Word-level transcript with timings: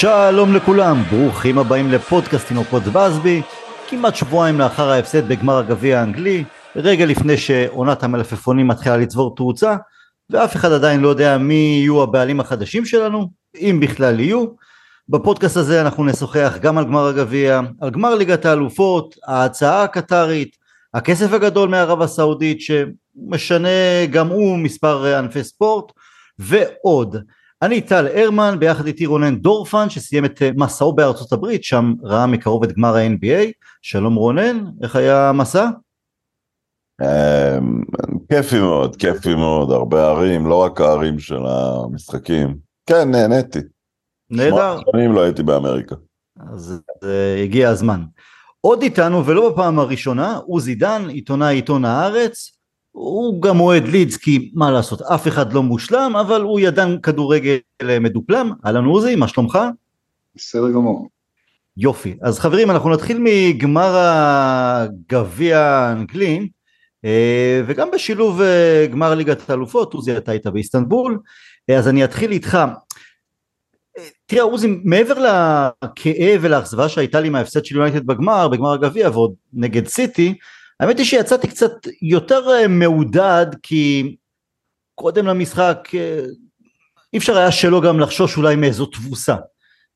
שלום 0.00 0.54
לכולם, 0.54 1.02
ברוכים 1.10 1.58
הבאים 1.58 1.90
לפודקאסט 1.90 2.48
תינוקות 2.48 2.82
בסבי, 2.82 3.42
כמעט 3.88 4.14
שבועיים 4.14 4.58
לאחר 4.58 4.90
ההפסד 4.90 5.28
בגמר 5.28 5.58
הגביע 5.58 6.00
האנגלי, 6.00 6.44
רגע 6.76 7.06
לפני 7.06 7.36
שעונת 7.36 8.02
המלפפונים 8.02 8.68
מתחילה 8.68 8.96
לצבור 8.96 9.36
תאוצה, 9.36 9.76
ואף 10.30 10.56
אחד 10.56 10.72
עדיין 10.72 11.00
לא 11.00 11.08
יודע 11.08 11.38
מי 11.38 11.54
יהיו 11.54 12.02
הבעלים 12.02 12.40
החדשים 12.40 12.84
שלנו, 12.84 13.30
אם 13.56 13.78
בכלל 13.82 14.20
יהיו. 14.20 14.46
בפודקאסט 15.08 15.56
הזה 15.56 15.80
אנחנו 15.80 16.04
נשוחח 16.04 16.56
גם 16.60 16.78
על 16.78 16.84
גמר 16.84 17.06
הגביע, 17.06 17.60
על 17.80 17.90
גמר 17.90 18.14
ליגת 18.14 18.44
האלופות, 18.44 19.14
ההצעה 19.26 19.82
הקטרית, 19.82 20.56
הכסף 20.94 21.32
הגדול 21.32 21.68
מערב 21.68 22.02
הסעודית 22.02 22.58
שמשנה 22.60 24.06
גם 24.10 24.28
הוא 24.28 24.58
מספר 24.58 25.16
ענפי 25.18 25.44
ספורט, 25.44 25.92
ועוד. 26.38 27.16
אני 27.62 27.80
טל 27.80 28.06
הרמן, 28.14 28.56
ביחד 28.58 28.86
איתי 28.86 29.06
רונן 29.06 29.36
דורפן 29.36 29.90
שסיים 29.90 30.24
את 30.24 30.42
אה, 30.42 30.50
מסעו 30.56 30.92
בארצות 30.92 31.32
הברית, 31.32 31.64
שם 31.64 31.94
ראה 32.02 32.26
מקרוב 32.26 32.64
את 32.64 32.72
גמר 32.72 32.96
ה-NBA. 32.96 33.52
שלום 33.82 34.14
רונן, 34.14 34.64
איך 34.82 34.96
היה 34.96 35.28
המסע? 35.28 35.68
אמ, 37.02 37.82
כיפי 38.32 38.58
מאוד, 38.58 38.96
כיפי 38.96 39.34
מאוד, 39.34 39.70
הרבה 39.70 40.06
ערים, 40.06 40.46
לא 40.46 40.64
רק 40.64 40.80
הערים 40.80 41.18
של 41.18 41.46
המשחקים. 41.46 42.56
כן, 42.86 43.10
נהניתי. 43.10 43.58
נהדר. 44.30 44.78
שנים 44.92 45.12
לא 45.12 45.20
הייתי 45.20 45.42
באמריקה. 45.42 45.94
אז 46.52 46.80
uh, 47.04 47.06
הגיע 47.42 47.68
הזמן. 47.68 48.04
עוד 48.60 48.82
איתנו, 48.82 49.26
ולא 49.26 49.50
בפעם 49.50 49.78
הראשונה, 49.78 50.36
עוזי 50.36 50.74
דן, 50.74 51.08
עיתונאי 51.08 51.54
עיתון 51.54 51.84
הארץ, 51.84 52.57
הוא 52.98 53.42
גם 53.42 53.60
אוהד 53.60 53.88
לידס 53.88 54.16
כי 54.16 54.50
מה 54.54 54.70
לעשות 54.70 55.02
אף 55.02 55.28
אחד 55.28 55.52
לא 55.52 55.62
מושלם 55.62 56.12
אבל 56.20 56.42
הוא 56.42 56.60
ידן 56.60 57.00
כדורגל 57.00 57.56
מדופלם 58.00 58.52
אהלן 58.66 58.84
עוזי 58.84 59.16
מה 59.16 59.28
שלומך? 59.28 59.58
בסדר 60.36 60.70
גמור. 60.70 61.08
יופי 61.76 62.16
אז 62.22 62.38
חברים 62.38 62.70
אנחנו 62.70 62.90
נתחיל 62.90 63.18
מגמר 63.20 63.94
הגביע 63.96 65.58
האנגלי 65.58 66.48
אה, 67.04 67.62
וגם 67.66 67.90
בשילוב 67.90 68.40
אה, 68.40 68.86
גמר 68.90 69.14
ליגת 69.14 69.50
האלופות 69.50 69.94
עוזי 69.94 70.16
אתה 70.16 70.32
היית 70.32 70.46
באיסטנבול 70.46 71.18
אה, 71.70 71.78
אז 71.78 71.88
אני 71.88 72.04
אתחיל 72.04 72.30
איתך 72.30 72.58
תראה 74.26 74.42
עוזי 74.42 74.80
מעבר 74.84 75.14
לכאב 75.18 76.40
ולאכזבה 76.40 76.88
שהייתה 76.88 77.20
לי 77.20 77.28
מההפסד 77.28 77.64
של 77.64 77.76
יונייטד 77.76 78.06
בגמר 78.06 78.48
בגמר 78.48 78.72
הגביע 78.72 79.10
ועוד 79.10 79.34
נגד 79.52 79.86
סיטי 79.86 80.34
האמת 80.80 80.98
היא 80.98 81.06
שיצאתי 81.06 81.48
קצת 81.48 81.72
יותר 82.02 82.50
אה, 82.50 82.68
מעודד 82.68 83.46
כי 83.62 84.16
קודם 84.94 85.26
למשחק 85.26 85.88
אה, 85.94 86.20
אי 87.12 87.18
אפשר 87.18 87.36
היה 87.36 87.52
שלא 87.52 87.80
גם 87.80 88.00
לחשוש 88.00 88.36
אולי 88.36 88.56
מאיזו 88.56 88.86
תבוסה. 88.86 89.36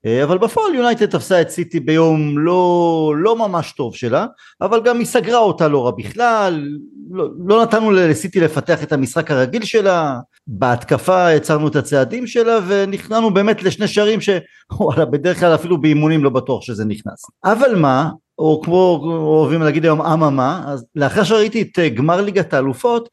אה, 0.06 0.24
אבל 0.24 0.39
בפועל 0.39 0.74
יונייטד 0.74 1.06
תפסה 1.06 1.41
את 1.41 1.50
סיטי 1.50 1.80
ביום 1.80 2.39
לא, 2.39 3.14
לא 3.16 3.36
ממש 3.36 3.72
טוב 3.72 3.94
שלה 3.97 4.27
אבל 4.61 4.83
גם 4.84 4.98
היא 4.98 5.06
סגרה 5.06 5.39
אותה 5.39 5.68
לא 5.68 5.84
רע 5.84 5.90
בכלל 5.90 6.67
לא, 7.11 7.29
לא 7.46 7.62
נתנו 7.62 7.90
לסיטי 7.90 8.40
לפתח 8.40 8.83
את 8.83 8.92
המשחק 8.92 9.30
הרגיל 9.30 9.64
שלה 9.64 10.18
בהתקפה 10.46 11.29
הצרנו 11.29 11.68
את 11.68 11.77
הצעדים 11.77 12.27
שלה 12.27 12.58
ונכנענו 12.68 13.35
באמת 13.35 13.62
לשני 13.62 13.89
שערים 13.89 14.20
שוואלה 14.20 15.05
בדרך 15.12 15.40
כלל 15.40 15.55
אפילו 15.55 15.80
באימונים 15.80 16.24
לא 16.24 16.30
בטוח 16.30 16.62
שזה 16.62 16.85
נכנס. 16.85 17.24
אבל 17.45 17.74
מה 17.74 18.11
או 18.42 18.61
כמו 18.64 19.01
אוהבים 19.05 19.63
להגיד 19.63 19.85
היום 19.85 20.03
אממה, 20.03 20.63
אז 20.67 20.85
לאחר 20.95 21.25
שראיתי 21.25 21.63
את 21.63 21.79
אה, 21.79 21.89
גמר 21.89 22.20
ליגת 22.20 22.55
האלופות, 22.55 23.08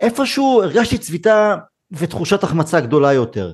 איפשהו 0.00 0.62
הרגשתי 0.62 0.98
צביטה 0.98 1.56
ותחושת 1.92 2.44
החמצה 2.44 2.80
גדולה 2.80 3.12
יותר. 3.12 3.52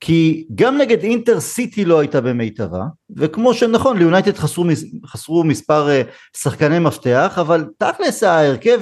כי 0.00 0.46
גם 0.54 0.78
נגד 0.78 1.02
אינטר 1.02 1.40
סיטי 1.40 1.84
לא 1.84 1.98
הייתה 1.98 2.20
במיטבה, 2.20 2.84
וכמו 3.16 3.54
שנכון 3.54 3.98
ליונייטד 3.98 4.36
חסרו, 4.36 4.64
חסרו 5.06 5.44
מספר 5.44 5.88
אה, 5.88 6.02
שחקני 6.36 6.78
מפתח, 6.78 7.38
אבל 7.40 7.64
תכלס 7.78 8.22
ההרכב 8.22 8.80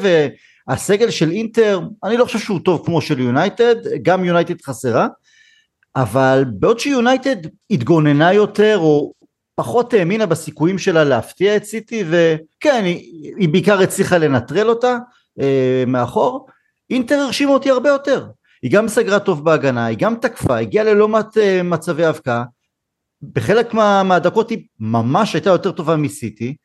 והסגל 0.68 1.10
של 1.10 1.30
אינטר, 1.30 1.80
אני 2.04 2.16
לא 2.16 2.24
חושב 2.24 2.38
שהוא 2.38 2.60
טוב 2.64 2.82
כמו 2.86 3.00
של 3.00 3.20
יונייטד, 3.20 3.74
גם 4.02 4.24
יונייטד 4.24 4.62
חסרה, 4.62 5.08
אבל 5.96 6.44
בעוד 6.58 6.78
שיונייטד 6.78 7.36
התגוננה 7.70 8.32
יותר 8.32 8.78
או 8.78 9.12
פחות 9.54 9.94
האמינה 9.94 10.26
בסיכויים 10.26 10.78
שלה 10.78 11.04
להפתיע 11.04 11.56
את 11.56 11.64
סיטי 11.64 12.04
וכן 12.06 12.84
היא, 12.84 13.34
היא 13.38 13.48
בעיקר 13.48 13.80
הצליחה 13.80 14.18
לנטרל 14.18 14.68
אותה 14.68 14.98
אה, 15.40 15.84
מאחור. 15.86 16.46
אינטר 16.90 17.14
הרשימה 17.14 17.52
אותי 17.52 17.70
הרבה 17.70 17.88
יותר. 17.88 18.26
היא 18.62 18.70
גם 18.70 18.88
סגרה 18.88 19.20
טוב 19.20 19.44
בהגנה 19.44 19.86
היא 19.86 19.98
גם 19.98 20.14
תקפה 20.16 20.58
הגיעה 20.58 20.84
ללא 20.84 21.08
מעט 21.08 21.38
אה, 21.38 21.62
מצבי 21.62 22.08
אבקה. 22.08 22.44
בחלק 23.32 23.74
מה, 23.74 24.02
מהדקות 24.02 24.50
היא 24.50 24.66
ממש 24.80 25.34
הייתה 25.34 25.50
יותר 25.50 25.72
טובה 25.72 25.96
מסיטי. 25.96 26.56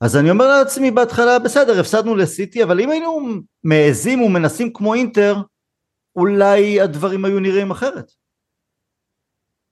אז 0.00 0.16
אני 0.16 0.30
אומר 0.30 0.46
לעצמי 0.46 0.90
בהתחלה 0.90 1.38
בסדר 1.38 1.80
הפסדנו 1.80 2.16
לסיטי 2.16 2.62
אבל 2.62 2.80
אם 2.80 2.90
היינו 2.90 3.28
מעזים 3.64 4.22
ומנסים 4.22 4.72
כמו 4.72 4.94
אינטר 4.94 5.36
אולי 6.16 6.80
הדברים 6.80 7.24
היו 7.24 7.40
נראים 7.40 7.70
אחרת 7.70 8.12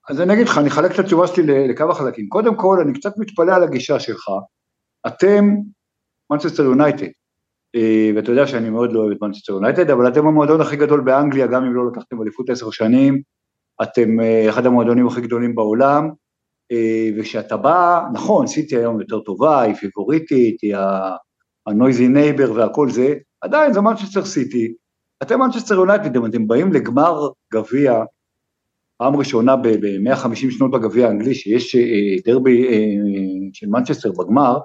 אז 0.09 0.21
אני 0.21 0.35
אגיד 0.35 0.49
לך, 0.49 0.59
אני 0.59 0.69
אחלק 0.69 0.95
את 0.95 0.99
התשובה 0.99 1.27
שלי 1.27 1.69
לכמה 1.69 1.95
חלקים. 1.95 2.29
קודם 2.29 2.57
כל, 2.57 2.79
אני 2.81 2.93
קצת 2.93 3.13
מתפלא 3.19 3.55
על 3.55 3.63
הגישה 3.63 4.01
שלך. 4.01 4.31
אתם 5.07 5.45
מנצ'סטר 6.31 6.63
יונייטד, 6.63 7.07
אה, 7.75 8.11
ואתה 8.17 8.31
יודע 8.31 8.47
שאני 8.47 8.71
מאוד 8.71 8.93
לא 8.93 9.01
אוהב 9.01 9.13
את 9.13 9.23
מנצ'סטר 9.23 9.53
יונייטד, 9.53 9.91
אבל 9.91 10.09
אתם 10.09 10.27
המועדון 10.27 10.61
הכי 10.61 10.77
גדול 10.77 11.01
באנגליה, 11.01 11.47
גם 11.47 11.65
אם 11.65 11.75
לא 11.75 11.87
לקחתם 11.87 12.23
אליפות 12.23 12.51
עשר 12.51 12.71
שנים, 12.71 13.23
אתם 13.83 14.21
אה, 14.21 14.51
אחד 14.51 14.67
המועדונים 14.67 15.07
הכי 15.07 15.21
גדולים 15.21 15.55
בעולם, 15.55 16.11
אה, 16.73 17.09
וכשאתה 17.19 17.57
בא, 17.57 18.03
נכון, 18.13 18.47
סיטי 18.47 18.77
היום 18.77 19.01
יותר 19.01 19.21
טובה, 19.21 19.61
היא 19.61 19.75
פייבוריטית, 19.75 20.57
היא 20.63 20.77
ה 21.67 21.74
noisy 21.74 22.09
neighbor 22.09 22.53
והכל 22.53 22.91
זה, 22.91 23.15
עדיין 23.41 23.73
זה 23.73 23.81
מנצ'סטר 23.81 24.25
סיטי, 24.25 24.75
אתם 25.23 25.41
מנצ'סטר 25.41 25.75
יונייטד, 25.75 26.17
אם 26.17 26.27
אתם 26.27 26.47
באים 26.47 26.73
לגמר 26.73 27.29
גביע, 27.53 28.03
פעם 28.97 29.17
ראשונה 29.17 29.57
ב-150 29.57 30.51
שנות 30.51 30.71
בגביע 30.71 31.07
האנגלי 31.07 31.35
שיש 31.35 31.77
אה, 31.77 32.17
דרבי 32.25 32.69
אה, 32.69 32.87
של 33.53 33.67
מנצ'סטר 33.67 34.13
בגמר, 34.13 34.59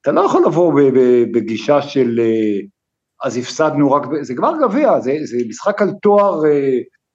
אתה 0.00 0.12
לא 0.12 0.20
יכול 0.20 0.42
לבוא 0.46 0.80
בגישה 1.32 1.82
של 1.82 2.20
אה, 2.20 2.60
אז 3.24 3.36
הפסדנו 3.36 3.92
רק, 3.92 4.02
זה 4.20 4.34
גמר 4.34 4.52
גביע, 4.62 5.00
זה, 5.00 5.16
זה 5.24 5.36
משחק 5.48 5.82
על 5.82 5.90
תואר 6.02 6.40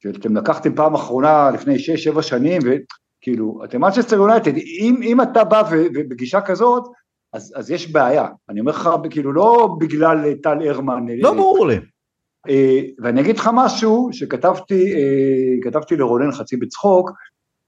שאתם 0.04 0.38
לקחתם 0.38 0.76
פעם 0.76 0.94
אחרונה 0.94 1.52
לפני 1.54 1.76
6-7 2.16 2.22
שנים, 2.22 2.62
וכאילו, 2.62 3.62
אתם 3.66 3.82
מנצ'סטר 3.82 4.16
יונייטד, 4.16 4.58
אם, 4.58 5.00
אם 5.04 5.22
אתה 5.22 5.44
בא 5.44 5.64
בגישה 5.94 6.42
כזאת, 6.42 6.84
אז, 7.34 7.54
אז 7.56 7.72
יש 7.72 7.92
בעיה, 7.92 8.28
אני 8.50 8.60
אומר 8.60 8.72
לך, 8.72 8.90
כאילו 9.10 9.34
לא 9.34 9.76
בגלל 9.80 10.34
טל 10.34 10.68
הרמן. 10.68 11.06
לא 11.20 11.34
ברור 11.34 11.68
לי. 11.68 11.76
אה, 12.50 12.82
ואני 13.00 13.22
אגיד 13.22 13.38
לך 13.38 13.50
משהו 13.54 14.10
שכתבתי, 14.12 14.94
אה, 14.94 15.62
כתבתי 15.62 15.96
לרונן 15.96 16.32
חצי 16.32 16.58
בצחוק, 16.58 17.12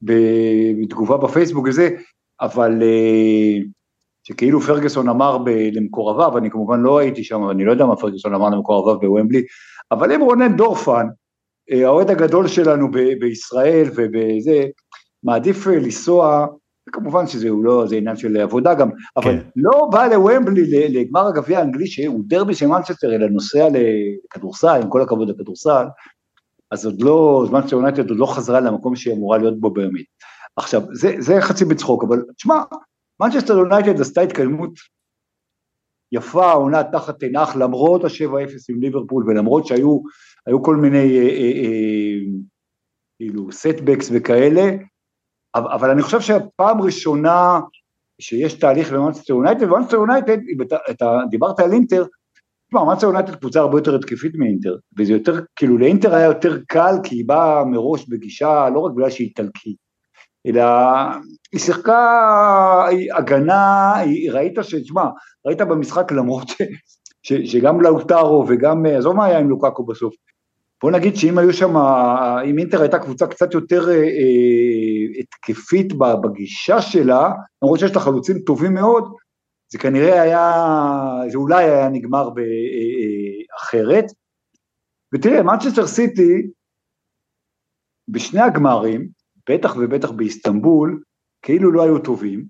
בתגובה 0.02 1.18
בפייסבוק 1.18 1.68
וזה, 1.68 1.90
אבל 2.42 2.84
אה, 2.84 3.58
שכאילו 4.24 4.62
פרגוסון 4.62 5.10
אמר 5.10 5.38
למקורביו, 5.72 6.38
אני 6.38 6.50
כמובן 6.52 6.80
לא 6.80 7.00
הייתי 7.00 7.24
שם, 7.24 7.50
אני 7.50 7.66
לא 7.66 7.72
יודע 7.72 7.86
מה 7.86 7.96
פרגוסון 7.96 8.34
אמר 8.34 8.50
למקורביו 8.50 9.00
בוומבלי, 9.00 9.44
אבל 9.92 10.12
אם 10.12 10.22
רונן 10.22 10.58
דורפן, 10.58 11.08
האוהד 11.72 12.10
הגדול 12.10 12.48
שלנו 12.48 12.92
בישראל 13.20 13.90
ובזה, 13.96 14.66
מעדיף 15.24 15.68
לנסוע 15.68 16.48
כמובן 16.92 17.28
שזה 17.28 17.50
לא, 17.64 17.88
זה 17.88 17.96
עניין 17.96 18.16
של 18.16 18.38
עבודה 18.38 18.74
גם, 18.74 18.90
אבל 19.18 19.24
כן. 19.24 19.40
לא 19.56 19.88
בא 19.92 20.08
לוומבלי 20.08 20.90
לגמר 20.90 21.28
הגביע 21.28 21.60
האנגלי 21.60 21.88
שהוא 21.88 22.24
דרבי 22.28 22.56
של 22.56 22.68
מנצ'סטר, 22.68 23.16
אלא 23.16 23.28
נוסע 23.28 23.68
לכדורסל, 23.72 24.80
עם 24.84 24.90
כל 24.90 25.02
הכבוד 25.02 25.30
לכדורסל, 25.30 25.86
אז 26.72 26.86
עוד 26.86 27.02
לא, 27.02 27.46
מנצ'סטר 27.52 27.76
יונייטד 27.76 28.10
עוד 28.10 28.20
לא 28.20 28.26
חזרה 28.26 28.60
למקום 28.60 28.96
שהיא 28.96 29.14
אמורה 29.14 29.38
להיות 29.38 29.60
בו 29.60 29.70
באמת. 29.70 30.06
עכשיו, 30.56 30.82
זה, 30.94 31.16
זה 31.20 31.42
חצי 31.42 31.66
בצחוק, 31.66 32.04
אבל 32.04 32.24
תשמע, 32.36 32.56
מנצ'סטר 33.22 33.54
יונייטד 33.54 34.02
עשתה 34.02 34.22
התקדמות 34.22 34.72
יפה, 36.12 36.52
עונה 36.52 36.84
תחת 36.84 37.20
תנח, 37.20 37.56
למרות 37.56 38.04
ה-7-0 38.04 38.30
עם 38.70 38.82
ליברפול, 38.82 39.24
ולמרות 39.28 39.66
שהיו 39.66 40.00
כל 40.62 40.76
מיני, 40.76 41.18
אה, 41.18 41.24
אה, 41.24 41.52
אה, 41.64 42.20
כאילו, 43.18 43.52
setbacks 43.52 44.10
וכאלה, 44.14 44.72
אבל 45.56 45.90
אני 45.90 46.02
חושב 46.02 46.22
שהפעם 46.22 46.82
ראשונה 46.82 47.60
שיש 48.22 48.54
תהליך 48.54 48.92
במאנסטר 48.92 49.34
יונייטד, 49.34 49.64
ומאנסטר 49.64 49.96
יונייטד, 49.96 50.38
דיברת 51.30 51.60
על 51.60 51.74
אינטר, 51.74 52.06
תשמע, 52.68 52.84
מאנסטר 52.84 53.08
יונייטד 53.08 53.36
קבוצה 53.36 53.60
הרבה 53.60 53.78
יותר 53.78 53.96
התקפית 53.96 54.36
מאינטר, 54.36 54.76
וזה 54.98 55.14
יותר, 55.14 55.40
כאילו 55.56 55.78
לאינטר 55.78 56.16
היה 56.16 56.26
יותר 56.26 56.60
קל, 56.68 56.96
כי 57.04 57.16
היא 57.16 57.28
באה 57.28 57.66
מראש 57.66 58.10
בגישה, 58.10 58.70
לא 58.70 58.80
רק 58.80 58.92
בגלל 58.96 59.10
שהיא 59.10 59.28
איטלקית, 59.28 59.78
אלא 60.48 60.64
היא 61.52 61.60
שיחקה 61.60 62.88
הגנה, 63.18 63.96
היא, 63.96 64.32
ראית 64.32 64.54
ש... 64.62 64.76
תשמע, 64.76 65.06
ראית 65.46 65.62
במשחק 65.62 66.12
למרות 66.12 66.48
ש, 66.48 66.62
ש, 67.24 67.34
שגם 67.34 67.82
לאוטרו 67.82 68.46
וגם, 68.48 68.86
עזוב 68.86 69.16
מה 69.16 69.26
היה 69.26 69.40
עם 69.40 69.50
לוקקו 69.50 69.86
בסוף, 69.86 70.14
בוא 70.86 70.92
נגיד 70.92 71.16
שאם 71.16 71.38
היו 71.38 71.54
שם, 71.54 71.78
אם 72.50 72.60
אינטר 72.60 72.82
הייתה 72.82 73.00
קבוצה 73.00 73.28
קצת 73.28 73.54
יותר 73.54 73.90
אה, 73.90 73.96
אה, 73.96 75.20
התקפית 75.20 75.94
בגישה 75.94 76.82
שלה, 76.82 77.32
למרות 77.62 77.80
שיש 77.80 77.96
לה 77.96 78.02
חלוצים 78.02 78.40
טובים 78.40 78.74
מאוד, 78.74 79.14
זה 79.72 79.80
כנראה 79.80 80.22
היה, 80.22 80.64
זה 81.32 81.38
אולי 81.38 81.64
היה 81.64 81.90
נגמר 81.90 82.30
אחרת. 83.58 84.06
ותראה, 85.14 85.44
מנצ'סטר 85.44 85.88
סיטי, 85.88 86.48
בשני 88.08 88.42
הגמרים, 88.42 89.08
בטח 89.50 89.76
ובטח 89.78 90.12
באיסטנבול, 90.12 91.04
כאילו 91.42 91.72
לא 91.72 91.84
היו 91.84 92.00
טובים, 92.00 92.46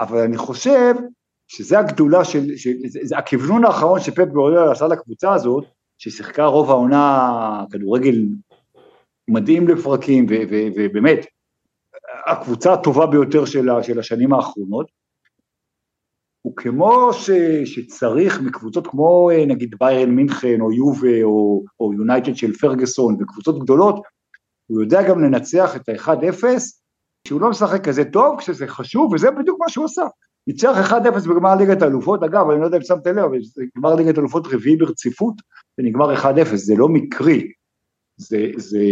אבל 0.00 0.18
אני 0.18 0.36
חושב 0.36 0.94
שזה 1.48 1.78
הגדולה 1.78 2.24
של, 2.24 2.56
של 2.56 2.70
זה, 2.86 3.00
זה 3.02 3.18
הכוונון 3.18 3.64
האחרון 3.64 4.00
שפפ 4.00 4.28
גורדל 4.32 4.72
עשה 4.72 4.86
לקבוצה 4.86 5.34
הזאת, 5.34 5.77
ששיחקה 5.98 6.44
רוב 6.44 6.70
העונה 6.70 7.30
כדורגל 7.70 8.14
מדהים 9.28 9.68
לפרקים, 9.68 10.26
ובאמת, 10.76 11.26
הקבוצה 12.26 12.72
הטובה 12.72 13.06
ביותר 13.06 13.44
של, 13.44 13.68
של 13.82 13.98
השנים 13.98 14.32
האחרונות, 14.32 14.86
הוא 16.42 16.56
כמו 16.56 17.12
ש, 17.12 17.30
שצריך 17.64 18.40
מקבוצות 18.40 18.86
כמו 18.86 19.30
נגיד 19.46 19.74
ביירן 19.80 20.10
מינכן 20.10 20.60
או 20.60 20.72
יובה 20.72 21.22
או, 21.22 21.64
או 21.80 21.92
יונייטד 21.92 22.36
של 22.36 22.52
פרגוסון 22.52 23.16
וקבוצות 23.20 23.58
גדולות, 23.58 24.02
הוא 24.66 24.82
יודע 24.82 25.08
גם 25.08 25.24
לנצח 25.24 25.76
את 25.76 25.88
ה-1-0, 25.88 26.44
שהוא 27.28 27.40
לא 27.40 27.50
משחק 27.50 27.84
כזה 27.84 28.04
טוב, 28.04 28.38
כשזה 28.38 28.66
חשוב, 28.66 29.12
וזה 29.12 29.30
בדיוק 29.30 29.58
מה 29.60 29.68
שהוא 29.68 29.84
עשה. 29.84 30.02
ניצח 30.48 30.92
1-0 30.92 31.28
בגמר 31.28 31.54
ליגת 31.54 31.82
האלופות, 31.82 32.22
אגב, 32.22 32.50
אני 32.50 32.60
לא 32.60 32.64
יודע 32.64 32.76
אם 32.76 32.82
שמת 32.82 33.06
לב, 33.06 33.18
אבל 33.18 33.38
זה 33.42 33.64
גמר 33.76 33.94
ליגת 33.94 34.16
האלופות 34.16 34.46
רביעי 34.46 34.76
ברציפות, 34.76 35.34
ונגמר 35.78 36.14
1-0, 36.14 36.24
זה 36.54 36.74
לא 36.76 36.88
מקרי. 36.88 37.52
זה, 38.16 38.50
זה, 38.56 38.84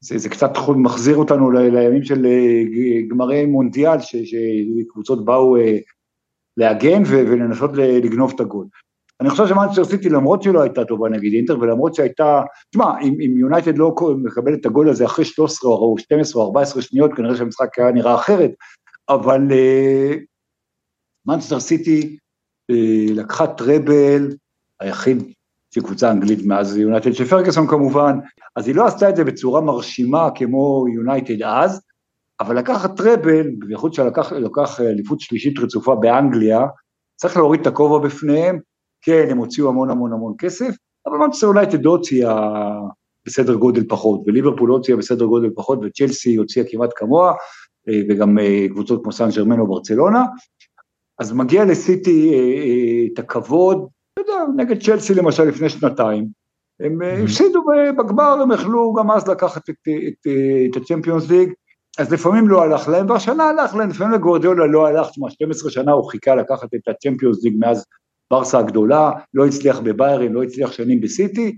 זה, 0.00 0.18
זה 0.18 0.28
קצת 0.28 0.50
מחזיר 0.76 1.16
אותנו 1.16 1.50
לימים 1.50 2.04
של 2.04 2.26
אה, 2.26 3.08
גמרי 3.08 3.46
מונדיאל, 3.46 3.96
שקבוצות 4.00 5.24
באו 5.24 5.56
אה, 5.56 5.78
להגן 6.56 7.02
ולנסות 7.06 7.70
לגנוב 7.74 8.32
את 8.34 8.40
הגול. 8.40 8.66
אני 9.20 9.30
חושב 9.30 9.46
שמנצ'סטר 9.46 9.84
סיטי 9.84 10.08
למרות 10.08 10.42
שלא 10.42 10.62
הייתה 10.62 10.84
טובה 10.84 11.08
נגיד 11.08 11.32
אינטר 11.32 11.58
ולמרות 11.60 11.94
שהייתה, 11.94 12.42
תשמע 12.70 13.00
אם 13.02 13.38
יונייטד 13.38 13.78
לא 13.78 13.94
מקבל 14.22 14.54
את 14.54 14.66
הגול 14.66 14.88
הזה 14.88 15.04
אחרי 15.04 15.24
13 15.24 15.70
או 15.70 15.98
12 15.98 16.42
או 16.42 16.46
14 16.46 16.82
שניות 16.82 17.10
כנראה 17.16 17.36
שהמשחק 17.36 17.78
היה 17.78 17.92
נראה 17.92 18.14
אחרת, 18.14 18.50
אבל 19.10 19.40
מנצ'סטר 21.26 21.56
אה, 21.56 21.60
סיטי 21.60 22.16
אה, 22.72 23.12
לקחה 23.14 23.46
treble, 23.46 24.36
היחיד 24.80 25.32
של 25.74 25.80
קבוצה 25.80 26.10
אנגלית 26.10 26.46
מאז 26.46 26.76
יונייטד 26.76 27.12
של 27.12 27.24
פרגוסון 27.24 27.66
כמובן, 27.66 28.18
אז 28.56 28.66
היא 28.66 28.74
לא 28.74 28.86
עשתה 28.86 29.08
את 29.08 29.16
זה 29.16 29.24
בצורה 29.24 29.60
מרשימה 29.60 30.28
כמו 30.34 30.84
יונייטד 30.94 31.42
אז, 31.42 31.80
אבל 32.40 32.58
לקחת 32.58 32.96
treble, 32.96 33.50
בייחוד 33.58 33.94
שלקח 33.94 34.80
אליפות 34.80 35.20
שלישית 35.20 35.58
רצופה 35.58 35.94
באנגליה, 35.94 36.66
צריך 37.16 37.36
להוריד 37.36 37.60
את 37.60 37.66
הכובע 37.66 38.06
בפניהם, 38.08 38.58
כן, 39.02 39.26
הם 39.30 39.38
הוציאו 39.38 39.68
המון 39.68 39.90
המון 39.90 40.12
המון 40.12 40.34
כסף, 40.38 40.74
אבל 41.06 41.18
מנצ'סטר 41.18 41.46
יונייטד 41.46 41.86
הוציאה 41.86 42.50
בסדר 43.26 43.54
גודל 43.54 43.84
פחות, 43.88 44.20
וליברפול 44.26 44.70
הוציאה 44.70 44.96
בסדר 44.96 45.24
גודל 45.24 45.50
פחות, 45.56 45.78
וצ'לסי 45.82 46.36
הוציאה 46.36 46.64
כמעט 46.70 46.90
כמוה, 46.96 47.30
אה, 47.30 47.36
וגם 48.08 48.38
אה, 48.38 48.66
קבוצות 48.70 49.02
כמו 49.02 49.12
סן 49.12 49.28
ג'רמן 49.36 49.58
או 49.60 49.66
ברצלונה, 49.66 50.24
אז 51.18 51.32
מגיע 51.32 51.64
לסיטי 51.64 52.34
אה, 52.34 53.12
את 53.12 53.18
הכבוד, 53.18 53.88
אתה 54.12 54.20
יודע, 54.20 54.44
נגד 54.56 54.82
צ'לסי 54.82 55.14
למשל 55.14 55.44
לפני 55.44 55.68
שנתיים, 55.68 56.26
הם 56.80 57.02
mm-hmm. 57.02 57.24
הפסידו 57.24 57.62
בגמר, 57.98 58.38
הם 58.42 58.52
יכלו 58.52 58.94
גם 58.94 59.10
אז 59.10 59.28
לקחת 59.28 59.70
את, 59.70 59.88
את, 60.08 60.26
את 60.70 60.76
הצ'מפיונס 60.76 61.30
ליג, 61.30 61.52
אז 61.98 62.12
לפעמים 62.12 62.48
לא 62.48 62.62
הלך 62.62 62.88
להם, 62.88 63.10
והשנה 63.10 63.44
הלך 63.44 63.74
להם, 63.74 63.90
לפעמים 63.90 64.12
לגורדיולה 64.12 64.66
לא 64.66 64.86
הלך, 64.86 65.10
תשמע, 65.10 65.30
12 65.30 65.70
שנה 65.70 65.92
הוא 65.92 66.10
חיכה 66.10 66.34
לקחת 66.34 66.74
את 66.74 66.88
הצ'מפיונס 66.88 67.44
ליג 67.44 67.56
מאז 67.58 67.84
ברסה 68.30 68.58
הגדולה, 68.58 69.10
לא 69.34 69.46
הצליח 69.46 69.80
בביירן, 69.80 70.32
לא 70.32 70.42
הצליח 70.42 70.72
שנים 70.72 71.00
בסיטי, 71.00 71.56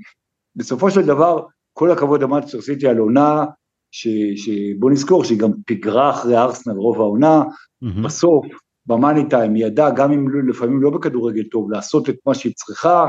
בסופו 0.56 0.90
של 0.90 1.06
דבר, 1.06 1.43
כל 1.73 1.90
הכבוד 1.90 2.23
למאצ'ר 2.23 2.61
סיטי 2.61 2.88
על 2.88 2.99
עונה, 2.99 3.44
שבוא 3.93 4.91
נזכור 4.91 5.25
שהיא 5.25 5.39
גם 5.39 5.50
פיגרה 5.67 6.11
אחרי 6.11 6.37
ארסנל 6.39 6.77
רוב 6.77 7.00
העונה, 7.00 7.43
mm-hmm. 7.43 8.05
בסוף, 8.05 8.47
במאני 8.87 9.29
טיים, 9.29 9.55
היא 9.55 9.67
ידעה, 9.67 9.91
גם 9.91 10.12
אם 10.12 10.49
לפעמים 10.49 10.83
לא 10.83 10.91
בכדורגל 10.91 11.43
טוב, 11.43 11.71
לעשות 11.71 12.09
את 12.09 12.17
מה 12.27 12.35
שהיא 12.35 12.53
צריכה, 12.56 13.06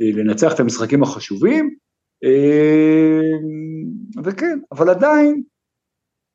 אה, 0.00 0.22
לנצח 0.22 0.54
את 0.54 0.60
המשחקים 0.60 1.02
החשובים, 1.02 1.74
אה, 2.24 3.20
וכן, 4.24 4.58
אבל 4.72 4.90
עדיין, 4.90 5.42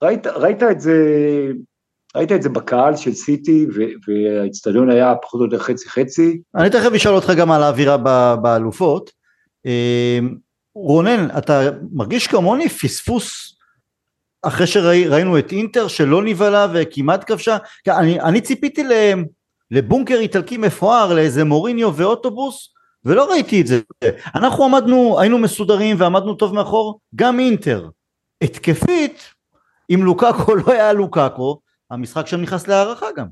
ראית, 0.04 0.28
ראית 0.28 0.64
את 0.64 0.82
זה, 0.82 0.98
ראית 2.16 2.32
את 2.32 2.42
זה 2.42 2.50
בקהל 2.50 2.96
של 2.96 3.14
סיטי, 3.14 3.66
והאיצטדיון 4.08 4.90
היה 4.90 5.14
פחות 5.22 5.40
או 5.40 5.46
יותר 5.46 5.60
חצי 5.60 5.90
חצי. 5.90 6.42
אני 6.56 6.70
תכף 6.70 6.94
אשאל 6.96 7.14
אותך 7.14 7.32
גם 7.38 7.52
על 7.52 7.64
האווירה 7.64 7.98
באלופות. 8.36 9.12
אה, 9.66 10.20
רונן, 10.76 11.28
אתה 11.38 11.62
מרגיש 11.92 12.28
כמוני 12.28 12.70
פספוס 12.70 13.57
אחרי 14.42 14.68
שראינו 14.68 15.40
את 15.40 15.52
אינטר 15.52 15.88
שלא 15.88 16.24
נבהלה 16.24 16.68
וכמעט 16.74 17.24
כבשה? 17.28 17.58
אני, 17.88 18.22
אני 18.22 18.42
ציפיתי 18.42 18.84
לבונקר 19.72 20.16
איטלקי 20.16 20.58
מפואר, 20.58 21.14
לאיזה 21.14 21.44
מוריניו 21.44 21.96
ואוטובוס, 21.96 22.74
ולא 23.06 23.32
ראיתי 23.32 23.62
את 23.62 23.68
זה. 23.68 23.80
אנחנו 24.36 24.66
עמדנו, 24.66 25.20
היינו 25.20 25.38
מסודרים 25.38 25.96
ועמדנו 26.00 26.36
טוב 26.36 26.54
מאחור, 26.54 27.00
גם 27.16 27.40
אינטר. 27.40 27.90
התקפית, 28.42 29.22
אם 29.90 30.04
לוקאקו 30.04 30.56
לא 30.56 30.72
היה 30.72 30.94
לוקאקו, 30.94 31.60
המשחק 31.92 32.28
שם 32.28 32.42
נכנס 32.42 32.68
להערכה 32.68 33.06
גם. 33.18 33.28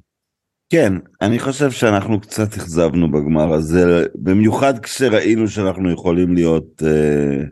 כן, 0.69 0.93
אני 1.21 1.39
חושב 1.39 1.71
שאנחנו 1.71 2.21
קצת 2.21 2.53
אכזבנו 2.53 3.11
בגמר 3.11 3.53
הזה, 3.53 4.05
במיוחד 4.15 4.79
כשראינו 4.79 5.47
שאנחנו 5.47 5.91
יכולים 5.91 6.33
להיות, 6.33 6.83
אה, 6.85 7.43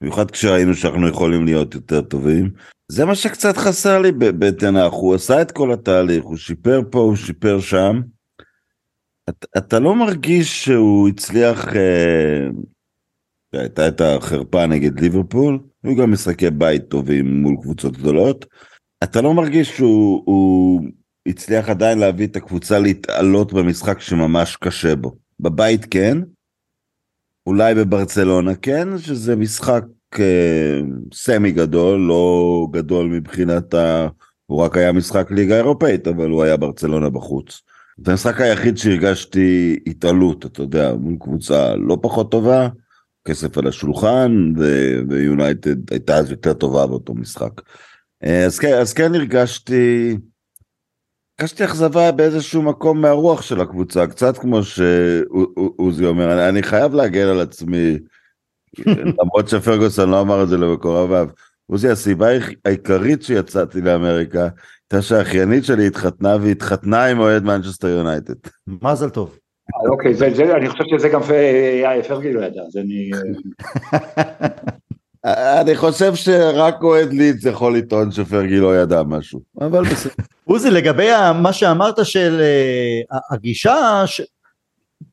במיוחד 0.00 0.30
כשראינו 0.30 0.74
שאנחנו 0.74 1.08
יכולים 1.08 1.44
להיות 1.44 1.74
יותר 1.74 2.00
טובים. 2.00 2.50
זה 2.88 3.04
מה 3.04 3.14
שקצת 3.14 3.56
חסר 3.56 3.98
לי 3.98 4.12
בתנ"ך, 4.12 4.92
הוא 4.92 5.14
עשה 5.14 5.42
את 5.42 5.52
כל 5.52 5.72
התהליך, 5.72 6.24
הוא 6.24 6.36
שיפר 6.36 6.80
פה, 6.90 6.98
הוא 6.98 7.16
שיפר 7.16 7.60
שם. 7.60 8.00
אתה, 9.28 9.46
אתה 9.58 9.78
לא 9.78 9.94
מרגיש 9.94 10.64
שהוא 10.64 11.08
הצליח, 11.08 11.76
אה, 11.76 12.48
הייתה 13.52 13.88
את 13.88 14.00
החרפה 14.00 14.66
נגד 14.66 15.00
ליברפול, 15.00 15.58
היו 15.84 15.96
גם 15.96 16.12
משחקי 16.12 16.50
בית 16.50 16.88
טובים 16.88 17.42
מול 17.42 17.56
קבוצות 17.62 17.96
גדולות. 17.96 18.46
אתה 19.04 19.20
לא 19.20 19.34
מרגיש 19.34 19.76
שהוא 19.76 20.82
הצליח 21.28 21.68
עדיין 21.68 21.98
להביא 21.98 22.26
את 22.26 22.36
הקבוצה 22.36 22.78
להתעלות 22.78 23.52
במשחק 23.52 24.00
שממש 24.00 24.56
קשה 24.56 24.96
בו. 24.96 25.16
בבית 25.40 25.86
כן, 25.90 26.18
אולי 27.48 27.74
בברצלונה 27.74 28.54
כן, 28.54 28.98
שזה 28.98 29.36
משחק 29.36 29.84
אה, 30.18 30.80
סמי 31.14 31.52
גדול, 31.52 32.00
לא 32.00 32.66
גדול 32.70 33.06
מבחינת 33.06 33.74
ה... 33.74 34.08
הוא 34.46 34.62
רק 34.62 34.76
היה 34.76 34.92
משחק 34.92 35.30
ליגה 35.30 35.56
אירופאית, 35.56 36.08
אבל 36.08 36.30
הוא 36.30 36.42
היה 36.42 36.56
ברצלונה 36.56 37.10
בחוץ. 37.10 37.60
זה 38.04 38.10
המשחק 38.10 38.40
היחיד 38.40 38.76
שהרגשתי 38.78 39.78
התעלות, 39.86 40.46
אתה 40.46 40.62
יודע, 40.62 40.94
מול 40.94 41.16
קבוצה 41.20 41.74
לא 41.76 41.98
פחות 42.02 42.30
טובה, 42.30 42.68
כסף 43.28 43.58
על 43.58 43.66
השולחן, 43.66 44.52
ויונייטד 45.08 45.90
הייתה 45.90 46.16
אז 46.16 46.30
יותר 46.30 46.52
טובה 46.52 46.86
באותו 46.86 47.14
משחק. 47.14 47.60
אה, 48.24 48.44
אז 48.44 48.58
כן, 48.58 48.78
אז 48.78 48.92
כן 48.92 49.14
הרגשתי, 49.14 50.16
הרגשתי 51.40 51.64
אכזבה 51.64 52.12
באיזשהו 52.12 52.62
מקום 52.62 53.00
מהרוח 53.00 53.42
של 53.42 53.60
הקבוצה, 53.60 54.06
קצת 54.06 54.38
כמו 54.38 54.60
שעוזי 54.62 56.06
אומר, 56.06 56.32
אני, 56.32 56.48
אני 56.48 56.62
חייב 56.62 56.94
להגן 56.94 57.26
על 57.26 57.40
עצמי, 57.40 57.98
למרות 59.22 59.48
שפרגוסון 59.48 60.10
לא 60.10 60.20
אמר 60.20 60.42
את 60.42 60.48
זה 60.48 60.56
למקורביו. 60.56 61.28
עוזי, 61.66 61.88
הסיבה 61.88 62.28
העיקרית 62.64 63.22
שיצאתי 63.22 63.80
לאמריקה, 63.80 64.48
הייתה 64.90 65.02
שהאחיינית 65.02 65.64
שלי 65.64 65.86
התחתנה 65.86 66.36
והתחתנה 66.40 67.04
עם 67.04 67.18
אוהד 67.18 67.44
מנצ'סטר 67.44 67.88
יונייטד. 67.88 68.34
מזל 68.82 69.10
טוב. 69.10 69.38
אה, 69.74 69.90
אוקיי, 69.90 70.14
אני 70.56 70.68
חושב 70.68 70.84
שזה 70.90 71.08
גם 71.08 71.20
פרגי 72.08 72.32
לא 72.32 72.40
ידע, 72.40 72.62
אז 72.62 72.76
אני... 72.76 73.10
אני 75.24 75.76
חושב 75.76 76.14
שרק 76.14 76.82
אוהד 76.82 77.12
לידס 77.12 77.44
יכול 77.44 77.76
לטעון 77.76 78.10
שפרגי 78.10 78.56
לא 78.56 78.76
ידע 78.76 79.02
משהו, 79.02 79.40
אבל 79.60 79.84
בסדר. 79.84 80.12
עוזי, 80.44 80.70
לגבי 80.70 81.08
מה 81.42 81.52
שאמרת 81.52 82.06
של 82.06 82.40
uh, 83.10 83.16
הגישה, 83.30 84.02
ש... 84.06 84.20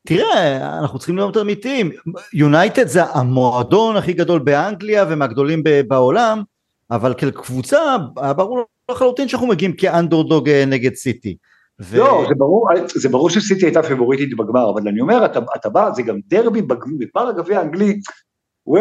תראה, 0.06 0.78
אנחנו 0.78 0.98
צריכים 0.98 1.16
להיות 1.16 1.36
אמיתיים, 1.36 1.90
יונייטד 2.32 2.86
זה 2.86 3.04
המועדון 3.04 3.96
הכי 3.96 4.12
גדול 4.12 4.38
באנגליה 4.38 5.04
ומהגדולים 5.08 5.62
בעולם, 5.88 6.42
אבל 6.90 7.14
כקבוצה, 7.14 7.96
ברור 8.36 8.64
לחלוטין 8.90 9.28
שאנחנו 9.28 9.46
מגיעים 9.46 9.72
כאנדרדוג 9.72 10.48
אה, 10.48 10.64
נגד 10.66 10.94
סיטי. 10.94 11.36
ו... 11.80 11.96
לא, 11.96 12.24
זה 12.28 12.34
ברור, 12.34 12.68
זה 12.94 13.08
ברור 13.08 13.30
שסיטי 13.30 13.66
הייתה 13.66 13.82
פייבוריטית 13.82 14.36
בגמר, 14.36 14.70
אבל 14.70 14.88
אני 14.88 15.00
אומר, 15.00 15.24
אתה, 15.24 15.40
אתה 15.56 15.68
בא, 15.68 15.90
זה 15.94 16.02
גם 16.02 16.18
דרבי 16.26 16.62
בגמר 16.62 17.28
הגביע 17.28 17.58
האנגלי, 17.58 18.00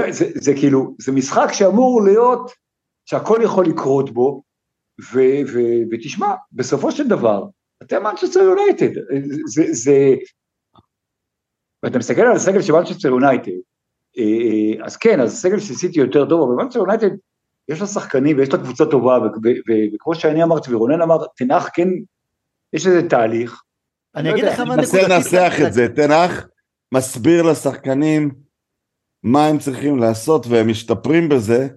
זה, 0.09 0.25
זה 0.35 0.53
כאילו, 0.53 0.95
זה 0.99 1.11
משחק 1.11 1.47
שאמור 1.53 2.01
להיות, 2.03 2.51
שהכל 3.05 3.39
יכול 3.43 3.65
לקרות 3.65 4.09
בו, 4.09 4.43
ו, 5.13 5.19
ו, 5.53 5.59
ותשמע, 5.91 6.33
בסופו 6.51 6.91
של 6.91 7.07
דבר, 7.07 7.45
אתם 7.83 8.03
מנצ'סטר 8.03 8.39
יונייטד, 8.39 8.99
זה, 9.45 9.63
זה, 9.71 10.15
ואתה 11.83 11.97
מסתכל 11.97 12.21
על 12.21 12.35
הסגל 12.35 12.61
של 12.61 12.73
מנצ'סטר 12.73 13.07
יונייטד, 13.07 13.51
אה, 14.17 14.23
אה, 14.23 14.85
אז 14.85 14.97
כן, 14.97 15.19
אז 15.19 15.33
הסגל 15.33 15.59
של 15.59 15.73
סיטי 15.73 15.99
יותר 15.99 16.29
טוב, 16.29 16.41
אבל 16.41 16.63
מנצ'סטר 16.63 16.79
יונייטד, 16.79 17.09
יש 17.69 17.81
לה 17.81 17.87
שחקנים 17.87 18.37
ויש 18.37 18.49
לה 18.49 18.59
קבוצה 18.59 18.85
טובה, 18.85 19.19
וכמו 19.95 20.15
שאני 20.15 20.43
אמרתי 20.43 20.73
ורונן 20.73 21.01
אמר, 21.01 21.17
תנח 21.37 21.69
כן, 21.73 21.87
יש 22.73 22.87
איזה 22.87 23.09
תהליך. 23.09 23.61
אני 24.15 24.31
אגיד 24.31 24.43
לך 24.43 24.59
מה 24.59 24.75
נקודתית. 24.75 24.93
ננסה 24.93 25.07
לנסח 25.07 25.53
את 25.67 25.73
זה, 25.73 25.87
תנח 25.95 26.47
מסביר 26.93 27.43
לשחקנים 27.43 28.44
מה 29.25 29.47
הם 29.47 29.59
צריכים 29.59 29.97
לעשות 29.97 30.47
והם 30.47 30.67
משתפרים 30.69 31.29
בזה, 31.29 31.67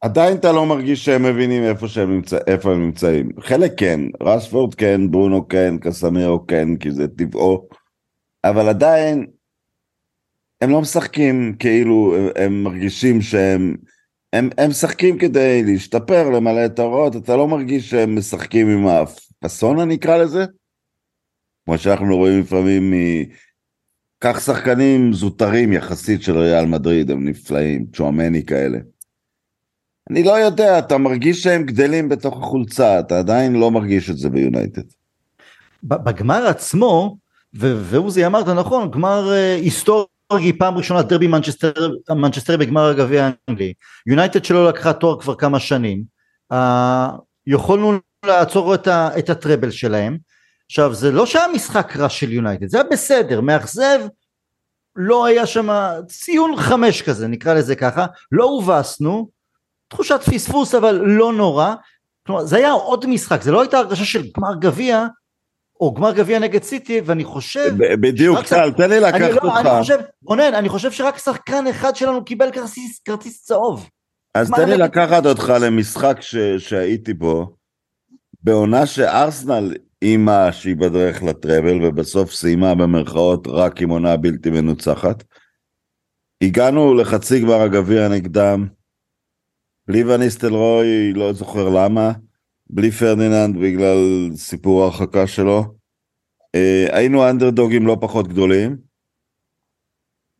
עדיין 0.00 0.36
אתה 0.36 0.52
לא 0.52 0.66
מרגיש 0.66 1.04
שהם 1.04 1.22
מבינים 1.22 1.62
איפה, 1.62 1.88
שהם 1.88 2.14
נמצא, 2.14 2.38
איפה 2.46 2.72
הם 2.72 2.82
נמצאים. 2.84 3.28
חלק 3.40 3.72
כן, 3.76 4.00
רשפורד 4.22 4.74
כן, 4.74 5.10
ברונו 5.10 5.48
כן, 5.48 5.74
קסמירו 5.80 6.46
כן, 6.46 6.76
כי 6.76 6.90
זה 6.90 7.08
טבעו, 7.08 7.68
אבל 8.44 8.68
עדיין 8.68 9.26
הם 10.60 10.70
לא 10.70 10.80
משחקים 10.80 11.56
כאילו 11.58 12.14
הם 12.36 12.62
מרגישים 12.62 13.20
שהם... 13.20 13.76
הם, 14.32 14.48
הם 14.58 14.70
משחקים 14.70 15.18
כדי 15.18 15.62
להשתפר, 15.66 16.30
למלא 16.30 16.66
את 16.66 16.78
ההוראות, 16.78 17.16
אתה 17.16 17.36
לא 17.36 17.48
מרגיש 17.48 17.90
שהם 17.90 18.18
משחקים 18.18 18.68
עם 18.68 18.86
הפאסון 18.86 19.80
אני 19.80 19.94
אקרא 19.94 20.16
לזה? 20.16 20.44
כמו 21.64 21.78
שאנחנו 21.78 22.16
רואים 22.16 22.40
לפעמים 22.40 22.90
מ... 22.90 22.94
קח 24.22 24.40
שחקנים 24.40 25.12
זוטרים 25.12 25.72
יחסית 25.72 26.22
של 26.22 26.38
ריאל 26.38 26.64
מדריד, 26.64 27.10
הם 27.10 27.28
נפלאים, 27.28 27.86
צ'ואמני 27.92 28.44
כאלה. 28.44 28.78
אני 30.10 30.22
לא 30.22 30.32
יודע, 30.32 30.78
אתה 30.78 30.98
מרגיש 30.98 31.42
שהם 31.42 31.62
גדלים 31.62 32.08
בתוך 32.08 32.42
החולצה, 32.42 33.00
אתה 33.00 33.18
עדיין 33.18 33.54
לא 33.54 33.70
מרגיש 33.70 34.10
את 34.10 34.18
זה 34.18 34.30
ביונייטד. 34.30 34.82
בגמר 35.82 36.46
עצמו, 36.46 37.16
ועוזי 37.54 38.26
אמרת 38.26 38.48
נכון, 38.48 38.90
גמר 38.90 39.32
אה, 39.32 39.54
היסטורי, 39.54 40.52
פעם 40.58 40.76
ראשונה 40.76 41.02
דרבי 41.02 41.26
מנצ'סטר, 41.26 41.72
מנצ'סטרי 42.10 42.56
בגמר 42.56 42.88
הגביע 42.88 43.30
האנגלי. 43.48 43.72
יונייטד 44.06 44.44
שלא 44.44 44.68
לקחה 44.68 44.92
תואר 44.92 45.20
כבר 45.20 45.34
כמה 45.34 45.60
שנים. 45.60 46.02
אה, 46.52 46.56
יכולנו 47.46 47.92
לעצור 48.26 48.74
את, 48.74 48.86
ה, 48.86 49.18
את 49.18 49.30
הטרבל 49.30 49.70
שלהם. 49.70 50.18
עכשיו 50.70 50.94
זה 50.94 51.10
לא 51.10 51.26
שהיה 51.26 51.48
משחק 51.48 51.96
רע 51.96 52.08
של 52.08 52.32
יונייטד, 52.32 52.66
זה 52.66 52.76
היה 52.80 52.90
בסדר, 52.90 53.40
מאכזב, 53.40 54.00
לא 54.96 55.24
היה 55.24 55.46
שם 55.46 55.68
ציון 56.06 56.56
חמש 56.56 57.02
כזה, 57.02 57.28
נקרא 57.28 57.54
לזה 57.54 57.76
ככה, 57.76 58.06
לא 58.32 58.44
הובסנו, 58.44 59.28
תחושת 59.88 60.20
פספוס 60.22 60.74
אבל 60.74 60.94
לא 61.04 61.32
נורא, 61.32 61.74
כלומר 62.26 62.44
זה 62.44 62.56
היה 62.56 62.72
עוד 62.72 63.06
משחק, 63.06 63.42
זה 63.42 63.52
לא 63.52 63.60
הייתה 63.60 63.78
הרגשה 63.78 64.04
של 64.04 64.22
גמר 64.36 64.54
גביע, 64.60 65.06
או 65.80 65.94
גמר 65.94 66.12
גביע 66.12 66.38
נגד 66.38 66.62
סיטי, 66.62 67.00
ואני 67.04 67.24
חושב... 67.24 67.74
בדיוק, 68.00 68.38
טל, 68.48 68.72
תן 68.72 68.90
לי 68.90 69.00
לקחת 69.00 69.20
לא, 69.20 69.40
אותך. 69.42 69.66
אני 69.66 69.80
חושב, 69.80 69.98
רונן, 70.24 70.54
אני 70.54 70.68
חושב 70.68 70.92
שרק 70.92 71.18
שחקן 71.18 71.66
אחד 71.66 71.96
שלנו 71.96 72.24
קיבל 72.24 72.50
כרטיס, 72.52 73.00
כרטיס 73.04 73.44
צהוב. 73.44 73.88
אז 74.34 74.50
תן 74.50 74.68
לי 74.68 74.76
לקחת 74.76 75.26
אותך 75.26 75.52
למשחק 75.60 76.16
ש, 76.20 76.36
שהייתי 76.58 77.14
בו, 77.14 77.56
בעונה 78.42 78.86
שארסנל 78.86 79.74
אימא 80.02 80.52
שהיא 80.52 80.76
בדרך 80.76 81.22
לטראבל, 81.22 81.84
ובסוף 81.84 82.32
סיימה 82.32 82.74
במרכאות 82.74 83.46
רק 83.46 83.82
עם 83.82 83.90
עונה 83.90 84.16
בלתי 84.16 84.50
מנוצחת. 84.50 85.24
הגענו 86.42 86.94
לחצי 86.94 87.40
גמר 87.40 87.60
הגביע 87.60 88.08
נגדם, 88.08 88.66
בלי 89.88 90.04
ואן 90.04 90.31
ניסטלרוי, 90.31 91.12
לא 91.12 91.32
זוכר 91.32 91.68
למה, 91.68 92.12
בלי 92.70 92.90
פרדיננד 92.90 93.56
בגלל 93.56 94.30
סיפור 94.34 94.82
ההרחקה 94.82 95.26
שלו. 95.26 95.74
אה, 96.54 96.86
היינו 96.90 97.30
אנדרדוגים 97.30 97.86
לא 97.86 97.96
פחות 98.00 98.28
גדולים. 98.28 98.76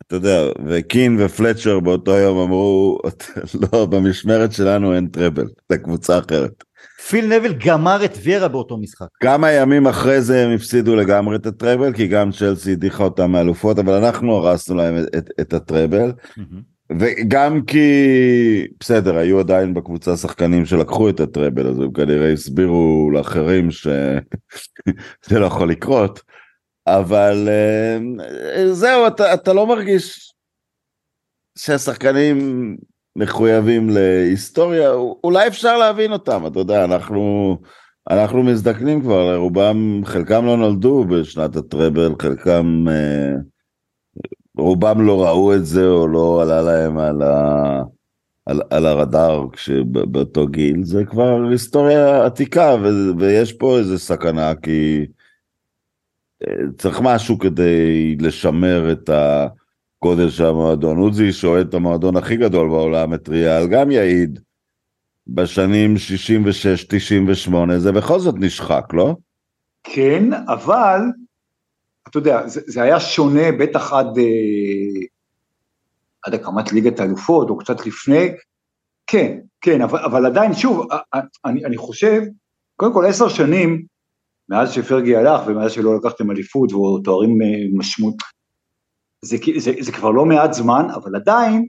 אתה 0.06 0.16
יודע, 0.16 0.40
וקין 0.66 1.16
ופלצ'ר 1.20 1.80
באותו 1.80 2.10
יום 2.10 2.38
אמרו, 2.38 2.98
לא, 3.72 3.86
במשמרת 3.86 4.52
שלנו 4.52 4.94
אין 4.94 5.06
טרבל, 5.06 5.46
זה 5.68 5.78
קבוצה 5.78 6.18
אחרת. 6.18 6.64
פיל 7.08 7.26
נוויל 7.26 7.54
גמר 7.66 8.04
את 8.04 8.18
וירה 8.22 8.48
באותו 8.48 8.76
משחק. 8.76 9.06
כמה 9.20 9.50
ימים 9.50 9.86
אחרי 9.86 10.22
זה 10.22 10.44
הם 10.44 10.54
הפסידו 10.54 10.96
לגמרי 10.96 11.36
את 11.36 11.46
הטרבל, 11.46 11.92
כי 11.92 12.06
גם 12.06 12.30
צ'לסי 12.32 12.72
הדיחה 12.72 13.04
אותם 13.04 13.30
מאלופות, 13.30 13.78
אבל 13.78 13.92
אנחנו 14.04 14.36
הרסנו 14.36 14.74
להם 14.76 14.98
את, 14.98 15.16
את, 15.16 15.30
את 15.40 15.52
הטרבל. 15.52 16.12
וגם 16.98 17.62
כי, 17.62 18.66
בסדר, 18.80 19.16
היו 19.16 19.40
עדיין 19.40 19.74
בקבוצה 19.74 20.16
שחקנים 20.16 20.66
שלקחו 20.66 21.08
את 21.08 21.20
הטראבל, 21.20 21.66
אז 21.66 21.78
הם 21.78 21.92
כנראה 21.92 22.32
הסבירו 22.32 23.10
לאחרים 23.14 23.70
שזה 23.70 24.20
לא 25.40 25.46
יכול 25.46 25.70
לקרות. 25.70 26.22
אבל 26.86 27.48
אה, 27.48 28.72
זהו, 28.72 29.06
אתה, 29.06 29.34
אתה 29.34 29.52
לא 29.52 29.66
מרגיש 29.66 30.34
שהשחקנים 31.58 32.76
מחויבים 33.16 33.90
להיסטוריה, 33.90 34.90
אולי 35.24 35.48
אפשר 35.48 35.78
להבין 35.78 36.12
אותם, 36.12 36.46
אתה 36.46 36.58
יודע, 36.58 36.84
אנחנו, 36.84 37.56
אנחנו 38.10 38.42
מזדקנים 38.42 39.00
כבר, 39.00 39.36
רובם, 39.36 40.00
חלקם 40.04 40.46
לא 40.46 40.56
נולדו 40.56 41.04
בשנת 41.04 41.56
הטראבל, 41.56 42.14
חלקם, 42.22 42.84
אה, 42.88 43.32
רובם 44.58 45.06
לא 45.06 45.22
ראו 45.24 45.54
את 45.54 45.66
זה 45.66 45.86
או 45.86 46.08
לא 46.08 46.42
עלה 46.42 46.62
להם 46.62 46.98
על, 46.98 47.22
ה, 47.22 47.82
על, 48.46 48.62
על 48.70 48.86
הרדאר 48.86 49.46
באותו 49.84 50.46
גיל, 50.46 50.84
זה 50.84 51.04
כבר 51.04 51.48
היסטוריה 51.50 52.26
עתיקה 52.26 52.76
ו, 52.82 52.88
ויש 53.18 53.52
פה 53.52 53.78
איזה 53.78 53.98
סכנה 53.98 54.54
כי 54.54 55.06
אה, 56.42 56.54
צריך 56.78 57.00
משהו 57.02 57.38
כדי 57.38 58.16
לשמר 58.20 58.92
את 58.92 59.08
ה... 59.08 59.46
גודל 60.04 60.30
של 60.30 60.46
המועדון. 60.46 60.98
עוזי 60.98 61.32
שאוהד 61.32 61.68
את 61.68 61.74
המועדון 61.74 62.16
הכי 62.16 62.36
גדול 62.36 62.68
בעולם, 62.68 63.14
את 63.14 63.28
ריאל, 63.28 63.66
גם 63.66 63.90
יעיד. 63.90 64.40
בשנים 65.26 65.94
66-98 67.50 67.54
זה 67.78 67.92
בכל 67.92 68.18
זאת 68.18 68.34
נשחק, 68.38 68.84
לא? 68.92 69.16
כן, 69.84 70.32
אבל, 70.32 71.00
אתה 72.08 72.18
יודע, 72.18 72.48
זה, 72.48 72.60
זה 72.66 72.82
היה 72.82 73.00
שונה 73.00 73.52
בטח 73.58 73.92
עד, 73.92 74.18
אה, 74.18 75.06
עד 76.22 76.34
הקמת 76.34 76.72
ליגת 76.72 77.00
האלופות, 77.00 77.50
או 77.50 77.58
קצת 77.58 77.86
לפני, 77.86 78.28
כן, 79.06 79.38
כן, 79.60 79.80
אבל, 79.80 79.98
אבל 79.98 80.26
עדיין, 80.26 80.54
שוב, 80.54 80.86
אני, 81.44 81.64
אני 81.64 81.76
חושב, 81.76 82.22
קודם 82.76 82.92
כל 82.92 83.06
עשר 83.06 83.28
שנים, 83.28 83.84
מאז 84.48 84.72
שפרגי 84.72 85.16
הלך 85.16 85.40
ומאז 85.46 85.72
שלא 85.72 85.96
לקחתם 85.96 86.30
אליפות 86.30 86.72
ותוארים 86.72 87.42
אה, 87.42 87.46
משמעות, 87.72 88.14
זה, 89.24 89.36
זה, 89.58 89.72
זה 89.80 89.92
כבר 89.92 90.10
לא 90.10 90.24
מעט 90.24 90.52
זמן, 90.52 90.86
אבל 90.94 91.16
עדיין, 91.16 91.66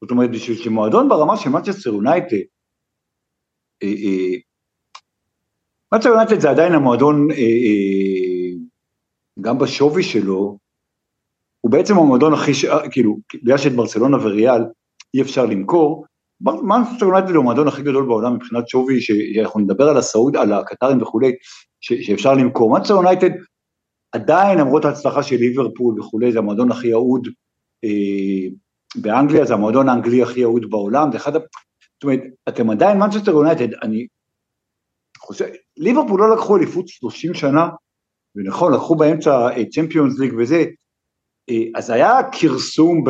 זאת 0.00 0.10
אומרת, 0.10 0.30
בשביל 0.30 0.56
שמועדון 0.56 1.08
ברמה 1.08 1.36
של 1.36 1.50
מצ'סטר 1.50 1.90
יונייטד, 1.90 2.36
מנצ'סטר 5.94 6.08
יונייטד 6.08 6.40
זה 6.40 6.50
עדיין 6.50 6.72
המועדון, 6.72 7.30
אה, 7.30 7.36
אה, 7.36 8.56
גם 9.40 9.58
בשווי 9.58 10.02
שלו, 10.02 10.58
הוא 11.60 11.72
בעצם 11.72 11.98
המועדון 11.98 12.32
הכי, 12.34 12.52
כאילו, 12.90 13.18
בגלל 13.42 13.58
שאת 13.58 13.72
ברצלונה 13.72 14.16
וריאל 14.16 14.62
אי 15.14 15.22
אפשר 15.22 15.46
למכור, 15.46 16.04
מנצ'סטר 16.40 17.06
יונייטד 17.06 17.30
הוא 17.30 17.40
המועדון 17.40 17.68
הכי 17.68 17.82
גדול 17.82 18.06
בעולם 18.06 18.34
מבחינת 18.34 18.68
שווי, 18.68 19.00
שאנחנו 19.00 19.60
נדבר 19.60 19.88
על 19.88 19.96
הסעודים, 19.96 20.36
על 20.36 20.52
הקטרים 20.52 21.02
וכולי, 21.02 21.32
שאפשר 21.80 22.34
למכור. 22.34 22.76
מנצ'סטר 22.76 22.94
יונייטד 22.94 23.30
עדיין 24.12 24.58
למרות 24.58 24.84
ההצלחה 24.84 25.22
של 25.22 25.36
ליברפול 25.36 26.00
וכולי, 26.00 26.32
זה 26.32 26.38
המועדון 26.38 26.72
הכי 26.72 26.92
אהוד 26.92 27.28
אה, 27.84 28.48
באנגליה, 28.96 29.44
זה 29.44 29.54
המועדון 29.54 29.88
האנגלי 29.88 30.22
הכי 30.22 30.44
אהוד 30.44 30.70
בעולם, 30.70 31.12
זה 31.12 31.16
אחד, 31.16 31.32
זאת 31.32 32.04
אומרת, 32.04 32.20
אתם 32.48 32.70
עדיין 32.70 32.98
מנצ'סטר 32.98 33.32
יונייטד, 33.32 33.74
אני 33.82 34.06
חושב, 35.18 35.46
ליברפול 35.76 36.20
לא 36.20 36.36
לקחו 36.36 36.56
אליפות 36.56 36.88
30 36.88 37.34
שנה, 37.34 37.68
ונכון, 38.36 38.72
לקחו 38.72 38.96
באמצע 38.96 39.48
צ'מפיונס 39.70 40.18
ליג 40.18 40.34
וזה, 40.38 40.64
אה, 41.50 41.62
אז 41.74 41.90
היה 41.90 42.18
כרסום 42.32 43.04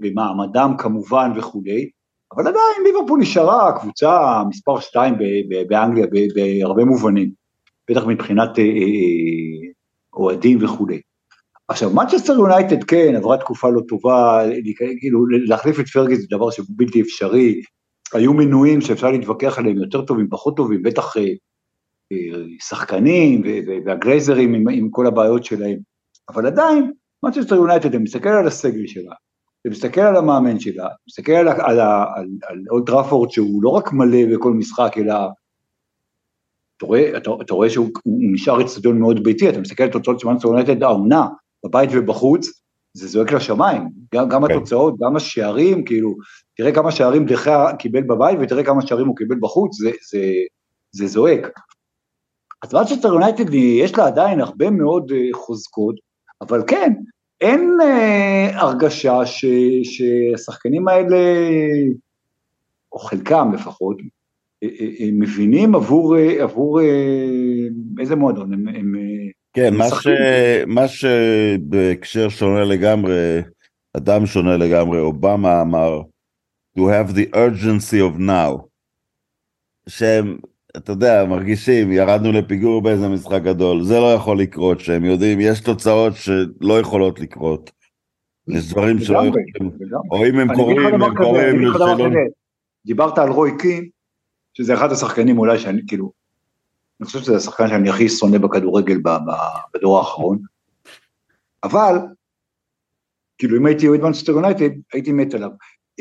במעמדם 0.00 0.74
כמובן 0.78 1.32
וכולי, 1.36 1.90
אבל 2.36 2.46
עדיין 2.46 2.84
ליברפול 2.84 3.20
נשארה 3.20 3.78
קבוצה 3.80 4.42
מספר 4.48 4.80
2 4.80 5.14
באנגליה 5.68 6.06
בהרבה 6.34 6.84
מובנים, 6.84 7.30
בטח 7.90 8.06
מבחינת 8.06 8.58
אה, 8.58 8.64
אה, 8.64 9.63
אוהדים 10.16 10.64
וכולי. 10.64 11.00
עכשיו, 11.68 11.90
מנצ'סטר 11.90 12.32
יונייטד 12.32 12.84
כן, 12.84 13.14
עברה 13.16 13.36
תקופה 13.36 13.68
לא 13.70 13.80
טובה, 13.88 14.42
כאילו 15.00 15.26
להחליף 15.26 15.80
את 15.80 15.88
פרגי 15.88 16.16
זה 16.16 16.26
דבר 16.30 16.50
שהוא 16.50 16.66
בלתי 16.68 17.00
אפשרי, 17.00 17.60
היו 18.12 18.34
מינויים 18.34 18.80
שאפשר 18.80 19.10
להתווכח 19.10 19.58
עליהם 19.58 19.76
יותר 19.76 20.02
טובים, 20.02 20.28
פחות 20.30 20.56
טובים, 20.56 20.82
בטח 20.82 21.16
אה, 21.16 21.22
אה, 22.12 22.42
שחקנים 22.60 23.42
והגלייזרים 23.86 24.54
עם, 24.54 24.68
עם 24.68 24.90
כל 24.90 25.06
הבעיות 25.06 25.44
שלהם, 25.44 25.78
אבל 26.28 26.46
עדיין, 26.46 26.92
מנצ'סטר 27.22 27.54
יונייטד, 27.54 27.94
אני 27.94 28.02
מסתכל 28.02 28.28
על 28.28 28.46
הסגל 28.46 28.86
שלה, 28.86 29.14
אתה 29.60 29.70
מסתכל 29.70 30.00
על 30.00 30.16
המאמן 30.16 30.60
שלה, 30.60 30.88
מסתכל 31.08 31.32
על, 31.32 31.48
על, 31.48 31.80
על 32.42 32.58
אולד 32.70 32.86
טראפורד 32.86 33.30
שהוא 33.30 33.62
לא 33.62 33.68
רק 33.68 33.92
מלא 33.92 34.34
בכל 34.34 34.52
משחק, 34.52 34.94
אלא 34.98 35.14
אתה 36.76 36.86
רואה, 36.86 37.16
אתה, 37.16 37.30
אתה 37.42 37.54
רואה 37.54 37.70
שהוא 37.70 37.88
נשאר 38.06 38.62
אצטדיון 38.62 38.98
מאוד 38.98 39.24
ביתי, 39.24 39.48
אתה 39.48 39.60
מסתכל 39.60 39.82
על 39.82 39.90
תוצאות 39.90 40.20
של 40.20 40.28
מנצ'סטר 40.28 40.48
יונייטד 40.48 40.82
העונה, 40.82 41.26
בבית 41.64 41.90
ובחוץ, 41.92 42.46
זה 42.94 43.08
זועק 43.08 43.32
לשמיים, 43.32 43.88
גם, 44.14 44.28
גם 44.28 44.46
כן. 44.46 44.54
התוצאות, 44.54 44.94
גם 45.00 45.16
השערים, 45.16 45.84
כאילו, 45.84 46.14
תראה 46.56 46.72
כמה 46.72 46.92
שערים 46.92 47.26
דחה 47.26 47.72
קיבל 47.78 48.02
בבית 48.02 48.38
ותראה 48.40 48.64
כמה 48.64 48.86
שערים 48.86 49.06
הוא 49.06 49.16
קיבל 49.16 49.36
בחוץ, 49.40 49.76
זה, 49.76 49.90
זה, 50.10 50.24
זה 50.92 51.06
זועק. 51.06 51.48
אז 52.62 52.74
מנצ'סטר 52.74 53.08
יונייטד 53.08 53.54
יש 53.54 53.98
לה 53.98 54.06
עדיין 54.06 54.40
הרבה 54.40 54.70
מאוד 54.70 55.12
אה, 55.14 55.28
חוזקות, 55.32 55.94
אבל 56.40 56.62
כן, 56.66 56.92
אין 57.40 57.78
אה, 57.82 58.60
הרגשה 58.60 59.26
ש, 59.26 59.44
שהשחקנים 59.82 60.88
האלה, 60.88 61.16
או 62.92 62.98
חלקם 62.98 63.50
לפחות, 63.54 63.96
מבינים 65.12 65.74
עבור, 65.74 66.16
אה, 66.16 66.42
עבור 66.42 66.80
אה, 66.80 66.86
איזה 68.00 68.16
מועדון 68.16 68.52
הם, 68.52 68.68
הם 68.68 68.94
כן, 69.52 69.74
מה, 69.74 69.84
ש... 70.02 70.06
מה 70.66 70.88
שבהקשר 70.88 72.28
שונה 72.28 72.64
לגמרי, 72.64 73.42
אדם 73.96 74.26
שונה 74.26 74.56
לגמרי, 74.56 74.98
אובמה 74.98 75.62
אמר, 75.62 76.02
to 76.78 76.80
have 76.80 77.12
the 77.12 77.34
urgency 77.34 77.98
of 78.12 78.20
now, 78.20 78.62
שהם, 79.88 80.36
אתה 80.76 80.92
יודע, 80.92 81.24
מרגישים, 81.24 81.92
ירדנו 81.92 82.32
לפיגור 82.32 82.82
באיזה 82.82 83.08
משחק 83.08 83.42
גדול, 83.42 83.82
זה 83.82 84.00
לא 84.00 84.14
יכול 84.14 84.38
לקרות, 84.38 84.80
שהם 84.80 85.04
יודעים, 85.04 85.40
יש 85.40 85.60
תוצאות 85.60 86.12
שלא 86.16 86.80
יכולות 86.80 87.20
לקרות. 87.20 87.70
יש 88.48 88.72
דברים 88.72 88.98
שלא 88.98 89.18
יכולים, 89.18 89.70
או 90.10 90.26
אם 90.26 90.38
הם 90.38 90.54
קורים, 90.54 91.02
הם 91.02 91.14
קורים. 91.16 91.62
דיברת 92.86 93.18
על 93.18 93.28
רוי 93.30 93.50
קין, 93.58 93.88
שזה 94.54 94.74
אחד 94.74 94.92
השחקנים 94.92 95.38
אולי 95.38 95.58
שאני, 95.58 95.82
כאילו, 95.86 96.12
אני 97.00 97.06
חושב 97.06 97.20
שזה 97.20 97.36
השחקן 97.36 97.68
שאני 97.68 97.90
הכי 97.90 98.08
שונא 98.08 98.38
בכדורגל 98.38 98.98
בדור 99.74 99.98
האחרון, 99.98 100.38
אבל, 101.64 101.96
כאילו 103.38 103.56
אם 103.56 103.66
הייתי 103.66 103.88
אוהד 103.88 104.00
מנצ'סטר 104.00 104.32
יונייטד, 104.32 104.70
הייתי 104.92 105.12
מת 105.12 105.34
עליו. 105.34 105.50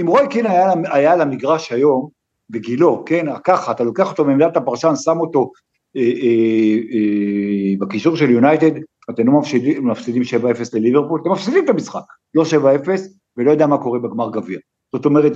אם 0.01 0.07
רוי 0.07 0.27
קין 0.29 0.45
היה, 0.45 0.73
היה 0.91 1.13
על 1.13 1.21
המגרש 1.21 1.71
היום, 1.71 2.09
בגילו, 2.49 3.03
כן, 3.05 3.25
ככה, 3.43 3.71
אתה 3.71 3.83
לוקח 3.83 4.11
אותו 4.11 4.25
מעמדת 4.25 4.57
הפרשן, 4.57 4.95
שם 4.95 5.19
אותו 5.19 5.51
אה, 5.95 6.01
אה, 6.01 6.77
אה, 6.93 7.75
בקישור 7.79 8.15
של 8.15 8.29
יונייטד, 8.29 8.71
אתם 9.09 9.27
לא 9.27 9.39
מפסידים, 9.39 9.87
מפסידים 9.87 10.21
7-0 10.21 10.25
לליברפול, 10.73 11.21
אתם 11.21 11.31
מפסידים 11.31 11.65
את 11.65 11.69
המשחק, 11.69 12.03
לא 12.33 12.43
7-0, 12.43 12.89
ולא 13.37 13.51
יודע 13.51 13.67
מה 13.67 13.77
קורה 13.77 13.99
בגמר 13.99 14.31
גביע. 14.31 14.59
זאת 14.95 15.05
אומרת, 15.05 15.33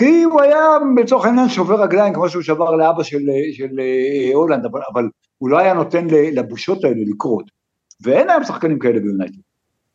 כי 0.00 0.22
הוא 0.22 0.40
היה 0.40 0.66
לצורך 1.02 1.24
העניין 1.24 1.48
שובר 1.48 1.82
רגליים 1.82 2.14
כמו 2.14 2.28
שהוא 2.28 2.42
שבר 2.42 2.76
לאבא 2.76 3.02
של, 3.02 3.20
של 3.52 3.80
אה, 3.80 4.34
הולנד, 4.34 4.64
אבל, 4.64 4.80
אבל 4.92 5.08
הוא 5.38 5.50
לא 5.50 5.58
היה 5.58 5.74
נותן 5.74 6.06
לבושות 6.10 6.84
האלה 6.84 7.02
לקרות. 7.14 7.44
ואין 8.02 8.30
היום 8.30 8.44
שחקנים 8.44 8.78
כאלה 8.78 9.00
ביונייטד. 9.00 9.38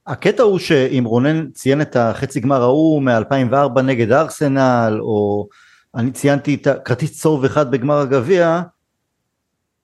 הקטע 0.08 0.44
הוא 0.44 0.60
שאם 0.60 1.04
רונן 1.08 1.52
ציין 1.52 1.82
את 1.82 1.96
החצי 1.96 2.40
גמר 2.40 2.62
ההוא 2.62 3.02
מ-2004 3.02 3.82
נגד 3.82 4.12
ארסנל, 4.12 4.98
או 5.02 5.48
אני 5.96 6.12
ציינתי 6.12 6.56
את 6.56 6.68
הכרטיס 6.68 7.22
צהוב 7.22 7.46
אחד 7.46 7.72
בגמר 7.72 7.98
הגביע, 7.98 8.62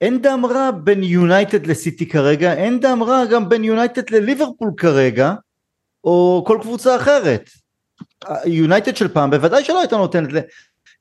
אין 0.01 0.21
דם 0.21 0.45
רע 0.45 0.71
בין 0.83 1.03
יונייטד 1.03 1.67
לסיטי 1.67 2.09
כרגע, 2.09 2.53
אין 2.53 2.79
דם 2.79 3.03
רע 3.03 3.25
גם 3.25 3.49
בין 3.49 3.63
יונייטד 3.63 4.09
לליברפול 4.09 4.71
כרגע, 4.77 5.33
או 6.03 6.43
כל 6.47 6.57
קבוצה 6.61 6.95
אחרת. 6.95 7.49
יונייטד 8.45 8.95
של 8.95 9.07
פעם 9.07 9.31
בוודאי 9.31 9.63
שלא 9.63 9.79
הייתה 9.79 9.97
נותנת, 9.97 10.29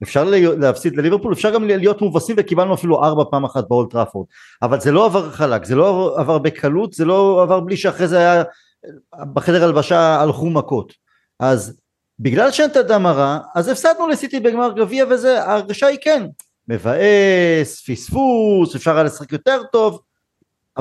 אפשר 0.03 0.25
להפסיד 0.59 0.97
לליברפול, 0.97 1.33
אפשר 1.33 1.51
גם 1.51 1.65
להיות 1.65 2.03
מובסים 2.03 2.37
וקיבלנו 2.39 2.75
אפילו 2.75 3.05
ארבע 3.05 3.25
פעם 3.31 3.45
אחת 3.45 3.69
באולד 3.69 3.91
טראפורד, 3.91 4.27
אבל 4.63 4.81
זה 4.81 4.93
לא 4.93 5.07
עבר 5.07 5.31
חלק, 5.31 5.65
זה 5.65 5.75
לא 5.75 6.15
עבר 6.19 6.39
בקלות, 6.39 6.93
זה 6.93 7.05
לא 7.05 7.43
עבר 7.43 7.61
בלי 7.61 7.77
שאחרי 7.77 8.09
זה 8.09 8.19
היה 8.19 8.43
בחדר 9.35 9.65
הלבשה 9.65 10.21
הלכו 10.21 10.51
מכות, 10.51 10.93
אז 11.41 11.81
בגלל 12.19 12.51
שאין 12.51 12.71
את 12.71 12.77
הדם 12.77 13.07
הרע, 13.07 13.39
אז 13.55 13.69
הפסדנו 13.69 14.09
לסיטי 14.09 14.41
בגמר 14.41 14.73
גביע 14.77 15.05
וזה, 15.11 15.45
ההרגשה 15.45 15.87
היא 15.87 15.99
כן, 16.03 16.27
מבאס, 16.69 17.85
פספוס, 17.91 18.77
אפשר 18.77 18.95
היה 18.95 19.03
לשחק 19.03 19.33
יותר 19.33 19.63
טוב, 19.73 20.01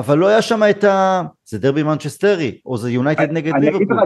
אבל 0.00 0.18
לא 0.18 0.26
היה 0.26 0.42
שם 0.42 0.62
את 0.70 0.84
ה... 0.84 1.22
זה 1.48 1.58
דרבי 1.58 1.82
מנצ'סטרי, 1.82 2.58
או 2.66 2.78
זה 2.78 2.90
יונייטד 2.90 3.32
נגד 3.32 3.52
ליברפול. 3.60 3.98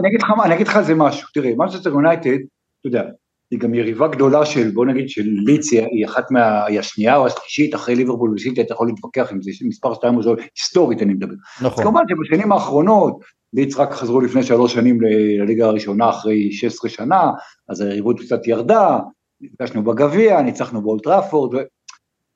אני 0.45 0.55
אגיד 0.55 0.67
לך 0.67 0.75
על 0.75 0.83
זה 0.83 0.95
משהו, 0.95 1.27
תראה, 1.33 1.51
מנצ'סטר 1.57 1.89
יונייטד, 1.89 2.37
אתה 2.79 2.87
יודע, 2.87 3.03
היא 3.51 3.59
גם 3.59 3.73
יריבה 3.73 4.07
גדולה 4.07 4.45
של, 4.45 4.71
בוא 4.71 4.85
נגיד, 4.85 5.09
של 5.09 5.23
לידס, 5.25 5.71
היא 5.71 6.05
אחת 6.05 6.31
מה... 6.31 6.65
היא 6.65 6.79
השנייה 6.79 7.15
או 7.15 7.25
השלישית 7.25 7.75
אחרי 7.75 7.95
ליברפול 7.95 8.33
וסיטי, 8.33 8.61
אתה 8.61 8.73
יכול 8.73 8.87
להתווכח 8.87 9.31
עם 9.31 9.41
זה, 9.41 9.51
מספר 9.61 9.93
שתיים 9.93 10.15
או 10.15 10.23
זו, 10.23 10.35
היסטורית 10.55 11.01
אני 11.01 11.13
מדבר. 11.13 11.33
נכון. 11.61 11.83
כמובן 11.83 12.01
שבשנים 12.09 12.51
האחרונות, 12.51 13.19
לידס 13.53 13.77
רק 13.77 13.91
חזרו 13.91 14.21
לפני 14.21 14.43
שלוש 14.43 14.73
שנים 14.73 15.01
לליגה 15.01 15.65
הראשונה 15.65 16.09
אחרי 16.09 16.51
16 16.51 16.89
שנה, 16.89 17.31
אז 17.69 17.81
היריבות 17.81 18.19
קצת 18.19 18.47
ירדה, 18.47 18.99
נפגשנו 19.41 19.83
בגביע, 19.83 20.41
ניצחנו 20.41 20.81
באולד 20.81 21.10
טראפורד, 21.10 21.55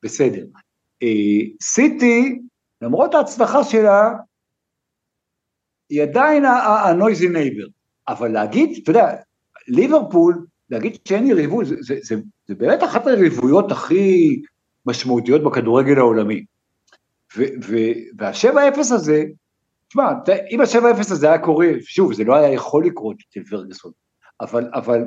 בסדר. 0.04 0.46
אה, 1.04 1.42
סיטי, 1.62 2.40
למרות 2.82 3.16
ההצלחה 3.16 3.64
שלה, 3.64 4.14
היא 5.90 6.04
עדיין 6.04 6.46
ה-noisy 6.46 7.24
neighbor, 7.24 7.70
אבל 8.08 8.32
להגיד, 8.32 8.80
אתה 8.84 8.92
יודע, 8.92 9.16
ליברפול, 9.68 10.46
להגיד 10.70 10.98
שאין 11.08 11.28
יריבות, 11.28 11.66
זה, 11.66 11.76
זה, 11.80 11.96
זה, 12.02 12.16
זה 12.48 12.56
באמת 12.56 12.84
אחת 12.84 13.08
היריבויות 13.08 13.72
הכי 13.72 14.42
משמעותיות 14.86 15.44
בכדורגל 15.44 15.98
העולמי. 15.98 16.46
והשבע 18.18 18.68
אפס 18.68 18.92
הזה, 18.92 19.24
תשמע, 19.88 20.04
אם 20.52 20.62
השבע 20.62 20.92
אפס 20.92 21.12
הזה 21.12 21.28
היה 21.28 21.40
קורה, 21.40 21.68
שוב, 21.82 22.14
זה 22.14 22.24
לא 22.24 22.36
היה 22.36 22.54
יכול 22.54 22.86
לקרות 22.86 23.16
אצל 23.30 23.44
פרגוסון, 23.50 23.92
אבל, 24.42 24.70
אבל 24.74 25.04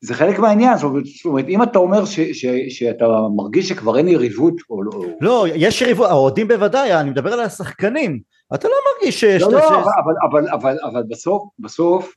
זה 0.00 0.14
חלק 0.14 0.38
מהעניין, 0.38 0.78
זאת 0.78 0.84
אומרת, 1.24 1.48
אם 1.48 1.62
אתה 1.62 1.78
אומר 1.78 2.04
ש, 2.04 2.20
ש, 2.20 2.46
שאתה 2.68 3.04
מרגיש 3.36 3.68
שכבר 3.68 3.98
אין 3.98 4.08
יריבות, 4.08 4.54
או 4.70 4.82
לא... 4.82 4.92
לא, 5.20 5.46
יש 5.54 5.82
יריבות, 5.82 6.10
האוהדים 6.10 6.48
בוודאי, 6.48 6.94
אני 6.94 7.10
מדבר 7.10 7.32
על 7.32 7.40
השחקנים, 7.40 8.20
אתה 8.54 8.68
לא 8.68 8.74
מרגיש 8.94 9.20
שיש... 9.20 9.42
לא, 9.42 9.52
לא, 9.52 9.60
ש... 9.60 9.64
אבל, 9.64 10.14
אבל, 10.30 10.48
אבל, 10.52 10.76
אבל 10.92 11.02
בסוף, 11.08 11.42
בסוף, 11.58 12.14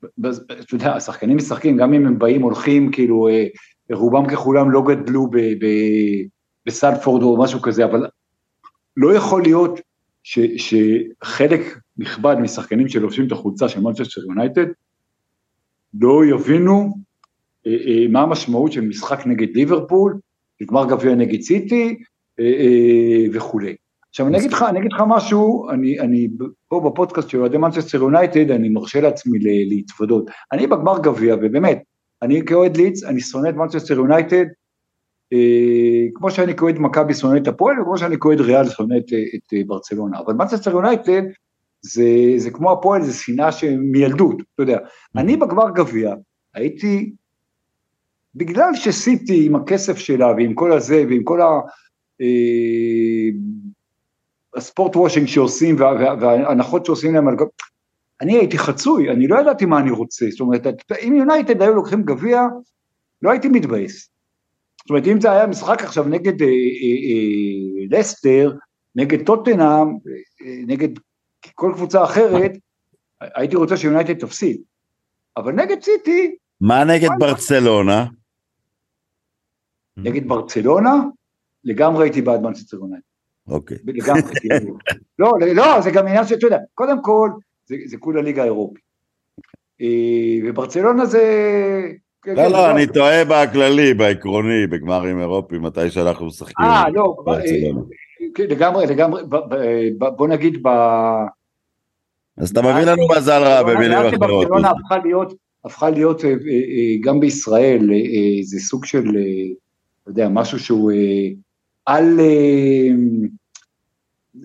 אתה 0.00 0.74
יודע, 0.74 0.94
השחקנים 0.94 1.36
משחקים, 1.36 1.76
גם 1.76 1.94
אם 1.94 2.06
הם 2.06 2.18
באים, 2.18 2.42
הולכים, 2.42 2.90
כאילו, 2.90 3.28
אה, 3.28 3.46
רובם 3.92 4.26
ככולם 4.28 4.70
לא 4.70 4.82
גדלו 4.82 5.30
בסלפורד 6.66 7.22
או 7.22 7.38
משהו 7.38 7.62
כזה, 7.62 7.84
אבל 7.84 8.06
לא 8.96 9.14
יכול 9.14 9.42
להיות 9.42 9.80
ש, 10.22 10.38
שחלק 10.56 11.60
נכבד 11.98 12.36
משחקנים 12.40 12.88
שלובשים 12.88 13.26
את 13.26 13.32
החולצה 13.32 13.68
של 13.68 13.80
מנצ'סטר 13.80 14.20
יונייטד, 14.28 14.66
לא 15.94 16.24
יבינו 16.24 16.94
אה, 17.66 17.76
אה, 17.86 18.08
מה 18.08 18.22
המשמעות 18.22 18.72
של 18.72 18.80
משחק 18.80 19.26
נגד 19.26 19.56
ליברפול, 19.56 20.18
גמר 20.70 20.86
גביע 20.86 21.14
נגד 21.14 21.40
סיטי 21.40 21.96
אה, 22.40 23.24
וכולי. 23.32 23.76
עכשיו 24.08 24.26
אני 24.26 24.38
אגיד 24.38 24.52
לך, 24.52 24.62
אני 24.62 24.78
אגיד 24.78 24.92
לך 24.92 25.02
משהו, 25.08 25.70
אני, 25.70 26.00
אני 26.00 26.28
פה 26.68 26.80
בפודקאסט 26.80 27.28
של 27.28 27.40
אוהדי 27.40 27.58
מנצ'סטר 27.58 27.98
יונייטד, 27.98 28.50
אני 28.50 28.68
מרשה 28.68 29.00
לעצמי 29.00 29.38
להתוודות. 29.68 30.30
אני 30.52 30.66
בגמר 30.66 30.98
גביע, 30.98 31.34
ובאמת, 31.34 31.82
אני 32.22 32.44
כאוהד 32.44 32.76
לידס, 32.76 33.04
אני 33.04 33.20
שונא 33.20 33.48
את 33.48 33.54
מנצ'סטר 33.54 33.94
יונייטד, 33.94 34.44
אה, 35.32 36.06
כמו 36.14 36.30
שאני 36.30 36.54
כאוהד 36.54 36.78
מכבי 36.78 37.14
שונא 37.14 37.36
את 37.36 37.48
הפועל, 37.48 37.80
וכמו 37.80 37.98
שאני 37.98 38.16
כאוהד 38.20 38.40
ריאל 38.40 38.68
שונא 38.68 38.94
את, 38.96 39.12
את 39.34 39.66
ברצלונה. 39.66 40.18
אבל 40.18 40.34
מנצ'סטר 40.34 40.70
יונייטד, 40.70 41.22
זה, 41.92 42.34
זה 42.36 42.50
כמו 42.50 42.72
הפועל, 42.72 43.02
זה 43.02 43.12
שנאה 43.12 43.48
מילדות, 43.78 44.36
אתה 44.54 44.62
יודע. 44.62 44.78
אני 45.16 45.36
בגמר 45.36 45.70
גביע 45.74 46.14
הייתי, 46.54 47.12
בגלל 48.34 48.74
שסיטי 48.74 49.46
עם 49.46 49.56
הכסף 49.56 49.98
שלה 49.98 50.26
ועם 50.26 50.54
כל 50.54 50.72
הזה 50.72 51.04
ועם 51.08 51.24
כל 51.24 51.40
ה... 51.40 51.46
אה, 52.20 53.28
הספורט 54.56 54.96
וושינג 54.96 55.26
שעושים 55.26 55.76
וההנחות 55.78 56.86
שעושים 56.86 57.14
להם 57.14 57.28
על... 57.28 57.36
אני 58.20 58.36
הייתי 58.36 58.58
חצוי, 58.58 59.10
אני 59.10 59.26
לא 59.26 59.40
ידעתי 59.40 59.64
מה 59.64 59.78
אני 59.78 59.90
רוצה, 59.90 60.26
זאת 60.30 60.40
אומרת, 60.40 60.66
אם 61.06 61.14
יונייטד 61.16 61.62
היו 61.62 61.74
לוקחים 61.74 62.02
גביע, 62.02 62.42
לא 63.22 63.30
הייתי 63.30 63.48
מתבאס. 63.48 64.08
זאת 64.78 64.90
אומרת, 64.90 65.06
אם 65.06 65.20
זה 65.20 65.32
היה 65.32 65.46
משחק 65.46 65.82
עכשיו 65.82 66.04
נגד 66.04 66.42
אה, 66.42 66.48
אה, 66.48 66.52
אה, 66.52 67.98
לסטר, 67.98 68.52
נגד 68.96 69.26
טוטנאם, 69.26 69.88
אה, 70.42 70.62
נגד 70.66 70.88
כל 71.56 71.72
קבוצה 71.74 72.04
אחרת, 72.04 72.52
הייתי 73.20 73.56
רוצה 73.56 73.76
שיונייטד 73.76 74.18
תפסיד. 74.18 74.60
אבל 75.36 75.52
נגד 75.52 75.82
סיטי... 75.82 76.36
מה 76.60 76.84
נגד 76.84 77.08
ברצלונה? 77.18 78.06
נגד 79.96 80.28
ברצלונה, 80.28 80.94
לגמרי 81.64 82.04
הייתי 82.04 82.22
בעד 82.22 82.40
מנצ'סטר 82.40 82.76
יונייטד. 82.76 83.06
אוקיי. 83.48 83.76
לגמרי, 83.86 84.22
כאילו. 84.40 84.76
לא, 85.18 85.32
לא, 85.54 85.80
זה 85.80 85.90
גם 85.90 86.06
עניין 86.06 86.26
שאתה 86.26 86.46
יודע, 86.46 86.58
קודם 86.74 87.02
כל, 87.02 87.30
זה, 87.66 87.76
זה 87.86 87.96
כולה 87.96 88.22
ליגה 88.22 88.44
אירופית. 88.44 88.84
וברצלונה 90.44 91.06
זה... 91.06 91.22
לא, 92.26 92.46
לא, 92.48 92.70
אני 92.70 92.86
טועה 92.86 93.24
בכללי, 93.24 93.94
בעקרוני, 93.94 94.66
בגמרים 94.66 95.20
אירופיים, 95.20 95.62
מתי 95.62 95.90
שאנחנו 95.90 96.26
משחקים. 96.26 96.66
אה, 96.66 96.84
לא, 96.94 97.16
לגמרי, 98.38 98.86
לגמרי, 98.86 99.22
בוא 99.98 100.28
נגיד 100.28 100.62
ב... 100.62 100.68
אז 102.36 102.50
אתה 102.50 102.62
מביא 102.62 102.92
לנו 102.92 103.02
מזל 103.16 103.42
רע 103.42 103.62
במילים 103.62 103.98
אחרות. 103.98 104.46
הפכה 104.64 104.98
להיות, 105.04 105.34
הפכה 105.64 105.90
להיות 105.90 106.22
גם 107.00 107.20
בישראל 107.20 107.90
איזה 108.38 108.60
סוג 108.60 108.84
של, 108.84 109.04
אתה 110.02 110.10
יודע, 110.10 110.28
משהו 110.28 110.58
שהוא 110.58 110.92
על... 111.86 112.20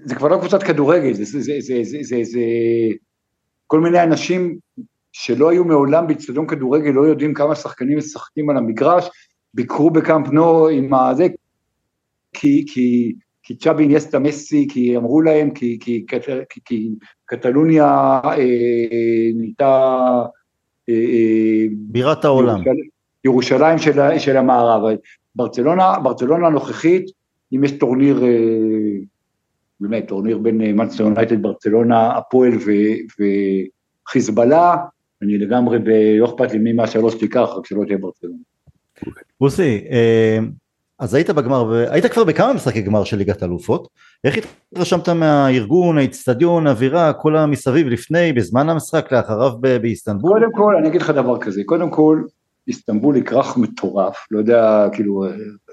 זה 0.06 0.15
כבר 0.15 0.27
לא 0.27 0.38
קבוצת 0.38 0.63
כדורגל, 0.63 1.13
זה, 1.13 1.25
זה, 1.25 1.41
זה, 1.41 1.54
זה, 1.62 1.84
זה, 1.84 1.97
זה, 2.01 2.23
זה 2.23 2.41
כל 3.67 3.80
מיני 3.80 4.04
אנשים 4.04 4.58
שלא 5.12 5.49
היו 5.49 5.65
מעולם 5.65 6.08
באצטדיון 6.08 6.47
כדורגל, 6.47 6.89
לא 6.89 7.01
יודעים 7.01 7.34
כמה 7.34 7.56
שחקנים 7.56 7.97
משחקים 7.97 8.49
על 8.49 8.58
המגרש, 8.58 9.10
ביקרו 9.54 9.91
בקאמפ 9.91 10.27
נו 10.27 10.67
עם 10.67 10.93
הזה, 10.93 11.27
כי, 12.34 12.65
כי, 12.73 13.13
כי 13.43 13.56
צ'אבי 13.56 13.88
אינייסטה 13.88 14.20
מסי, 14.19 14.67
כי 14.71 14.97
אמרו 14.97 15.21
להם, 15.21 15.51
כי, 15.51 15.77
כי, 15.82 16.06
כי, 16.49 16.60
כי 16.65 16.89
קטלוניה 17.25 18.19
אה, 18.23 18.38
נהייתה... 19.36 20.08
אה, 20.89 20.93
אה, 20.93 21.65
בירת 21.71 22.25
העולם. 22.25 22.58
ירושלים, 22.58 22.89
ירושלים 23.25 23.77
של, 23.77 24.19
של 24.19 24.38
המערב. 24.38 24.97
ברצלונה, 25.36 25.99
ברצלונה 26.04 26.47
הנוכחית, 26.47 27.06
אם 27.56 27.63
יש 27.63 27.71
טורניר, 27.71 28.23
אה, 28.23 28.30
באמת, 29.80 30.08
טורניר 30.08 30.38
בין 30.38 30.58
מנצ'סטר 30.58 31.04
יונייטד, 31.04 31.41
ברצלונה, 31.41 32.17
הפועל 32.17 32.51
וחיזבאללה, 34.08 34.75
אני 35.21 35.38
לגמרי, 35.38 35.80
לא 36.19 36.25
אכפת 36.25 36.51
לי 36.51 36.60
מי 36.60 36.73
מהשלוש 36.73 37.15
תיקח, 37.15 37.49
רק 37.58 37.65
שלא 37.65 37.84
תהיה 37.86 37.97
ברצלונה. 37.97 38.38
בוסי, 39.39 39.84
אה, 39.91 40.39
אז 41.02 41.14
היית 41.14 41.30
בגמר, 41.30 41.74
היית 41.92 42.06
כבר 42.06 42.24
בכמה 42.24 42.54
משחקי 42.54 42.82
גמר 42.82 43.04
של 43.04 43.18
ליגת 43.18 43.44
אלופות, 43.44 43.88
איך 44.24 44.36
התרשמת 44.74 45.10
מהארגון, 45.10 45.98
האיצטדיון, 45.98 46.68
האווירה, 46.68 47.14
כל 47.14 47.36
המסביב 47.36 47.88
לפני, 47.88 48.34
בזמן 48.34 48.70
המשחק, 48.70 49.12
לאחריו 49.12 49.52
באיסטנבול? 49.62 50.40
קודם 50.40 50.52
כל, 50.52 50.76
אני 50.80 50.88
אגיד 50.88 51.02
לך 51.02 51.10
דבר 51.10 51.40
כזה, 51.40 51.62
קודם 51.66 51.90
כל, 51.90 52.24
איסטנבול 52.68 53.16
היא 53.16 53.24
כרך 53.24 53.58
מטורף, 53.58 54.26
לא 54.32 54.40
יודע, 54.40 54.88
כאילו, 54.94 55.26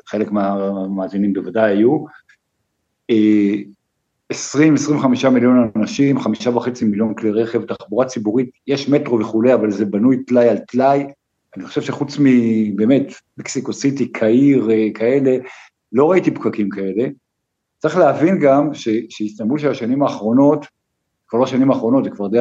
חלק 0.07 0.31
מהמאזינים 0.31 1.33
בוודאי 1.33 1.71
היו, 1.71 2.05
20-25 3.13 3.15
אה, 5.25 5.31
מיליון 5.31 5.71
אנשים, 5.77 6.21
חמישה 6.21 6.51
וחצי 6.51 6.85
מיליון 6.85 7.15
כלי 7.15 7.31
רכב, 7.31 7.65
תחבורה 7.65 8.07
ציבורית, 8.07 8.51
יש 8.67 8.89
מטרו 8.89 9.21
וכולי, 9.21 9.55
אבל 9.55 9.71
זה 9.71 9.85
בנוי 9.85 10.25
טלאי 10.25 10.49
על 10.49 10.59
טלאי, 10.59 11.07
אני 11.57 11.67
חושב 11.67 11.83
שחוץ 11.83 12.17
מבאמת 12.19 13.13
מקסיקו 13.39 13.73
סיטי, 13.73 14.13
קהיר, 14.13 14.71
אה, 14.71 14.89
כאלה, 14.95 15.37
לא 15.93 16.11
ראיתי 16.11 16.31
פקקים 16.31 16.69
כאלה. 16.69 17.09
צריך 17.79 17.97
להבין 17.97 18.39
גם 18.39 18.75
שאיסטנבול 19.09 19.59
של 19.59 19.71
השנים 19.71 20.03
האחרונות, 20.03 20.67
כבר 21.29 21.39
לא 21.39 21.45
השנים 21.45 21.71
האחרונות, 21.71 22.05
זה 22.05 22.11
כבר 22.11 22.29
די... 22.29 22.39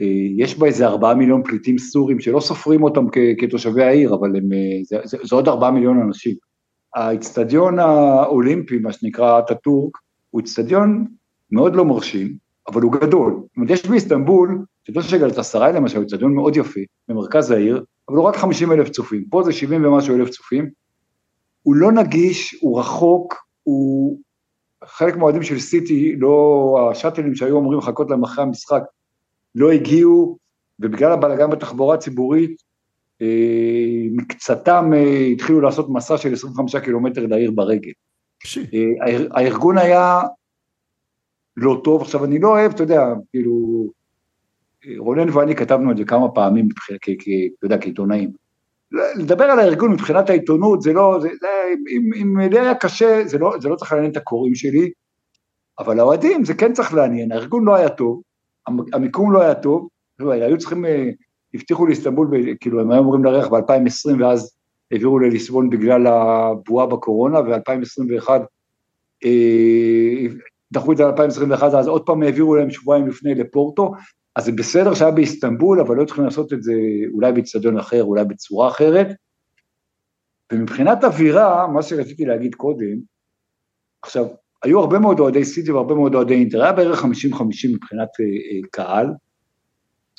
אה, 0.00 0.06
יש 0.36 0.58
בה 0.58 0.66
איזה 0.66 0.86
ארבעה 0.86 1.14
מיליון 1.14 1.42
פליטים 1.42 1.78
סורים 1.78 2.20
שלא 2.20 2.40
סופרים 2.40 2.82
אותם 2.82 3.04
כתושבי 3.38 3.84
העיר, 3.84 4.14
אבל 4.14 4.36
הם, 4.36 4.48
זה, 4.82 4.96
זה, 5.04 5.18
זה 5.22 5.36
עוד 5.36 5.48
ארבעה 5.48 5.70
מיליון 5.70 6.02
אנשים. 6.02 6.34
האיצטדיון 6.94 7.78
האולימפי, 7.78 8.78
מה 8.78 8.92
שנקרא 8.92 9.38
אטאטורק, 9.38 9.98
הוא 10.30 10.40
איצטדיון 10.40 11.06
מאוד 11.50 11.76
לא 11.76 11.84
מרשים, 11.84 12.36
אבל 12.68 12.82
הוא 12.82 12.92
גדול. 12.92 13.32
זאת 13.32 13.56
אומרת, 13.56 13.70
יש 13.70 13.86
באיסטנבול, 13.86 14.64
איצטדיון 14.98 15.20
של 15.20 15.26
גלתסריי 15.26 15.72
למשל, 15.72 15.96
הוא 15.96 16.04
איצטדיון 16.04 16.34
מאוד 16.34 16.56
יפה, 16.56 16.80
במרכז 17.08 17.50
העיר, 17.50 17.84
אבל 18.08 18.16
הוא 18.16 18.24
רק 18.24 18.36
50 18.36 18.72
אלף 18.72 18.88
צופים. 18.88 19.24
פה 19.30 19.42
זה 19.42 19.52
70 19.52 19.84
ומשהו 19.84 20.16
אלף 20.16 20.30
צופים. 20.30 20.70
הוא 21.62 21.74
לא 21.74 21.92
נגיש, 21.92 22.58
הוא 22.60 22.80
רחוק, 22.80 23.34
הוא... 23.62 24.18
חלק 24.84 25.16
מהאוהדים 25.16 25.42
של 25.42 25.58
סיטי, 25.58 26.16
לא... 26.16 26.88
השאטלים 26.92 27.34
שהיו 27.34 27.58
אמורים 27.58 27.78
לחכות 27.78 28.10
להם 28.10 28.24
אחרי 28.24 28.44
המשחק, 28.44 28.82
לא 29.54 29.70
הגיעו, 29.72 30.38
ובגלל 30.80 31.12
הבלאגן 31.12 31.50
בתחבורה 31.50 31.94
הציבורית, 31.94 32.62
אה, 33.22 34.06
מקצתם 34.12 34.90
אה, 34.94 35.26
התחילו 35.32 35.60
לעשות 35.60 35.86
מסע 35.88 36.18
של 36.18 36.32
25 36.32 36.76
קילומטר 36.76 37.26
לעיר 37.26 37.50
ברגל. 37.50 37.92
אה, 38.74 39.16
הארגון 39.30 39.78
היה 39.78 40.20
לא 41.56 41.80
טוב, 41.84 42.02
עכשיו 42.02 42.24
אני 42.24 42.38
לא 42.38 42.48
אוהב, 42.48 42.72
אתה 42.72 42.82
יודע, 42.82 43.02
כאילו, 43.30 43.86
רונן 44.98 45.30
ואני 45.30 45.56
כתבנו 45.56 45.90
את 45.90 45.96
זה 45.96 46.04
כמה 46.04 46.28
פעמים, 46.28 46.68
אתה 46.84 47.66
יודע, 47.66 47.78
כעיתונאים. 47.78 48.30
לדבר 49.16 49.44
על 49.44 49.58
הארגון 49.58 49.92
מבחינת 49.92 50.30
העיתונות, 50.30 50.82
זה 50.82 50.92
לא, 50.92 51.18
זה, 51.22 51.28
זה, 51.40 51.48
אם, 51.90 52.10
אם 52.22 52.40
לי 52.40 52.58
היה 52.58 52.74
קשה, 52.74 53.22
זה 53.26 53.38
לא, 53.38 53.54
זה 53.60 53.68
לא 53.68 53.76
צריך 53.76 53.92
לעניין 53.92 54.12
את 54.12 54.16
הקוראים 54.16 54.54
שלי, 54.54 54.90
אבל 55.78 56.00
האוהדים 56.00 56.44
זה 56.44 56.54
כן 56.54 56.72
צריך 56.72 56.94
לעניין, 56.94 57.32
הארגון 57.32 57.64
לא 57.64 57.74
היה 57.74 57.88
טוב, 57.88 58.22
המיקום 58.92 59.32
לא 59.32 59.42
היה 59.42 59.54
טוב, 59.54 59.88
היו 60.20 60.58
צריכים 60.58 60.84
הבטיחו 61.54 61.86
לאיסטנבול, 61.86 62.30
כאילו 62.60 62.80
הם 62.80 62.90
היו 62.90 63.00
אמורים 63.00 63.24
לארח 63.24 63.48
ב-2020 63.48 64.22
ואז 64.22 64.54
העבירו 64.90 65.18
לליסבון 65.18 65.70
בגלל 65.70 66.06
הבועה 66.06 66.86
בקורונה, 66.86 67.40
ו-2021 67.40 68.28
אה, 69.24 70.26
דחו 70.72 70.92
את 70.92 70.96
זה 70.96 71.04
ל-2021, 71.04 71.64
אז 71.64 71.88
עוד 71.88 72.06
פעם 72.06 72.22
העבירו 72.22 72.54
להם 72.54 72.70
שבועיים 72.70 73.08
לפני 73.08 73.34
לפורטו, 73.34 73.92
אז 74.36 74.44
זה 74.44 74.52
בסדר 74.52 74.94
שהיה 74.94 75.10
באיסטנבול, 75.10 75.80
אבל 75.80 75.96
לא 75.96 76.04
צריכים 76.04 76.24
לעשות 76.24 76.52
את 76.52 76.62
זה 76.62 76.72
אולי 77.12 77.32
באיצטדיון 77.32 77.78
אחר, 77.78 78.04
אולי 78.04 78.24
בצורה 78.24 78.68
אחרת. 78.68 79.06
ומבחינת 80.52 81.04
אווירה, 81.04 81.66
מה 81.66 81.82
שרציתי 81.82 82.24
להגיד 82.24 82.54
קודם, 82.54 82.96
עכשיו, 84.02 84.26
היו 84.62 84.80
הרבה 84.80 84.98
מאוד 84.98 85.20
אוהדי 85.20 85.44
סיטי 85.44 85.72
והרבה 85.72 85.94
מאוד 85.94 86.14
אוהדי 86.14 86.34
אינטר, 86.34 86.62
היה 86.62 86.72
בערך 86.72 87.02
50-50 87.02 87.06
מבחינת 87.68 88.08
אה, 88.20 88.24
אה, 88.24 88.60
קהל, 88.70 89.06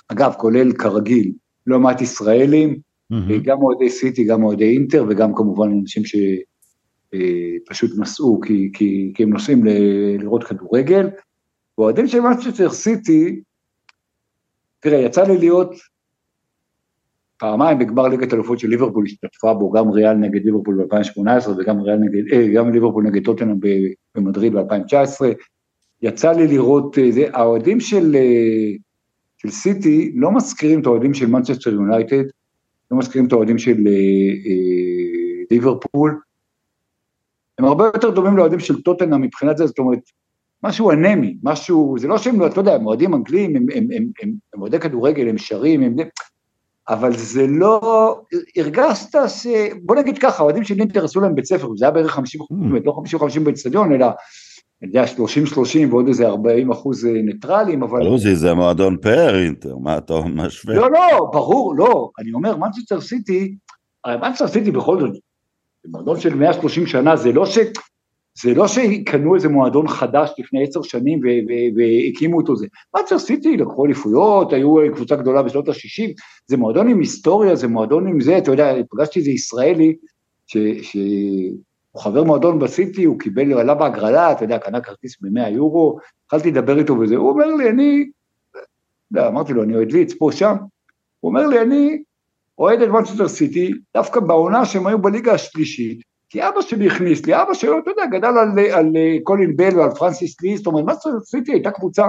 אגב, 0.07 0.33
כולל 0.37 0.73
כרגיל, 0.73 1.31
לא 1.67 1.79
מעט 1.79 2.01
ישראלים, 2.01 2.79
mm-hmm. 3.13 3.43
גם 3.43 3.57
אוהדי 3.61 3.89
סיטי, 3.89 4.23
גם 4.23 4.43
אוהדי 4.43 4.73
אינטר, 4.73 5.05
וגם 5.09 5.35
כמובן 5.35 5.71
אנשים 5.81 6.03
שפשוט 6.05 7.91
אה, 7.91 8.01
נסעו 8.01 8.41
כי, 8.41 8.69
כי, 8.73 9.11
כי 9.15 9.23
הם 9.23 9.29
נוסעים 9.29 9.65
ל, 9.65 9.69
לראות 10.19 10.43
כדורגל. 10.43 11.09
ואוהדים 11.77 12.07
של 12.07 12.19
מנצ'סטר 12.19 12.69
סיטי, 12.69 13.41
תראה, 14.81 14.99
יצא 14.99 15.23
לי 15.23 15.37
להיות 15.37 15.75
פעמיים 17.37 17.79
בגמר 17.79 18.07
ליגת 18.07 18.33
אלופות 18.33 18.59
של 18.59 18.67
ליברפול 18.67 19.05
השתתפה 19.05 19.53
בו, 19.53 19.71
גם 19.71 19.89
ריאל 19.89 20.13
נגד 20.13 20.45
ליברפול 20.45 20.75
ב-2018 20.83 21.49
וגם 21.49 21.79
נגד, 21.79 22.33
אה, 22.33 22.47
גם 22.55 22.71
ליברפול 22.71 23.03
נגד 23.03 23.25
טוטנאם 23.25 23.59
במדריד 24.15 24.53
ב-2019. 24.53 25.25
יצא 26.01 26.31
לי 26.31 26.47
לראות, 26.47 26.97
אה, 26.97 27.11
זה, 27.11 27.25
האוהדים 27.33 27.79
של, 27.79 28.15
אה, 28.15 28.73
של 29.37 29.49
סיטי 29.49 30.11
לא 30.15 30.31
מזכירים 30.31 30.81
את 30.81 30.85
האוהדים 30.85 31.13
של 31.13 31.27
מנצ'סטר 31.27 31.69
יונייטד, 31.69 32.23
לא 32.91 32.97
מזכירים 32.97 33.27
את 33.27 33.31
האוהדים 33.31 33.57
של 33.57 33.77
אה, 33.87 33.91
אה, 34.45 35.43
ליברפול, 35.51 36.19
הם 37.57 37.65
הרבה 37.65 37.85
יותר 37.85 38.09
דומים 38.09 38.37
לאוהדים 38.37 38.59
של 38.59 38.81
טוטנאם 38.81 39.21
מבחינת 39.21 39.57
זה, 39.57 39.65
זאת 39.65 39.79
אומרת, 39.79 39.99
משהו 40.63 40.91
אנמי, 40.91 41.37
משהו, 41.43 41.95
זה 41.99 42.07
לא 42.07 42.17
שהם, 42.17 42.45
אתה 42.45 42.59
יודע, 42.59 42.75
הם 42.75 42.85
אוהדים 42.85 43.13
אנגלים, 43.13 43.55
הם, 43.55 43.65
הם, 43.75 43.87
הם, 43.95 44.03
הם, 44.21 44.33
הם 44.53 44.61
אוהדי 44.61 44.79
כדורגל, 44.79 45.29
הם 45.29 45.37
שרים, 45.37 45.81
הם... 45.83 45.95
אבל 46.89 47.17
זה 47.17 47.47
לא, 47.47 48.21
הרגשת 48.57 49.15
ש... 49.27 49.47
בוא 49.83 49.95
נגיד 49.95 50.17
ככה, 50.17 50.39
האוהדים 50.43 50.63
של 50.63 50.79
אינטר 50.79 51.05
עשו 51.05 51.21
להם 51.21 51.35
בית 51.35 51.45
ספר, 51.45 51.67
זה 51.75 51.85
היה 51.85 51.91
בערך 51.91 52.11
50 52.11 52.41
אחוז, 52.41 52.57
אממ. 52.59 52.85
לא 52.85 52.91
50 52.91 53.19
50 53.19 53.43
באצטדיון, 53.43 53.93
אלא 53.93 54.07
אני 54.81 54.89
יודע, 54.89 55.05
30-30 55.05 55.89
ועוד 55.89 56.07
איזה 56.07 56.27
40 56.27 56.71
אחוז 56.71 57.05
אה, 57.05 57.11
ניטרלים, 57.11 57.83
אבל... 57.83 58.07
עוזי, 58.07 58.35
זה 58.35 58.53
מועדון 58.53 58.97
פאר 59.01 59.39
אינטר, 59.39 59.77
מה 59.77 59.97
אתה 59.97 60.13
משווה? 60.35 60.75
לא, 60.75 60.91
לא, 60.91 61.29
ברור, 61.33 61.75
לא. 61.77 62.09
אני 62.19 62.33
אומר, 62.33 62.57
מנצ'סטר 62.57 63.01
סיטי, 63.01 63.55
הרי 64.05 64.17
מנצ'סטר 64.17 64.47
סיטי 64.47 64.71
בכל 64.71 64.99
זאת, 64.99 65.11
מועדון 65.87 66.19
של 66.19 66.35
130 66.35 66.87
שנה, 66.87 67.15
זה 67.15 67.31
לא 67.31 67.45
ש... 67.45 67.57
זה 68.33 68.53
לא 68.53 68.67
שקנו 68.67 69.35
איזה 69.35 69.49
מועדון 69.49 69.87
חדש 69.87 70.29
לפני 70.39 70.63
עשר 70.63 70.81
שנים 70.81 71.19
והקימו 71.75 72.37
אותו 72.37 72.55
זה. 72.55 72.67
מנצ'סטר 72.95 73.19
סיטי 73.19 73.57
לקחו 73.57 73.85
אליפויות, 73.85 74.53
היו 74.53 74.79
אה, 74.79 74.89
קבוצה 74.95 75.15
גדולה 75.15 75.43
בשנות 75.43 75.69
ה-60, 75.69 76.11
זה 76.47 76.57
מועדון 76.57 76.87
עם 76.87 76.99
היסטוריה, 76.99 77.55
זה 77.55 77.67
מועדון 77.67 78.07
עם 78.07 78.21
זה, 78.21 78.37
אתה 78.37 78.51
יודע, 78.51 78.73
פגשתי 78.89 79.19
איזה 79.19 79.31
ישראלי, 79.31 79.95
ש... 80.47 80.57
ש... 80.81 80.97
הוא 81.91 82.01
חבר 82.01 82.23
מועדון 82.23 82.59
בסיטי, 82.59 83.03
הוא 83.03 83.19
קיבל, 83.19 83.53
עלה 83.53 83.75
בהגרלה, 83.75 84.31
אתה 84.31 84.43
יודע, 84.43 84.59
קנה 84.59 84.81
כרטיס 84.81 85.21
ב-100 85.21 85.49
יורו, 85.49 85.97
התחלתי 86.25 86.51
לדבר 86.51 86.79
איתו 86.79 86.99
וזה, 86.99 87.15
הוא 87.15 87.29
אומר 87.29 87.55
לי, 87.55 87.69
אני, 87.69 88.09
לא, 89.11 89.27
אמרתי 89.27 89.53
לו, 89.53 89.63
אני 89.63 89.75
אוהד 89.75 89.91
לידס, 89.91 90.13
פה, 90.13 90.29
שם, 90.31 90.55
הוא 91.19 91.29
אומר 91.29 91.47
לי, 91.47 91.61
אני 91.61 92.03
אוהד 92.57 92.81
את 92.81 92.89
מנצ'סטר 92.89 93.27
סיטי, 93.27 93.71
דווקא 93.93 94.19
בעונה 94.19 94.65
שהם 94.65 94.87
היו 94.87 95.01
בליגה 95.01 95.33
השלישית, 95.33 96.10
כי 96.31 96.47
אבא 96.47 96.61
שלי 96.61 96.87
הכניס 96.87 97.25
לי, 97.25 97.41
אבא 97.41 97.53
שלו, 97.53 97.79
אתה 97.79 97.89
יודע, 97.89 98.05
גדל 98.05 98.27
על, 98.27 98.59
על, 98.59 98.69
על 98.73 98.93
קולין 99.23 99.55
בל 99.55 99.79
ועל 99.79 99.89
פרנסיס 99.89 100.41
לי, 100.41 100.57
זאת 100.57 100.67
אומרת, 100.67 100.85
מנצ'סטר 100.85 101.19
סיטי 101.19 101.51
הייתה 101.51 101.71
קבוצה 101.71 102.07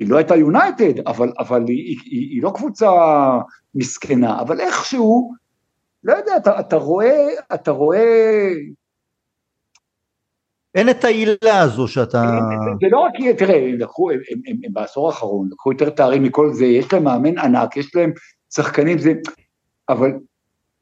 היא 0.00 0.08
לא 0.08 0.16
הייתה 0.16 0.36
יונייטד, 0.36 1.00
אבל, 1.06 1.32
אבל 1.38 1.64
היא, 1.68 1.76
היא, 1.76 1.96
היא, 2.04 2.30
היא 2.30 2.42
לא 2.42 2.52
קבוצה 2.54 2.90
מסכנה, 3.74 4.40
אבל 4.40 4.60
איכשהו, 4.60 5.32
לא 6.04 6.12
יודע, 6.12 6.36
אתה, 6.36 6.60
אתה 6.60 6.76
רואה, 6.76 7.26
אתה 7.54 7.70
רואה... 7.70 8.48
אין 10.74 10.90
את 10.90 11.04
העילה 11.04 11.60
הזו 11.60 11.88
שאתה... 11.88 12.22
זה 12.80 12.86
לא 12.90 12.98
רק, 12.98 13.12
תראה, 13.38 13.56
הם 13.56 13.78
לקחו, 13.78 14.10
הם, 14.10 14.18
הם, 14.30 14.40
הם, 14.46 14.56
הם 14.64 14.72
בעשור 14.72 15.08
האחרון 15.08 15.48
לקחו 15.52 15.72
יותר 15.72 15.90
תארים 15.90 16.22
מכל 16.22 16.52
זה, 16.52 16.64
יש 16.64 16.92
להם 16.92 17.04
מאמן 17.04 17.38
ענק, 17.38 17.76
יש 17.76 17.96
להם 17.96 18.12
שחקנים, 18.54 18.98
זה, 18.98 19.12
אבל 19.88 20.12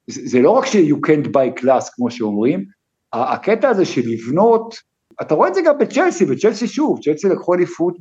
זה, 0.07 0.21
זה 0.25 0.41
לא 0.41 0.51
רק 0.51 0.67
ש- 0.67 0.77
you 0.77 1.07
can't 1.07 1.29
buy 1.29 1.61
class, 1.63 1.95
כמו 1.95 2.11
שאומרים, 2.11 2.65
הקטע 3.13 3.69
הזה 3.69 3.85
של 3.85 4.03
לבנות, 4.05 4.75
אתה 5.23 5.35
רואה 5.35 5.49
את 5.49 5.55
זה 5.55 5.61
גם 5.67 5.79
בצ'לסי, 5.79 6.25
בצ'לסי 6.25 6.67
שוב, 6.67 7.01
צ'לסי 7.03 7.29
לקחו 7.29 7.55
אליפות 7.55 7.97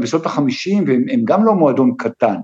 בשנות 0.00 0.26
החמישים, 0.26 0.84
והם 0.86 1.20
גם 1.24 1.44
לא 1.44 1.54
מועדון 1.54 1.94
קטן, 1.98 2.36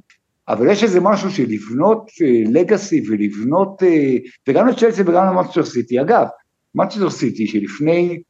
אבל 0.48 0.70
יש 0.70 0.82
איזה 0.82 1.00
משהו 1.00 1.30
של 1.30 1.46
לבנות 1.48 2.10
לגאסי 2.52 2.98
אה, 2.98 3.04
ולבנות, 3.10 3.82
אה, 3.82 4.16
וגם 4.48 4.68
לצ'לסי 4.68 5.02
וגם 5.02 5.26
למאצ'ר 5.26 5.64
סיטי, 5.64 6.00
אגב, 6.00 6.26
מאצ'ר 6.74 7.10
סיטי 7.10 7.46
שלפני, 7.46 8.22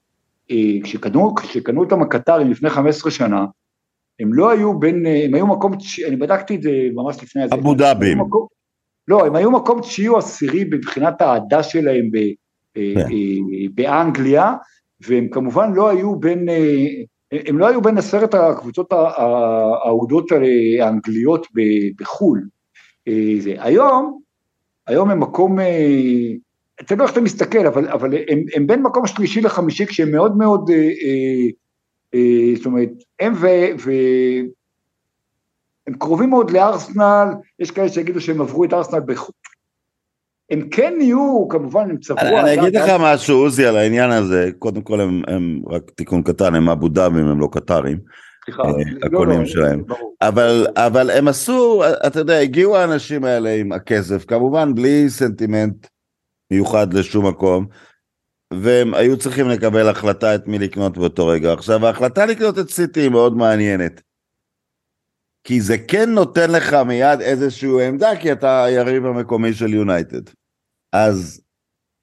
אה, 0.50 0.56
כשקנו, 0.83 1.35
כשקנו 1.35 1.80
אותם 1.80 2.02
הקטרים 2.02 2.50
לפני 2.50 2.70
15 2.70 3.11
שנה, 3.11 3.44
הם 4.20 4.35
לא 4.35 4.50
היו 4.50 4.78
בין, 4.78 5.06
הם 5.06 5.35
היו 5.35 5.46
מקום, 5.46 5.72
אני 6.09 6.16
בדקתי 6.16 6.56
את 6.56 6.62
זה 6.62 6.70
ממש 6.94 7.22
לפני 7.22 7.48
זה. 7.48 7.54
אבו 7.54 7.74
דאבים. 7.74 8.18
לא, 9.11 9.27
הם 9.27 9.37
היו 9.37 9.51
מקום 9.51 9.81
תשיעי 9.81 10.09
או 10.09 10.18
עשירי 10.18 10.64
מבחינת 10.64 11.20
האהדה 11.20 11.62
שלהם 11.62 12.11
ב, 12.11 12.18
כן. 12.75 13.07
באנגליה, 13.75 14.55
והם 15.01 15.29
כמובן 15.29 15.73
לא 15.73 15.88
היו 15.88 16.16
בין, 16.16 16.49
אה, 16.49 16.87
הם 17.33 17.59
לא 17.59 17.68
היו 17.68 17.83
בין 17.83 17.99
עשרת 17.99 18.35
הקבוצות 18.35 18.92
האהודות 18.92 20.27
האנגליות 20.81 21.46
בחו"ל. 22.01 22.49
אה, 23.09 23.35
זה. 23.38 23.55
היום, 23.59 24.20
היום 24.87 25.11
הם 25.11 25.20
מקום, 25.20 25.61
אה, 25.61 26.33
אתה 26.81 26.92
יודע 26.92 27.05
איך 27.05 27.12
אתה 27.12 27.20
מסתכל, 27.20 27.66
אבל, 27.66 27.88
אבל 27.88 28.14
הם, 28.29 28.42
הם 28.55 28.66
בין 28.66 28.83
מקום 28.83 29.07
שלישי 29.07 29.40
לחמישי 29.40 29.87
כשהם 29.87 30.11
מאוד 30.11 30.37
מאוד, 30.37 30.70
זאת 32.57 32.66
אומרת, 32.66 32.90
הם 33.20 33.33
ו... 33.37 33.90
הם 35.90 35.96
קרובים 35.98 36.31
מאוד 36.31 36.50
לארסנל, 36.50 37.29
יש 37.59 37.70
כאלה 37.70 37.88
שיגידו 37.88 38.20
שהם 38.20 38.40
עברו 38.40 38.64
את 38.64 38.72
ארסנל 38.72 39.00
הם 40.50 40.68
כן 40.70 40.94
יהיו, 41.00 41.48
כמובן, 41.48 41.90
הם 41.90 41.98
צברו... 41.98 42.38
אני 42.38 42.55
אגיד 42.55 42.76
לך 42.76 42.90
משהו, 43.00 43.38
עוזי, 43.38 43.66
על 43.66 43.76
העניין 43.76 44.11
הזה, 44.11 44.50
קודם 44.59 44.83
כל 44.83 45.00
הם, 45.00 45.22
הם 45.29 45.62
רק 45.70 45.83
תיקון 45.94 46.22
קטן, 46.22 46.55
הם 46.55 46.68
אבו 46.68 46.88
דאבים, 46.88 47.26
הם 47.26 47.40
לא 47.40 47.48
קטרים. 47.53 47.98
סליחה, 48.44 48.62
אה, 48.62 48.68
לא, 48.68 49.07
הקונים 49.07 49.40
לא, 49.40 49.46
שלהם. 49.46 49.83
אבל, 50.22 50.66
אבל 50.76 51.11
הם 51.11 51.29
עשו, 51.29 51.83
אתה 52.07 52.18
יודע, 52.18 52.38
הגיעו 52.38 52.76
האנשים 52.76 53.24
האלה 53.24 53.50
עם 53.50 53.72
הכסף, 53.72 54.24
כמובן 54.24 54.74
בלי 54.74 55.11
סנטימנט 55.11 55.87
מיוחד 56.50 56.94
לשום 56.94 57.26
מקום, 57.26 57.66
והם 58.55 58.94
היו 58.94 59.16
צריכים 59.18 59.48
לקבל 59.48 59.88
החלטה 59.88 60.35
את 60.35 60.48
מי 60.48 60.59
לקנות 60.59 60.98
באותו 60.98 61.26
רגע. 61.26 61.53
עכשיו, 61.53 61.87
ההחלטה 61.87 62.26
לקנות 62.26 62.59
את 62.59 62.70
סיטי 62.70 63.00
היא 63.00 63.11
מאוד 63.11 63.37
מעניינת. 63.37 64.03
כי 65.44 65.61
זה 65.61 65.79
כן 65.88 66.11
נותן 66.11 66.50
לך 66.50 66.74
מיד 66.74 67.20
איזושהי 67.20 67.87
עמדה, 67.87 68.11
כי 68.20 68.33
אתה 68.33 68.64
היריב 68.64 69.07
המקומי 69.07 69.53
של 69.53 69.74
יונייטד. 69.74 70.31
אז, 70.92 71.40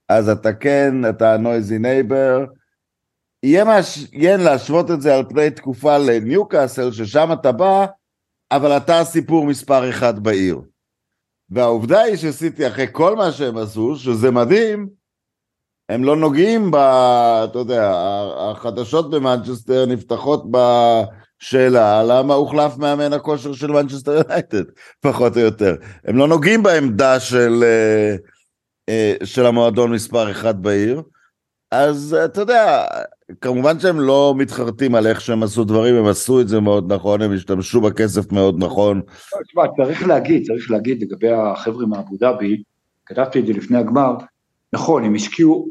אז 0.09 0.29
אתה 0.29 0.53
כן, 0.53 1.09
אתה 1.09 1.37
noisy 1.37 1.79
neighbour. 1.79 2.45
יהיה 3.43 3.63
מעניין 3.65 4.39
להשוות 4.39 4.91
את 4.91 5.01
זה 5.01 5.15
על 5.15 5.25
פני 5.29 5.51
תקופה 5.51 5.97
לניוקאסל, 5.97 6.91
ששם 6.91 7.29
אתה 7.33 7.51
בא, 7.51 7.85
אבל 8.51 8.77
אתה 8.77 8.99
הסיפור 8.99 9.45
מספר 9.45 9.89
אחד 9.89 10.19
בעיר. 10.19 10.61
והעובדה 11.49 12.01
היא 12.01 12.15
שסיטי 12.15 12.67
אחרי 12.67 12.87
כל 12.91 13.15
מה 13.15 13.31
שהם 13.31 13.57
עשו, 13.57 13.95
שזה 13.95 14.31
מדהים, 14.31 14.89
הם 15.89 16.03
לא 16.03 16.15
נוגעים 16.15 16.71
ב... 16.71 16.75
אתה 16.75 17.59
יודע, 17.59 17.91
החדשות 18.37 19.11
במנצ'סטר 19.11 19.85
נפתחות 19.85 20.51
בשאלה 21.39 22.03
למה 22.03 22.33
הוחלף 22.33 22.77
מאמן 22.77 23.13
הכושר 23.13 23.53
של 23.53 23.71
מנצ'סטר 23.71 24.11
יונייטד, 24.11 24.63
פחות 25.01 25.35
או 25.35 25.41
יותר. 25.41 25.75
הם 26.05 26.17
לא 26.17 26.27
נוגעים 26.27 26.63
בעמדה 26.63 27.19
של... 27.19 27.63
Uh, 27.63 28.37
אה, 28.89 29.13
של 29.23 29.45
המועדון 29.45 29.91
מספר 29.91 30.31
אחד 30.31 30.61
בעיר. 30.61 31.01
אז 31.71 32.17
אתה 32.25 32.41
יודע, 32.41 32.85
כמובן 33.41 33.79
שהם 33.79 33.99
לא 33.99 34.33
מתחרטים 34.37 34.95
על 34.95 35.07
איך 35.07 35.21
שהם 35.21 35.43
עשו 35.43 35.63
דברים, 35.63 35.95
הם 35.95 36.05
עשו 36.05 36.41
את 36.41 36.47
זה 36.47 36.59
מאוד 36.59 36.93
נכון, 36.93 37.21
הם 37.21 37.33
השתמשו 37.33 37.81
בכסף 37.81 38.31
מאוד 38.31 38.55
נכון. 38.63 39.01
תשמע, 39.47 39.63
צריך 39.77 40.07
להגיד, 40.07 40.43
צריך 40.47 40.71
להגיד 40.71 41.01
לגבי 41.01 41.29
החבר'ה 41.31 41.85
מאבו 41.85 42.17
דאבי, 42.17 42.63
כתבתי 43.05 43.39
את 43.39 43.45
זה 43.45 43.53
לפני 43.53 43.77
הגמר, 43.77 44.15
נכון, 44.73 45.03
הם 45.03 45.15
השקיעו 45.15 45.67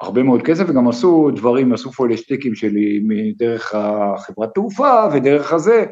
הרבה 0.00 0.22
מאוד 0.22 0.42
כסף 0.42 0.64
וגם 0.68 0.88
עשו 0.88 1.30
דברים, 1.36 1.72
עשו 1.72 1.92
פוילשטיקים 1.92 2.54
שלי 2.54 3.02
דרך 3.36 3.74
החברת 3.74 4.54
תעופה 4.54 5.04
ודרך 5.12 5.52
הזה, 5.52 5.84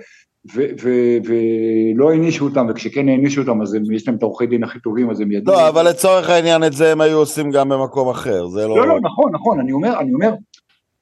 ולא 1.25 2.11
הענישו 2.11 2.45
אותם, 2.45 2.67
וכשכן 2.71 3.09
הענישו 3.09 3.41
אותם 3.41 3.63
אז 3.63 3.75
הם, 3.75 3.93
יש 3.93 4.09
להם 4.09 4.17
את 4.17 4.23
העורכי 4.23 4.47
דין 4.47 4.65
הכי 4.65 4.81
טובים, 4.81 5.11
אז 5.11 5.21
הם 5.21 5.33
ידעו... 5.33 5.55
לא, 5.55 5.69
אבל 5.69 5.89
לצורך 5.89 6.31
העניין 6.31 6.65
את 6.65 6.73
זה 6.73 6.93
הם 6.93 7.01
היו 7.01 7.19
עושים 7.19 7.51
גם 7.51 7.69
במקום 7.69 8.09
אחר, 8.09 8.47
זה 8.47 8.67
לא... 8.67 8.77
לא, 8.77 8.87
לא, 8.87 9.01
נכון, 9.03 9.33
נכון, 9.35 9.61
אני 9.61 9.73
אומר, 9.73 10.01
אני 10.01 10.15
אומר, 10.15 10.33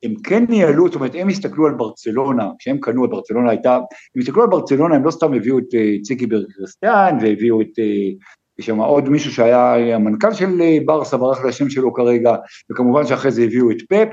הם 0.05 0.15
כן 0.25 0.45
ניהלו, 0.49 0.87
זאת 0.87 0.95
אומרת, 0.95 1.13
הם 1.15 1.29
הסתכלו 1.29 1.67
על 1.67 1.75
ברצלונה, 1.75 2.49
כשהם 2.59 2.79
קנו 2.79 3.05
את 3.05 3.11
ברצלונה 3.11 3.51
הייתה, 3.51 3.75
הם 4.15 4.23
הסתכלו 4.23 4.43
על 4.43 4.49
ברצלונה, 4.49 4.95
הם 4.95 5.05
לא 5.05 5.11
סתם 5.11 5.35
הביאו 5.35 5.59
את 5.59 5.65
uh, 5.65 6.03
ציקי 6.03 6.27
ברגרסטיאן, 6.27 7.19
והביאו 7.21 7.61
את, 7.61 7.67
uh, 7.67 8.25
יש 8.59 8.67
שם 8.67 8.79
עוד 8.79 9.09
מישהו 9.09 9.33
שהיה 9.33 9.95
המנכ"ל 9.95 10.33
של 10.35 10.61
uh, 10.61 10.85
ברסה, 10.85 11.17
ברח 11.17 11.45
לשם 11.45 11.71
שלו 11.71 11.95
כרגע, 11.95 12.35
וכמובן 12.71 13.07
שאחרי 13.07 13.31
זה 13.31 13.43
הביאו 13.43 13.71
את 13.71 13.77
פפ, 13.89 14.09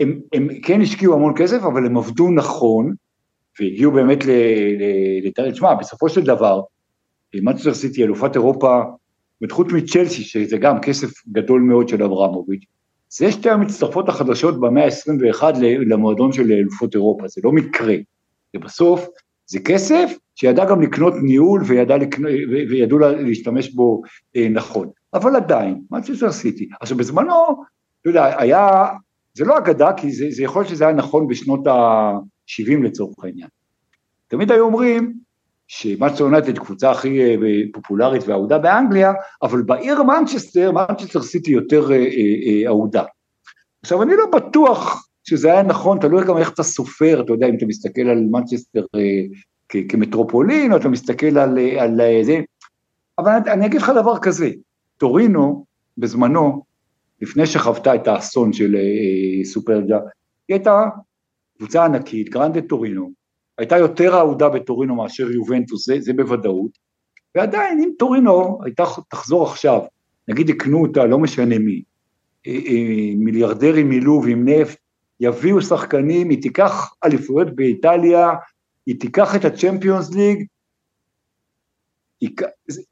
הם, 0.00 0.20
הם 0.32 0.48
כן 0.62 0.80
השקיעו 0.80 1.14
המון 1.14 1.32
כסף, 1.36 1.62
אבל 1.62 1.86
הם 1.86 1.96
עבדו 1.96 2.30
נכון, 2.30 2.94
והגיעו 3.60 3.92
באמת 3.92 4.18
לתאר, 5.22 5.50
תשמע, 5.50 5.74
בסופו 5.74 6.08
של 6.08 6.24
דבר, 6.24 6.60
מנצ'סטר 7.34 7.74
סיטי, 7.74 8.04
אלופת 8.04 8.34
אירופה, 8.34 8.82
חוץ 9.50 9.72
מצ'לסי, 9.72 10.22
שזה 10.22 10.58
גם 10.58 10.80
כסף 10.80 11.08
גדול 11.32 11.60
מאוד 11.60 11.88
של 11.88 12.02
אברמוביץ', 12.02 12.64
זה 13.08 13.32
שתי 13.32 13.50
המצטרפות 13.50 14.08
החדשות 14.08 14.60
במאה 14.60 14.84
ה-21 14.84 15.42
למועדון 15.62 16.32
של 16.32 16.52
אלופות 16.52 16.94
אירופה, 16.94 17.28
זה 17.28 17.40
לא 17.44 17.52
מקרה. 17.52 17.94
ובסוף, 18.56 19.08
זה 19.46 19.58
כסף 19.60 20.12
שידע 20.36 20.64
גם 20.64 20.82
לקנות 20.82 21.14
ניהול 21.22 21.62
וידע 21.66 21.96
לקנות, 21.96 22.30
וידעו 22.70 22.98
להשתמש 22.98 23.74
בו 23.74 24.02
אה, 24.36 24.48
נכון. 24.48 24.88
אבל 25.14 25.36
עדיין, 25.36 25.80
מנצ'סטר 25.90 26.32
סיטי. 26.32 26.68
עכשיו 26.80 26.96
בזמנו, 26.96 27.62
אתה 28.00 28.10
יודע, 28.10 28.40
היה, 28.40 28.86
זה 29.34 29.44
לא 29.44 29.58
אגדה, 29.58 29.92
כי 29.96 30.12
זה, 30.12 30.26
זה 30.30 30.42
יכול 30.42 30.62
להיות 30.62 30.70
שזה 30.70 30.84
היה 30.84 30.96
נכון 30.96 31.28
בשנות 31.28 31.66
ה... 31.66 31.72
70 32.46 32.82
לצורך 32.82 33.24
העניין. 33.24 33.48
תמיד 34.28 34.52
היו 34.52 34.64
אומרים 34.64 35.12
שמנצ'סטר 35.68 36.24
יונייטד 36.24 36.58
קבוצה 36.58 36.90
הכי 36.90 37.20
אה, 37.20 37.36
פופולרית 37.72 38.22
ואהודה 38.26 38.58
באנגליה, 38.58 39.12
אבל 39.42 39.62
בעיר 39.62 40.02
מנצ'סטר, 40.02 40.72
מנצ'סטר 40.72 41.22
סיטי 41.22 41.50
יותר 41.50 41.92
אה, 41.92 42.66
אהודה. 42.66 43.04
עכשיו 43.82 44.02
אני 44.02 44.12
לא 44.16 44.26
בטוח 44.32 45.08
שזה 45.24 45.52
היה 45.52 45.62
נכון, 45.62 45.98
תלוי 45.98 46.24
גם 46.24 46.38
איך 46.38 46.52
אתה 46.52 46.62
סופר, 46.62 47.22
אתה 47.24 47.32
יודע, 47.32 47.46
אם 47.46 47.56
אתה 47.56 47.66
מסתכל 47.66 48.00
על 48.00 48.18
מנצ'סטר 48.30 48.84
כמטרופולין, 49.68 50.72
או 50.72 50.76
אתה 50.76 50.88
מסתכל 50.88 51.38
על, 51.38 51.58
על 51.78 52.00
זה, 52.22 52.40
אבל 53.18 53.32
אני 53.46 53.66
אגיד 53.66 53.80
לך 53.80 53.92
דבר 54.00 54.18
כזה, 54.18 54.50
טורינו, 54.96 55.64
בזמנו, 55.98 56.64
לפני 57.20 57.46
שחוותה 57.46 57.94
את 57.94 58.08
האסון 58.08 58.52
של 58.52 58.76
סופרג'ה, 59.44 59.98
היא 60.48 60.54
הייתה 60.54 60.84
קבוצה 61.58 61.84
ענקית, 61.84 62.28
גרנדה 62.28 62.60
טורינו, 62.60 63.10
הייתה 63.58 63.76
יותר 63.78 64.14
אהודה 64.18 64.48
בטורינו 64.48 64.94
מאשר 64.94 65.30
יובנטוס, 65.30 65.86
זה, 65.86 65.96
זה 66.00 66.12
בוודאות, 66.12 66.78
ועדיין 67.34 67.78
אם 67.78 67.90
טורינו 67.98 68.58
הייתה 68.64 68.84
תחזור 69.08 69.46
עכשיו, 69.46 69.80
נגיד 70.28 70.48
יקנו 70.48 70.82
אותה, 70.82 71.04
לא 71.04 71.18
משנה 71.18 71.58
מי, 71.58 71.82
אה, 72.46 72.52
אה, 72.52 73.12
מיליארדרים 73.16 73.88
מלוב 73.88 74.28
עם 74.28 74.48
נפט, 74.48 74.78
יביאו 75.20 75.62
שחקנים, 75.62 76.30
היא 76.30 76.42
תיקח 76.42 76.94
אליפויות 77.04 77.56
באיטליה, 77.56 78.30
היא 78.86 79.00
תיקח 79.00 79.36
את 79.36 79.44
הצ'מפיונס 79.44 80.10
ליג, 80.14 80.44
היא, 82.20 82.30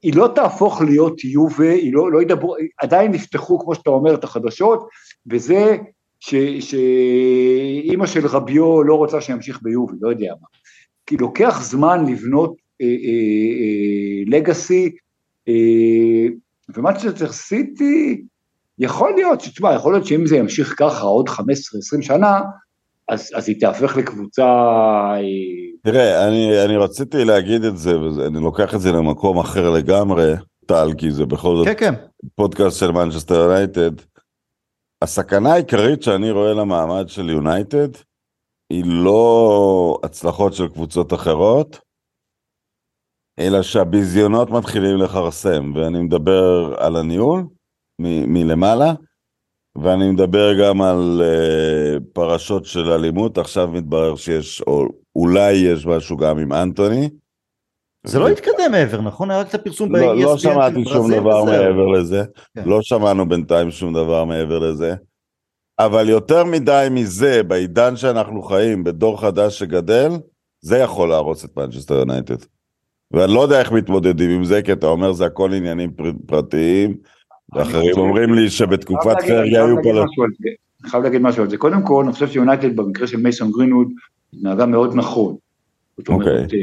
היא 0.01 0.15
לא 0.15 0.31
תהפוך 0.35 0.81
להיות 0.81 1.23
יובה, 1.23 1.71
היא 1.71 1.93
לא, 1.93 2.11
לא 2.11 2.21
ידברו, 2.21 2.55
עדיין 2.81 3.11
נפתחו, 3.11 3.59
כמו 3.59 3.75
שאתה 3.75 3.89
אומר, 3.89 4.13
את 4.13 4.23
החדשות, 4.23 4.87
וזה 5.27 5.77
שאימא 6.59 8.05
של 8.05 8.27
רביו 8.27 8.83
לא 8.83 8.95
רוצה 8.95 9.21
שימשיך 9.21 9.59
ביובי, 9.61 9.97
לא 10.01 10.09
יודע 10.09 10.33
מה. 10.41 10.47
כי 11.05 11.17
לוקח 11.17 11.61
זמן 11.63 12.05
לבנות 12.05 12.55
אה, 12.81 12.85
אה, 12.87 12.91
אה, 13.59 14.37
לגאסי, 14.37 14.95
אה, 15.47 16.27
ומנצ'סטר 16.75 17.31
סיטי, 17.31 18.21
יכול 18.79 19.13
להיות, 19.15 19.39
תשמע, 19.39 19.73
יכול 19.73 19.93
להיות 19.93 20.05
שאם 20.05 20.25
זה 20.25 20.37
ימשיך 20.37 20.75
ככה 20.77 21.01
עוד 21.01 21.29
15-20 21.29 21.41
שנה, 22.01 22.41
אז, 23.09 23.31
אז 23.35 23.49
היא 23.49 23.59
תהפך 23.59 23.97
לקבוצה... 23.97 24.45
תראה, 25.83 26.27
אני, 26.27 26.65
אני 26.65 26.77
רציתי 26.77 27.25
להגיד 27.25 27.63
את 27.63 27.77
זה, 27.77 27.99
ואני 27.99 28.39
לוקח 28.39 28.75
את 28.75 28.81
זה 28.81 28.91
למקום 28.91 29.39
אחר 29.39 29.69
לגמרי, 29.69 30.33
טל, 30.65 30.87
כי 30.97 31.11
זה 31.11 31.25
בכל 31.25 31.55
זאת 31.55 31.67
כן, 31.67 31.73
כן. 31.77 31.93
פודקאסט 32.35 32.79
של 32.79 32.91
מנצ'סטר 32.91 33.35
יונייטד. 33.35 33.91
הסכנה 35.01 35.53
העיקרית 35.53 36.03
שאני 36.03 36.31
רואה 36.31 36.53
למעמד 36.53 37.09
של 37.09 37.29
יונייטד, 37.29 37.89
היא 38.69 38.83
לא 38.85 39.99
הצלחות 40.03 40.53
של 40.53 40.67
קבוצות 40.67 41.13
אחרות, 41.13 41.79
אלא 43.39 43.61
שהביזיונות 43.61 44.49
מתחילים 44.49 44.97
לכרסם, 44.97 45.73
ואני 45.75 46.01
מדבר 46.01 46.75
על 46.77 46.95
הניהול 46.95 47.43
מ- 48.01 48.33
מלמעלה, 48.33 48.93
ואני 49.83 50.11
מדבר 50.11 50.53
גם 50.63 50.81
על 50.81 51.21
uh, 51.21 52.03
פרשות 52.13 52.65
של 52.65 52.91
אלימות, 52.91 53.37
עכשיו 53.37 53.67
מתברר 53.67 54.15
שיש, 54.15 54.61
או 54.61 54.85
אולי 55.15 55.51
יש 55.53 55.85
משהו 55.85 56.17
גם 56.17 56.39
עם 56.39 56.53
אנטוני. 56.53 57.09
זה 58.07 58.19
לא 58.19 58.27
התקדם 58.29 58.71
מעבר, 58.71 59.01
נכון? 59.01 59.31
היה 59.31 59.39
רק 59.39 59.49
את 59.49 59.55
הפרסום 59.55 59.95
לא, 59.95 59.99
ב-ESPN 60.13 60.23
לא 60.23 60.37
של 60.37 60.49
שמעתי 60.49 60.85
שום 60.85 61.11
דבר 61.11 61.27
וזהו. 61.43 61.45
מעבר 61.45 61.87
לזה, 61.87 62.23
כן. 62.55 62.63
לא 62.65 62.81
שמענו 62.81 63.29
בינתיים 63.29 63.71
שום 63.71 63.93
דבר 63.93 64.25
מעבר 64.25 64.59
לזה. 64.59 64.95
אבל 65.79 66.09
יותר 66.09 66.43
מדי 66.43 66.87
מזה, 66.91 67.43
בעידן 67.43 67.95
שאנחנו 67.95 68.43
חיים, 68.43 68.83
בדור 68.83 69.21
חדש 69.21 69.59
שגדל, 69.59 70.11
זה 70.61 70.77
יכול 70.77 71.09
להרוס 71.09 71.45
את 71.45 71.57
מנצ'סטר 71.57 71.93
יונייטד. 71.95 72.35
ואני 73.11 73.33
לא 73.33 73.41
יודע 73.41 73.59
איך 73.59 73.71
מתמודדים 73.71 74.29
עם 74.29 74.43
זה, 74.43 74.61
כי 74.61 74.73
אתה 74.73 74.87
אומר 74.87 75.11
זה 75.11 75.25
הכל 75.25 75.53
עניינים 75.53 75.91
פר- 75.91 76.11
פרטיים, 76.27 76.97
ואחרים 77.53 77.97
אומרים 77.97 78.33
לי 78.33 78.49
שבתקופת 78.49 79.15
פרגי 79.27 79.57
היו 79.57 79.75
פה... 79.83 80.03
אני 80.83 80.91
חייב 80.91 81.03
להגיד 81.03 81.21
משהו 81.21 81.43
על 81.43 81.49
זה. 81.49 81.57
קודם 81.57 81.83
כל, 81.83 82.03
אני 82.03 82.13
חושב 82.13 82.27
שיונייטד 82.27 82.75
במקרה 82.75 83.07
של 83.07 83.17
מייסון 83.17 83.51
גרינווד 83.51 83.87
התנהגה 84.33 84.65
מאוד 84.65 84.95
נכון. 84.95 85.35
זאת 85.97 86.07
אומרת, 86.07 86.27
אוקיי. 86.27 86.59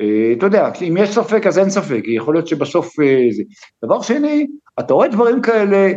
אה, 0.00 0.06
אה, 0.06 0.32
אתה 0.38 0.46
יודע, 0.46 0.70
אם 0.88 0.96
יש 0.96 1.10
ספק 1.10 1.46
אז 1.46 1.58
אין 1.58 1.70
ספק, 1.70 2.02
יכול 2.06 2.34
להיות 2.34 2.46
שבסוף 2.46 3.00
אה, 3.00 3.26
זה. 3.30 3.42
דבר 3.84 4.02
שני, 4.02 4.46
אתה 4.80 4.94
רואה 4.94 5.08
דברים 5.08 5.42
כאלה, 5.42 5.92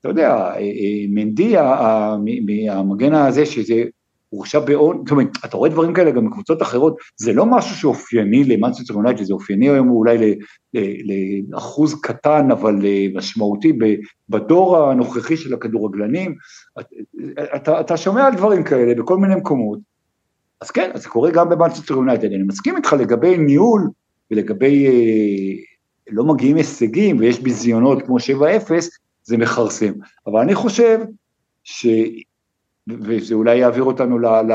אתה 0.00 0.08
יודע, 0.08 0.52
מנדי, 1.08 1.56
ה- 1.56 1.74
ה- 1.74 2.16
מ- 2.24 2.66
מהמגן 2.66 3.14
הזה, 3.14 3.46
שזה 3.46 3.84
הורשע 4.34 4.58
באונס, 4.58 4.96
זאת 4.96 5.10
אומרת, 5.10 5.28
אתה 5.44 5.56
רואה 5.56 5.70
דברים 5.70 5.94
כאלה 5.94 6.10
גם 6.10 6.26
בקבוצות 6.26 6.62
אחרות, 6.62 6.96
זה 7.16 7.32
לא 7.32 7.46
משהו 7.46 7.76
שאופייני 7.76 8.44
למנצ'סטר 8.44 8.94
יונייטד, 8.94 9.22
זה 9.22 9.34
אופייני 9.34 9.70
היום 9.70 9.90
אולי 9.90 10.38
לאחוז 11.48 12.00
קטן 12.02 12.50
אבל 12.50 12.86
אה, 12.86 13.06
משמעותי 13.14 13.72
בדור 14.28 14.78
הנוכחי 14.78 15.36
של 15.36 15.54
הכדורגלנים, 15.54 16.34
אתה, 17.56 17.80
אתה, 17.80 17.96
שומע 17.96 18.26
על 18.26 18.34
דברים 18.34 18.64
כאלה 18.64 18.94
בכל 18.94 19.16
מיני 19.16 19.34
מקומות, 19.34 19.78
אז 20.60 20.70
כן, 20.70 20.90
אז 20.94 21.02
זה 21.02 21.08
קורה 21.08 21.30
גם 21.30 21.48
במנצ'סטר 21.48 21.94
יונייטד, 21.94 22.24
אני 22.24 22.42
מסכים 22.42 22.76
איתך 22.76 22.92
לגבי 22.92 23.38
ניהול 23.38 23.90
ולגבי 24.30 24.86
אה, 24.86 24.92
לא 26.10 26.24
מגיעים 26.24 26.56
הישגים 26.56 27.16
ויש 27.18 27.40
ביזיונות 27.40 28.02
כמו 28.02 28.16
7-0, 28.16 28.20
זה 29.22 29.36
מכרסם, 29.36 29.92
אבל 30.26 30.40
אני 30.40 30.54
חושב 30.54 30.98
ש... 31.64 31.86
וזה 32.88 33.34
אולי 33.34 33.56
יעביר 33.56 33.82
אותנו 33.82 34.18
ל, 34.18 34.26
ל, 34.26 34.52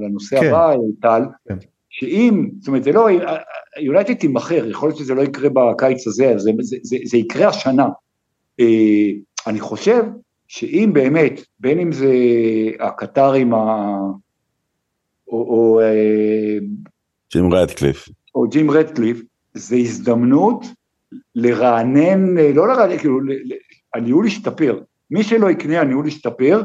לנושא 0.00 0.40
כן. 0.40 0.46
הבא, 0.46 0.74
טל, 1.00 1.22
כן. 1.48 1.56
שאם, 1.90 2.50
זאת 2.58 2.68
אומרת, 2.68 2.84
זה 2.84 2.92
לא, 2.92 3.08
יונייטד 3.78 4.14
תימכר, 4.14 4.66
יכול 4.66 4.88
להיות 4.88 4.98
שזה 4.98 5.14
לא 5.14 5.22
יקרה 5.22 5.48
בקיץ 5.48 6.06
הזה, 6.06 6.34
זה, 6.36 6.50
זה, 6.60 6.76
זה, 6.82 6.96
זה 7.04 7.18
יקרה 7.18 7.48
השנה. 7.48 7.88
אה, 8.60 9.10
אני 9.46 9.60
חושב 9.60 10.04
שאם 10.48 10.90
באמת, 10.92 11.40
בין 11.60 11.80
אם 11.80 11.92
זה 11.92 12.12
הקטרים, 12.80 13.54
ה... 13.54 13.96
או, 15.28 15.38
או, 15.38 15.80
אה, 15.80 16.58
ג'ים 17.32 17.54
רדקליף. 17.54 18.08
או 18.34 18.48
ג'ים 18.48 18.70
רדקליף, 18.70 19.22
זה 19.54 19.76
הזדמנות 19.76 20.64
לרענן, 21.34 22.38
אה, 22.38 22.52
לא 22.54 22.68
לרענן, 22.68 22.98
כאילו, 22.98 23.18
הניהול 23.94 24.26
השתפר. 24.26 24.80
מי 25.10 25.22
שלא 25.22 25.50
יקנה, 25.50 25.80
הניהול 25.80 26.06
השתפר, 26.06 26.62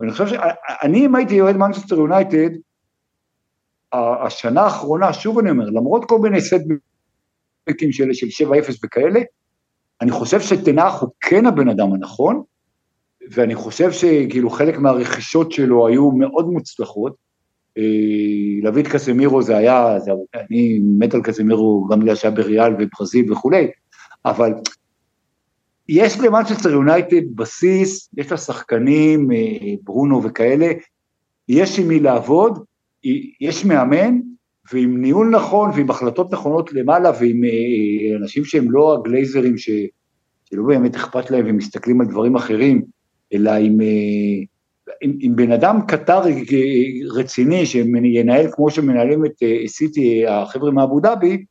ואני 0.00 0.12
חושב 0.12 0.26
שאני, 0.26 1.06
אם 1.06 1.14
הייתי 1.14 1.40
אוהד 1.40 1.56
מנצ'סטר 1.56 1.94
יונייטד, 1.94 2.50
השנה 3.92 4.60
האחרונה, 4.60 5.12
שוב 5.12 5.38
אני 5.38 5.50
אומר, 5.50 5.70
למרות 5.70 6.04
כל 6.04 6.18
מיני 6.18 6.40
סטבקים 6.40 7.92
של, 7.92 8.12
של 8.12 8.44
7-0 8.46 8.50
וכאלה, 8.84 9.20
אני 10.00 10.10
חושב 10.10 10.40
שתנח 10.40 11.00
הוא 11.00 11.10
כן 11.20 11.46
הבן 11.46 11.68
אדם 11.68 11.92
הנכון, 11.92 12.42
ואני 13.30 13.54
חושב 13.54 13.92
שכאילו 13.92 14.50
חלק 14.50 14.78
מהרכישות 14.78 15.52
שלו 15.52 15.86
היו 15.86 16.10
מאוד 16.10 16.46
מוצלחות. 16.46 17.14
אה, 17.78 17.82
לביד 18.62 18.88
קסמירו 18.88 19.42
זה 19.42 19.56
היה, 19.56 20.00
זה, 20.00 20.10
אני 20.34 20.80
מת 20.98 21.14
על 21.14 21.22
קסמירו 21.22 21.86
גם 21.90 22.00
בגלל 22.00 22.14
שהיה 22.14 22.34
בריאל 22.34 22.72
וברזיל 22.78 23.32
וכולי, 23.32 23.70
אבל 24.24 24.52
יש 25.88 26.20
למנצ'סטר 26.20 26.70
יונייטד 26.70 27.34
בסיס, 27.34 28.10
יש 28.16 28.30
לה 28.30 28.36
שחקנים, 28.36 29.32
אה, 29.32 29.74
ברונו 29.82 30.22
וכאלה, 30.22 30.72
יש 31.48 31.78
עם 31.78 31.88
מי 31.88 32.00
לעבוד, 32.00 32.64
יש 33.40 33.64
מאמן, 33.64 34.18
ועם 34.72 35.00
ניהול 35.00 35.30
נכון 35.30 35.70
ועם 35.74 35.90
החלטות 35.90 36.32
נכונות 36.32 36.72
למעלה 36.72 37.10
ועם 37.20 37.44
אה, 37.44 38.16
אנשים 38.16 38.44
שהם 38.44 38.70
לא 38.70 38.94
הגלייזרים 38.94 39.58
ש, 39.58 39.70
שלא 40.44 40.62
באמת 40.66 40.94
אכפת 40.94 41.30
להם 41.30 41.44
ומסתכלים 41.48 42.00
על 42.00 42.06
דברים 42.06 42.36
אחרים, 42.36 42.82
אלא 43.32 43.50
עם, 43.50 43.80
אה, 43.80 44.44
עם, 45.02 45.16
עם 45.20 45.36
בן 45.36 45.52
אדם 45.52 45.80
קטרי 45.88 46.44
רציני 47.10 47.66
שינהל 47.66 48.46
כמו 48.52 48.70
שמנהלים 48.70 49.24
את 49.24 49.42
אה, 49.42 49.62
סיטי, 49.66 50.26
החבר'ה 50.26 50.70
מאבו 50.70 51.00
דאבי, 51.00 51.44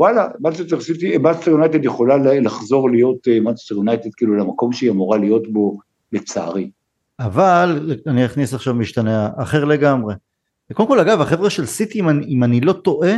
וואלה, 0.00 0.28
מנצ'סטר 0.40 0.80
סיטי, 0.80 1.18
מנצ'סטר 1.18 1.50
יונייטד 1.50 1.84
יכולה 1.84 2.16
לחזור 2.16 2.90
להיות 2.90 3.28
אה, 3.28 3.40
מנצ'סטר 3.40 3.74
יונייטד 3.74 4.14
כאילו 4.16 4.36
למקום 4.36 4.72
שהיא 4.72 4.90
אמורה 4.90 5.18
להיות 5.18 5.52
בו, 5.52 5.78
לצערי. 6.12 6.70
אבל 7.18 7.96
אני 8.06 8.26
אכניס 8.26 8.54
עכשיו 8.54 8.74
משתנה 8.74 9.30
אחר 9.36 9.64
לגמרי. 9.64 10.14
קודם 10.72 10.88
כל 10.88 11.00
אגב 11.00 11.20
החבר'ה 11.20 11.50
של 11.50 11.66
סיטי 11.66 12.00
אם 12.00 12.08
אני, 12.08 12.26
אם 12.26 12.44
אני 12.44 12.60
לא 12.60 12.72
טועה 12.72 13.12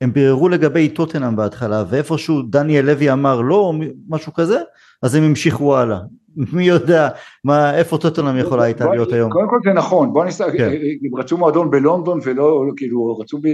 הם 0.00 0.12
ביררו 0.12 0.48
לגבי 0.48 0.88
טוטנאם 0.88 1.36
בהתחלה 1.36 1.84
ואיפשהו 1.88 2.42
דניאל 2.42 2.84
לוי 2.84 3.12
אמר 3.12 3.40
לא 3.40 3.56
או 3.56 3.72
משהו 4.08 4.34
כזה 4.34 4.60
אז 5.02 5.14
הם 5.14 5.22
המשיכו 5.22 5.76
הלאה. 5.76 5.98
מי 6.52 6.64
יודע 6.64 7.08
מה 7.44 7.74
איפה 7.74 7.98
טוטנאם 7.98 8.38
יכולה 8.38 8.64
הייתה 8.64 8.90
להיות 8.90 9.12
היום. 9.12 9.30
קודם 9.32 9.48
כל 9.48 9.58
זה 9.64 9.72
נכון 9.72 10.12
בוא 10.12 10.24
נסתכל 10.24 10.58
כן. 10.58 10.70
הם 11.04 11.18
רצו 11.18 11.38
מועדון 11.38 11.70
בלונדון 11.70 12.20
ולא 12.24 12.64
כאילו 12.76 13.18
רצו 13.18 13.38
ב, 13.38 13.46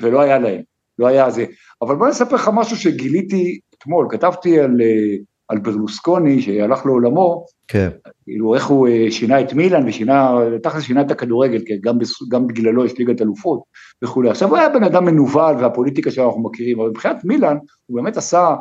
ולא 0.00 0.20
היה 0.20 0.38
להם 0.38 0.60
לא 0.98 1.06
היה 1.06 1.30
זה 1.30 1.44
אבל 1.82 1.96
בוא 1.96 2.08
נספר 2.08 2.34
לך 2.34 2.50
משהו 2.54 2.76
שגיליתי 2.76 3.60
אתמול 3.78 4.06
כתבתי 4.10 4.60
על, 4.60 4.80
אה, 4.80 5.16
על 5.48 5.58
ברלוסקוני 5.58 6.42
שהלך 6.42 6.86
לעולמו 6.86 7.44
כן. 7.68 7.88
כאילו 8.24 8.54
איך 8.54 8.66
הוא 8.66 8.88
אה, 8.88 9.06
שינה 9.10 9.40
את 9.40 9.52
מילאן 9.52 9.88
ושינה, 9.88 10.38
תכל'ס 10.62 10.82
שינה 10.82 11.00
את 11.00 11.10
הכדורגל, 11.10 11.62
כי 11.66 11.78
גם, 11.80 11.98
גם 12.28 12.46
בגללו 12.46 12.84
יש 12.84 12.98
ליגת 12.98 13.22
אלופות 13.22 13.62
וכולי. 14.02 14.30
עכשיו 14.30 14.48
הוא 14.48 14.56
היה 14.56 14.68
בן 14.68 14.84
אדם 14.84 15.04
מנוול 15.04 15.56
והפוליטיקה 15.60 16.10
שאנחנו 16.10 16.42
מכירים, 16.42 16.80
אבל 16.80 16.88
מבחינת 16.88 17.24
מילאן 17.24 17.56
הוא 17.86 17.96
באמת 17.96 18.16
עשה 18.16 18.54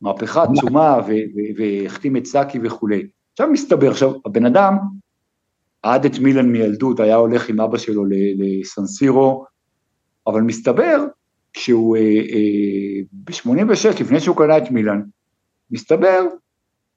מהפכה 0.00 0.42
עצומה 0.42 1.00
והחתים 1.56 2.16
את 2.16 2.26
סאקי 2.26 2.58
וכולי. 2.62 3.06
עכשיו 3.32 3.48
מסתבר, 3.48 3.90
עכשיו 3.90 4.12
הבן 4.26 4.46
אדם 4.46 4.76
אהד 5.84 6.04
את 6.04 6.18
מילאן 6.18 6.48
מילדות, 6.48 7.00
היה 7.00 7.16
הולך 7.16 7.48
עם 7.48 7.60
אבא 7.60 7.78
שלו 7.78 8.04
לסנסירו, 8.38 9.44
אבל 10.26 10.40
מסתבר 10.40 11.04
שהוא 11.56 11.96
אה, 11.96 12.02
אה, 12.02 13.00
ב-86, 13.12 14.00
לפני 14.00 14.20
שהוא 14.20 14.36
קנה 14.36 14.58
את 14.58 14.70
מילאן, 14.70 15.02
מסתבר 15.70 16.26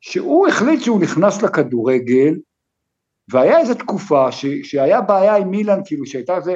שהוא 0.02 0.48
החליט 0.48 0.82
שהוא 0.82 1.02
נכנס 1.02 1.42
לכדורגל, 1.42 2.36
והיה 3.32 3.60
איזו 3.60 3.74
תקופה 3.74 4.32
ש, 4.32 4.46
שהיה 4.64 5.02
בעיה 5.02 5.36
עם 5.36 5.50
מילאן, 5.50 5.80
כאילו 5.86 6.06
שהייתה 6.06 6.42
זה, 6.42 6.56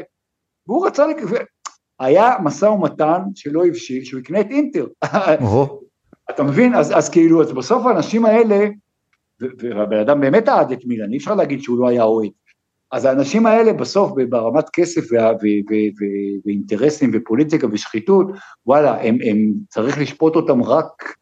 והוא 0.68 0.88
רצה, 0.88 1.08
לק- 1.08 1.48
היה 2.00 2.36
משא 2.44 2.66
ומתן 2.66 3.22
שלא 3.36 3.66
הבשיל, 3.66 4.04
שהוא 4.04 4.20
יקנה 4.20 4.42
את 4.42 4.48
אינטר. 4.50 4.88
אתה 6.30 6.44
מבין? 6.44 6.76
אז, 6.76 6.98
אז 6.98 7.10
כאילו, 7.10 7.42
אז 7.42 7.52
בסוף 7.52 7.86
האנשים 7.86 8.26
האלה, 8.26 8.68
והבן 9.40 9.98
אדם 9.98 10.22
באמת 10.22 10.50
אהד 10.50 10.72
את 10.72 10.86
מילאן, 10.86 11.12
אי 11.12 11.18
אפשר 11.18 11.36
להגיד 11.36 11.62
שהוא 11.62 11.80
לא 11.80 11.88
היה 11.88 12.04
אוהד. 12.04 12.32
אז 12.92 13.06
האנשים 13.06 13.46
האלה 13.46 13.74
בסוף 13.74 14.12
ברמת 14.30 14.70
כסף 14.74 15.02
ואינטרסים 16.46 17.12
ופוליטיקה 17.14 17.68
ושחיתות, 17.72 18.28
וואלה, 18.66 19.02
הם, 19.02 19.18
הם, 19.30 19.38
צריך 19.70 20.00
לשפוט 20.00 20.36
אותם 20.36 20.64
רק, 20.64 21.16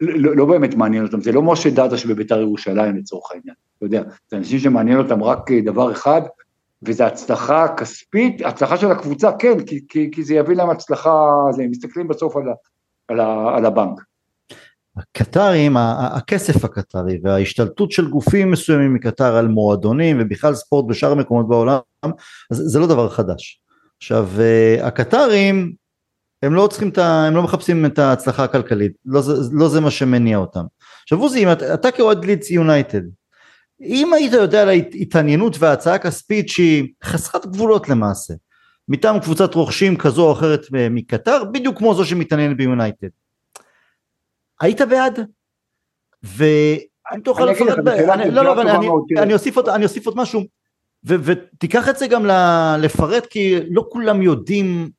לא, 0.00 0.36
לא 0.36 0.44
באמת 0.44 0.74
מעניין 0.74 1.04
אותם, 1.04 1.20
זה 1.20 1.32
לא 1.32 1.42
משה 1.42 1.70
דדה 1.70 1.98
שבביתר 1.98 2.40
ירושלים 2.40 2.96
לצורך 2.96 3.30
העניין, 3.32 3.54
אתה 3.76 3.86
יודע, 3.86 4.02
זה 4.30 4.36
אנשים 4.36 4.58
שמעניין 4.58 4.98
אותם 4.98 5.22
רק 5.22 5.50
אה, 5.52 5.60
דבר 5.60 5.92
אחד, 5.92 6.22
וזה 6.82 7.06
הצלחה 7.06 7.68
כספית, 7.76 8.42
הצלחה 8.44 8.76
של 8.76 8.90
הקבוצה, 8.90 9.32
כן, 9.38 9.64
כי, 9.64 9.80
כי, 9.88 10.10
כי 10.12 10.24
זה 10.24 10.34
יביא 10.34 10.56
להם 10.56 10.70
הצלחה, 10.70 11.10
הם 11.58 11.70
מסתכלים 11.70 12.08
בסוף 12.08 12.36
על, 12.36 12.42
על, 13.08 13.20
על 13.56 13.66
הבנק. 13.66 14.00
הקטרים, 14.96 15.76
הכסף 15.76 16.64
הקטרי 16.64 17.18
וההשתלטות 17.22 17.92
של 17.92 18.10
גופים 18.10 18.50
מסוימים 18.50 18.94
מקטר 18.94 19.36
על 19.36 19.48
מועדונים 19.48 20.16
ובכלל 20.20 20.54
ספורט 20.54 20.86
בשאר 20.86 21.12
המקומות 21.12 21.48
בעולם, 21.48 21.78
אז 22.50 22.62
זה 22.64 22.78
לא 22.78 22.86
דבר 22.86 23.08
חדש. 23.08 23.60
עכשיו 23.98 24.28
אה, 24.40 24.86
הקטרים 24.86 25.72
הם 26.42 26.54
לא 26.54 26.66
צריכים 26.66 26.88
את 26.88 26.98
ה... 26.98 27.26
הם 27.26 27.36
לא 27.36 27.42
מחפשים 27.42 27.86
את 27.86 27.98
ההצלחה 27.98 28.44
הכלכלית, 28.44 28.92
לא, 29.06 29.20
לא 29.52 29.68
זה 29.68 29.80
מה 29.80 29.90
שמניע 29.90 30.38
אותם. 30.38 30.64
עכשיו 31.02 31.18
עוזי, 31.18 31.52
אתה, 31.52 31.74
אתה 31.74 31.90
כאוהד 31.90 32.24
לידס 32.24 32.50
יונייטד, 32.50 33.02
אם 33.80 34.14
היית 34.14 34.32
יודע 34.32 34.62
על 34.62 34.68
ההתעניינות 34.68 35.56
וההצעה 35.58 35.94
הכספית 35.94 36.48
שהיא 36.48 36.88
חסרת 37.04 37.46
גבולות 37.46 37.88
למעשה, 37.88 38.34
מטעם 38.88 39.20
קבוצת 39.20 39.54
רוכשים 39.54 39.96
כזו 39.96 40.26
או 40.26 40.32
אחרת 40.32 40.66
מקטר, 40.90 41.44
בדיוק 41.44 41.78
כמו 41.78 41.94
זו 41.94 42.04
שמתעניינת 42.04 42.56
ביונייטד. 42.56 43.08
היית 44.60 44.80
בעד? 44.80 45.20
ואם 46.22 47.20
תוכל 47.24 47.44
לפרט, 47.44 47.78
אני 49.68 49.84
אוסיף 49.84 50.06
עוד 50.06 50.16
משהו, 50.16 50.40
ותיקח 51.04 51.88
את 51.88 51.98
זה 51.98 52.06
גם 52.06 52.26
לפרט, 52.78 53.26
כי 53.26 53.56
לא 53.70 53.86
כולם 53.90 54.22
יודעים 54.22 54.90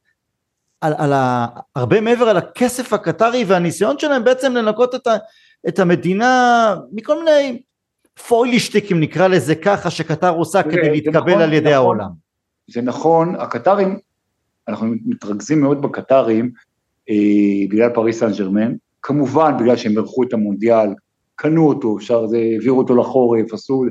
על, 0.82 0.94
על 0.98 1.14
ה, 1.14 1.46
הרבה 1.76 2.02
מעבר 2.02 2.30
על 2.30 2.38
הכסף 2.38 2.94
הקטרי 2.94 3.44
והניסיון 3.48 4.00
שלהם 4.00 4.24
בעצם 4.24 4.54
לנקות 4.54 4.96
את, 4.96 5.08
ה, 5.08 5.16
את 5.68 5.80
המדינה 5.80 6.76
מכל 6.92 7.24
מיני 7.24 7.62
פוילישטיקים 8.28 9.00
נקרא 9.00 9.28
לזה 9.28 9.56
ככה 9.56 9.90
שקטר 9.90 10.30
עושה 10.30 10.64
כדי 10.64 10.90
להתקבל 10.90 11.32
נכון, 11.32 11.42
על 11.42 11.54
ידי 11.54 11.70
נכון, 11.70 11.74
העולם. 11.74 12.10
זה 12.68 12.82
נכון, 12.82 13.36
הקטרים, 13.36 14.00
אנחנו 14.68 14.88
מתרכזים 15.06 15.62
מאוד 15.62 15.82
בקטרים 15.82 16.52
אה, 17.10 17.68
בגלל 17.70 17.90
פריס 17.90 18.20
סן 18.20 18.32
ג'רמן, 18.38 18.74
כמובן 19.06 19.54
בגלל 19.60 19.76
שהם 19.76 19.98
ערכו 19.98 20.24
את 20.24 20.34
המונדיאל, 20.34 20.90
קנו 21.36 21.68
אותו, 21.68 21.98
אפשר, 21.98 22.28
זה, 22.28 22.38
העבירו 22.38 22.78
אותו 22.78 22.96
לחורף, 22.96 23.54
עשו, 23.54 23.84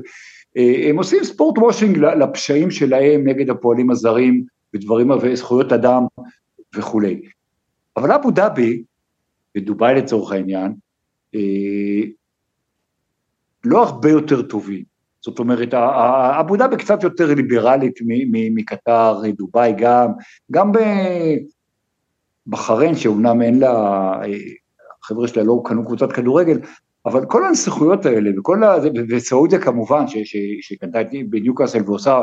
אה, 0.57 0.89
הם 0.89 0.97
עושים 0.97 1.23
ספורט 1.23 1.57
וושינג 1.57 1.97
לפשעים 1.97 2.71
שלהם 2.71 3.27
נגד 3.27 3.49
הפועלים 3.49 3.91
הזרים 3.91 4.43
ודברים, 4.73 5.11
וזכויות 5.11 5.71
אדם 5.71 6.03
וכולי. 6.75 7.21
אבל 7.97 8.11
אבו 8.11 8.31
דאבי, 8.31 8.83
ודובאי 9.57 9.95
לצורך 9.95 10.31
העניין, 10.31 10.73
אה, 11.35 12.01
לא 13.63 13.83
הרבה 13.83 14.09
יותר 14.09 14.41
טובים. 14.41 14.83
זאת 15.21 15.39
אומרת, 15.39 15.73
אבו 16.39 16.57
דאבי 16.57 16.77
קצת 16.77 17.03
יותר 17.03 17.33
ליברלית 17.33 17.99
מקטר, 18.55 19.21
דובאי 19.37 19.73
גם, 19.77 20.07
גם 20.51 20.71
בחריין, 22.47 22.95
שאומנם 22.95 23.41
אין 23.41 23.59
לה, 23.59 24.11
החבר'ה 25.05 25.27
שלה 25.27 25.43
לא 25.43 25.61
קנו 25.65 25.85
קבוצת 25.85 26.11
כדורגל, 26.11 26.59
אבל 27.05 27.25
כל 27.25 27.45
הנסיכויות 27.45 28.05
האלה, 28.05 28.31
וכל 28.39 28.63
ה... 28.63 28.75
וסעודיה 29.09 29.59
כמובן, 29.59 30.05
שקנתה 30.61 30.99
בניוקאסל 31.29 31.81
ועושה, 31.85 32.21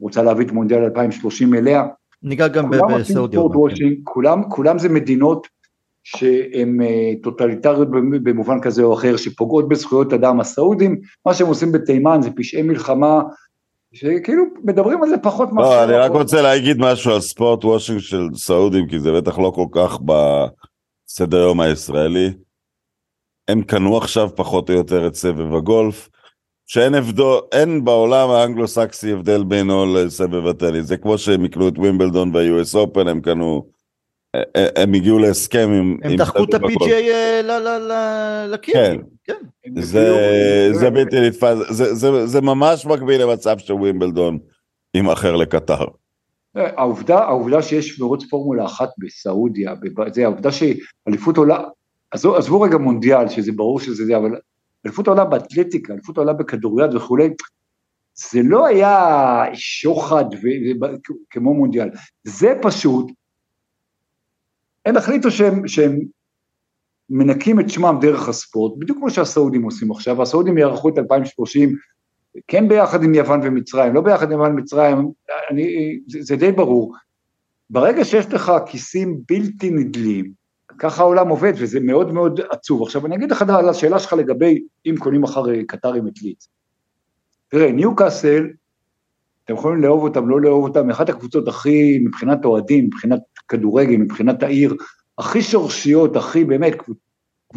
רוצה 0.00 0.22
להביא 0.22 0.46
את 0.46 0.52
מונדיאל 0.52 0.84
2030 0.84 1.54
אליה, 1.54 1.84
ניגע 2.22 2.48
גם 2.48 2.70
בסעודיה. 2.70 3.40
כולם, 4.04 4.42
כולם 4.48 4.78
זה 4.78 4.88
מדינות 4.88 5.46
שהן 6.04 6.82
אה, 6.82 7.12
טוטליטריות 7.22 7.88
במובן 8.22 8.60
כזה 8.60 8.82
או 8.82 8.94
אחר, 8.94 9.16
שפוגעות 9.16 9.68
בזכויות 9.68 10.12
אדם. 10.12 10.40
הסעודים, 10.40 11.00
מה 11.26 11.34
שהם 11.34 11.46
עושים 11.46 11.72
בתימן 11.72 12.22
זה 12.22 12.30
פשעי 12.36 12.62
מלחמה, 12.62 13.22
שכאילו 13.92 14.44
מדברים 14.64 15.02
על 15.02 15.08
זה 15.08 15.18
פחות 15.18 15.52
מאשר... 15.52 15.68
לא, 15.68 15.84
אני 15.84 15.92
רק 15.92 16.10
רוצה 16.10 16.42
להגיד 16.42 16.76
משהו 16.80 17.12
על 17.12 17.20
ספורט 17.20 17.64
וושינג 17.64 18.00
של 18.00 18.28
סעודים, 18.34 18.88
כי 18.88 19.00
זה 19.00 19.12
בטח 19.12 19.38
לא 19.38 19.52
כל 19.54 19.66
כך 19.72 19.98
בסדר 21.06 21.36
יום 21.36 21.60
הישראלי. 21.60 22.30
הם 23.48 23.62
קנו 23.62 23.96
עכשיו 23.96 24.36
פחות 24.36 24.70
או 24.70 24.74
יותר 24.74 25.06
את 25.06 25.14
סבב 25.14 25.54
הגולף. 25.54 26.08
שאין 26.66 26.94
הבדו, 26.94 27.40
אין 27.52 27.84
בעולם 27.84 28.30
האנגלו-סקסי 28.30 29.12
הבדל 29.12 29.44
בינו 29.44 29.94
לסבב 29.94 30.46
הטניס, 30.46 30.86
זה 30.86 30.96
כמו 30.96 31.18
שהם 31.18 31.44
יקנו 31.44 31.68
את 31.68 31.78
ווימבלדון 31.78 32.34
וה-US 32.34 32.74
Open, 32.74 33.08
הם 33.08 33.20
קנו, 33.20 33.66
אה, 34.34 34.42
אה, 34.56 34.82
הם 34.82 34.94
הגיעו 34.94 35.18
להסכם 35.18 35.68
עם... 35.72 35.96
הם 36.02 36.16
דחקו 36.16 36.44
את 36.44 36.54
ה-PGA 36.54 36.90
אה, 37.50 38.46
לקיר. 38.46 38.74
כן, 38.74 38.96
כן. 39.24 39.82
זה 40.72 40.90
בלתי 40.90 41.20
נתפס, 41.20 41.58
זה 42.24 42.40
ממש 42.40 42.86
מקביל 42.86 43.22
למצב 43.22 43.58
של 43.58 43.72
ווימבלדון 43.72 44.38
עם 44.96 45.10
אחר 45.10 45.36
לקטר. 45.36 45.84
העובדה, 46.56 47.18
העובדה 47.18 47.62
שיש 47.62 48.00
מרוץ 48.00 48.24
פורמולה 48.30 48.64
אחת 48.64 48.88
בסעודיה, 48.98 49.74
זה 50.12 50.24
העובדה 50.24 50.50
שאליפות 50.52 51.36
עולה, 51.36 51.64
עזבו 52.10 52.60
רגע 52.60 52.78
מונדיאל, 52.78 53.28
שזה 53.28 53.52
ברור 53.52 53.80
שזה 53.80 54.04
זה, 54.04 54.16
אבל 54.16 54.30
אליפות 54.86 55.08
העולם 55.08 55.30
באתלטיקה, 55.30 55.92
אליפות 55.92 56.18
העולם 56.18 56.38
בכדוריד 56.38 56.94
וכולי, 56.94 57.28
זה 58.14 58.40
לא 58.44 58.66
היה 58.66 59.44
שוחד 59.54 60.24
ו- 60.34 60.86
כמו 61.30 61.54
מונדיאל, 61.54 61.88
זה 62.24 62.54
פשוט, 62.62 63.06
הם 64.86 64.96
החליטו 64.96 65.30
שהם, 65.30 65.68
שהם 65.68 65.98
מנקים 67.10 67.60
את 67.60 67.70
שמם 67.70 67.98
דרך 68.00 68.28
הספורט, 68.28 68.78
בדיוק 68.78 68.98
כמו 68.98 69.10
שהסעודים 69.10 69.62
עושים 69.62 69.90
עכשיו, 69.90 70.22
הסעודים 70.22 70.58
יערכו 70.58 70.88
את 70.88 70.98
2030, 70.98 71.76
כן 72.48 72.68
ביחד 72.68 73.02
עם 73.02 73.14
יוון 73.14 73.40
ומצרים, 73.42 73.94
לא 73.94 74.00
ביחד 74.00 74.26
עם 74.26 74.32
יוון 74.32 74.52
ומצרים, 74.52 74.96
אני, 75.50 75.98
זה, 76.06 76.18
זה 76.22 76.36
די 76.36 76.52
ברור. 76.52 76.94
ברגע 77.70 78.04
שיש 78.04 78.26
לך 78.26 78.52
כיסים 78.66 79.20
בלתי 79.28 79.70
נדלים, 79.70 80.32
ככה 80.78 81.02
העולם 81.02 81.28
עובד, 81.28 81.52
וזה 81.56 81.80
מאוד 81.80 82.12
מאוד 82.12 82.40
עצוב. 82.50 82.82
עכשיו, 82.82 83.06
אני 83.06 83.16
אגיד 83.16 83.30
לך 83.30 83.42
על 83.48 83.68
השאלה 83.68 83.98
שלך 83.98 84.12
לגבי 84.12 84.62
אם 84.86 84.94
קונים 84.98 85.24
אחר 85.24 85.42
קטרים 85.66 86.08
את 86.08 86.22
ליץ. 86.22 86.48
תראה, 87.48 87.72
ניו 87.72 87.96
קאסל, 87.96 88.46
אתם 89.44 89.54
יכולים 89.54 89.82
לאהוב 89.82 90.02
אותם, 90.02 90.28
לא 90.28 90.40
לאהוב 90.40 90.64
אותם, 90.64 90.90
אחת 90.90 91.08
הקבוצות 91.08 91.48
הכי, 91.48 91.98
מבחינת 91.98 92.44
אוהדים, 92.44 92.86
מבחינת 92.86 93.20
כדורגל, 93.48 93.96
מבחינת 93.96 94.42
העיר, 94.42 94.74
הכי 95.18 95.42
שורשיות, 95.42 96.16
הכי 96.16 96.44
באמת, 96.44 96.74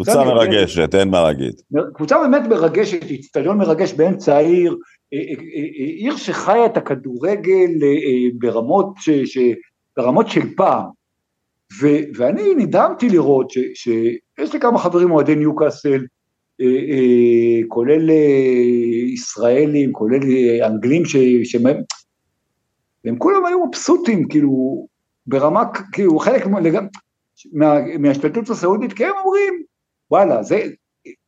קבוצה 0.03 0.23
מרגשת, 0.23 0.95
אין 0.95 1.09
מה 1.09 1.23
להגיד. 1.23 1.53
קבוצה 1.93 2.17
באמת 2.19 2.47
מרגשת, 2.49 3.11
אצטדיון 3.19 3.57
מרגש 3.57 3.93
באמצע 3.93 4.35
העיר, 4.35 4.77
אה, 5.13 5.17
אה, 5.17 5.33
אה, 5.55 5.85
עיר 5.97 6.17
שחיה 6.17 6.65
את 6.65 6.77
הכדורגל 6.77 7.71
ברמות, 8.37 8.93
ש, 8.97 9.09
ש, 9.09 9.37
ברמות 9.97 10.27
של 10.27 10.55
פעם. 10.55 10.85
ו, 11.81 11.87
ואני 12.15 12.55
נדהמתי 12.55 13.09
לראות 13.09 13.51
ש, 13.51 13.57
שיש 13.73 14.53
לי 14.53 14.59
כמה 14.59 14.79
חברים 14.79 15.11
אוהדי 15.11 15.35
ניוקאסל, 15.35 16.05
כולל 17.67 18.09
ישראלים, 19.13 19.93
כולל 19.93 20.19
אנגלים, 20.65 21.05
ש, 21.05 21.15
שהם, 21.43 21.63
והם 23.05 23.17
כולם 23.17 23.45
היו 23.45 23.65
מבסוטים, 23.65 24.27
כאילו, 24.27 24.85
ברמה, 25.27 25.63
כאילו, 25.91 26.19
חלק 26.19 26.47
מה, 27.53 27.75
מההשתלטות 27.99 28.49
הסעודית, 28.49 28.93
כי 28.93 29.05
הם 29.05 29.11
אומרים, 29.25 29.63
וואלה, 30.11 30.43
זה, 30.43 30.61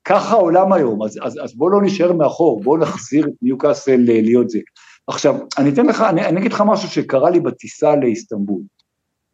ככה 0.06 0.34
העולם 0.34 0.74
היום, 0.74 1.04
אז, 1.04 1.20
אז, 1.22 1.40
אז 1.44 1.56
בואו 1.56 1.70
לא 1.70 1.82
נשאר 1.82 2.14
מאחור, 2.14 2.64
בואו 2.64 2.78
נחזיר 2.78 3.28
את 3.28 3.34
ניוקאסל 3.42 4.10
אה, 4.10 4.22
להיות 4.22 4.50
זה. 4.50 4.60
עכשיו, 5.08 5.36
אני 5.58 5.70
אתן 5.70 5.86
לך, 5.86 6.02
אני, 6.02 6.26
אני 6.26 6.40
אגיד 6.40 6.54
לך 6.54 6.64
משהו 6.68 6.90
שקרה 6.90 7.30
לי 7.30 7.40
בטיסה 7.40 7.96
לאיסטנבול. 7.96 8.62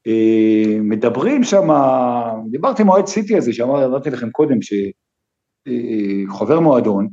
אה, 0.08 0.80
מדברים 0.82 1.44
שם, 1.44 1.68
דיברתי 2.52 2.82
עם 2.82 2.90
אוהד 2.90 3.06
סיטי 3.06 3.38
הזה, 3.38 3.54
שאמרתי 3.54 4.10
לכם 4.10 4.32
קודם, 4.32 4.58
שחובר 4.62 6.56
אה, 6.56 6.60
מועדון, 6.60 7.08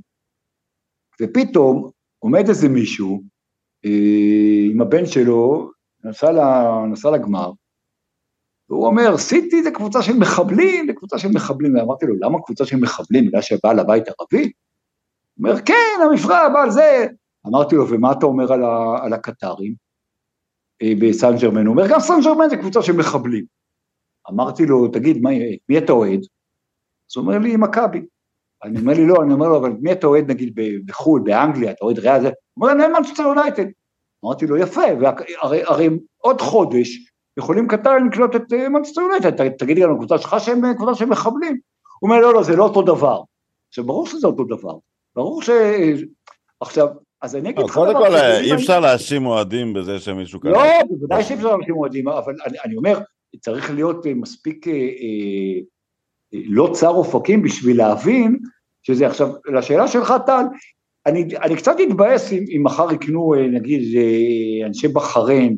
ופתאום 1.23 1.91
עומד 2.19 2.49
איזה 2.49 2.69
מישהו 2.69 3.23
אה, 3.85 4.71
עם 4.71 4.81
הבן 4.81 5.07
שלו, 5.07 5.71
נסע, 6.05 6.33
נסע 6.93 7.11
לגמר, 7.11 7.53
והוא 8.69 8.87
אומר, 8.87 9.17
סיטי 9.17 9.63
זה 9.63 9.71
קבוצה 9.71 10.03
של 10.03 10.17
מחבלים, 10.17 10.87
זה 10.87 10.93
קבוצה 10.93 11.19
של 11.19 11.29
מחבלים, 11.29 11.77
ואמרתי 11.77 12.07
לו, 12.07 12.15
למה 12.21 12.39
קבוצה 12.45 12.67
של 12.67 12.77
מחבלים, 12.77 13.27
בגלל 13.27 13.43
שבעל 13.43 13.79
הבית 13.79 14.05
ערבי? 14.09 14.43
הוא 14.43 15.49
אומר, 15.49 15.61
כן, 15.61 16.01
המפרע, 16.11 16.39
הבעל 16.39 16.71
זה. 16.71 17.07
אמרתי 17.47 17.77
לו, 17.77 17.91
ומה 17.91 18.13
אתה 18.13 18.27
אומר 18.27 18.53
על, 18.53 18.65
ה, 18.65 18.99
על 19.03 19.13
הקטרים? 19.13 19.75
אה, 20.83 20.93
בסן 21.01 21.37
ג'רמן, 21.41 21.67
הוא 21.67 21.77
אומר, 21.77 21.89
גם 21.89 22.01
סן 22.01 22.21
ג'רמן 22.25 22.49
זה 22.51 22.57
קבוצה 22.57 22.83
של 22.83 22.93
מחבלים. 22.93 23.45
אמרתי 24.31 24.67
לו, 24.67 24.89
תגיד, 24.89 25.23
מה, 25.23 25.31
מי 25.69 25.79
אתה 25.79 25.93
אוהד? 25.93 26.21
אז 26.21 27.17
הוא 27.17 27.25
אומר 27.25 27.39
לי, 27.39 27.57
מכבי. 27.57 28.07
אני 28.65 28.81
אומר 28.81 28.93
לי, 28.93 29.07
לא, 29.07 29.15
אני 29.23 29.33
אומר 29.33 29.49
לו, 29.49 29.59
אבל 29.59 29.71
מי 29.81 29.93
אתה 29.93 30.07
אוהד 30.07 30.31
נגיד 30.31 30.55
בחו"ל, 30.87 31.23
באנגליה, 31.25 31.71
אתה 31.71 31.85
אוהד 31.85 31.99
ריאל, 31.99 32.23
הוא 32.25 32.33
אומר, 32.57 32.73
אני 32.73 32.93
מנצ'סטר 32.93 33.23
יונייטד. 33.23 33.65
אמרתי 34.25 34.47
לו, 34.47 34.57
יפה, 34.57 34.83
והרי, 35.01 35.63
הרי 35.65 35.89
עוד 36.19 36.41
חודש 36.41 37.14
יכולים 37.39 37.69
קטר 37.69 37.97
לקנות 37.99 38.37
את 38.37 38.53
אה, 38.53 38.69
מנצ'סטר 38.69 39.01
יונייטד, 39.01 39.49
תגיד 39.49 39.79
לנו, 39.79 39.97
קבוצה 39.97 40.19
שלך 40.19 40.37
שהם 40.39 40.65
אה, 40.65 40.75
קבוצה 40.75 40.95
של 40.95 41.05
מחבלים. 41.05 41.59
הוא 42.01 42.11
אומר, 42.11 42.21
לא, 42.21 42.35
לא, 42.35 42.43
זה 42.43 42.57
לא 42.57 42.65
אותו 42.65 42.83
דבר. 42.83 43.21
עכשיו, 43.69 43.85
ברור 43.85 44.07
שזה 44.07 44.27
אותו 44.27 44.45
דבר. 44.45 44.75
ברור 45.17 45.43
ש... 45.43 45.51
עכשיו, 46.61 46.89
אז 47.23 47.37
אני 47.37 47.51
אגיד 47.51 47.65
לך 47.65 47.77
דבר... 47.77 47.93
קודם 47.93 47.99
כל, 47.99 48.17
אי 48.17 48.55
אפשר 48.55 48.81
להאשים 48.81 49.27
אוהדים 49.27 49.75
בזה 49.75 49.99
שמישהו 49.99 50.41
קנה. 50.41 50.53
לא, 50.53 50.63
בוודאי 50.89 51.23
שאי 51.23 51.37
אפשר 51.37 51.57
להאשים 51.57 51.77
אוהדים, 51.77 52.09
אבל 52.09 52.35
אני 52.65 52.77
אומר, 52.77 53.01
צריך 53.41 53.71
להיות 53.71 54.07
אה, 54.07 54.15
מספיק 54.15 54.69
אה, 54.69 54.73
לא 56.33 56.71
צר 56.73 56.89
אופקים 56.89 57.43
בשביל 57.43 57.79
להבין 57.79 58.39
שזה 58.83 59.07
עכשיו, 59.07 59.29
לשאלה 59.47 59.89
שלך 59.89 60.15
טל, 60.27 60.45
אני, 61.07 61.37
אני 61.43 61.57
קצת 61.57 61.77
אתבאס 61.89 62.33
אם, 62.33 62.45
אם 62.57 62.63
מחר 62.65 62.93
יקנו 62.93 63.35
נגיד 63.53 63.99
אנשי 64.67 64.89
בחריין 64.89 65.57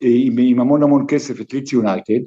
עם, 0.00 0.36
עם 0.38 0.60
המון 0.60 0.82
המון 0.82 1.04
כסף 1.08 1.40
את 1.40 1.52
ליץ 1.52 1.72
יונייטד, 1.72 2.20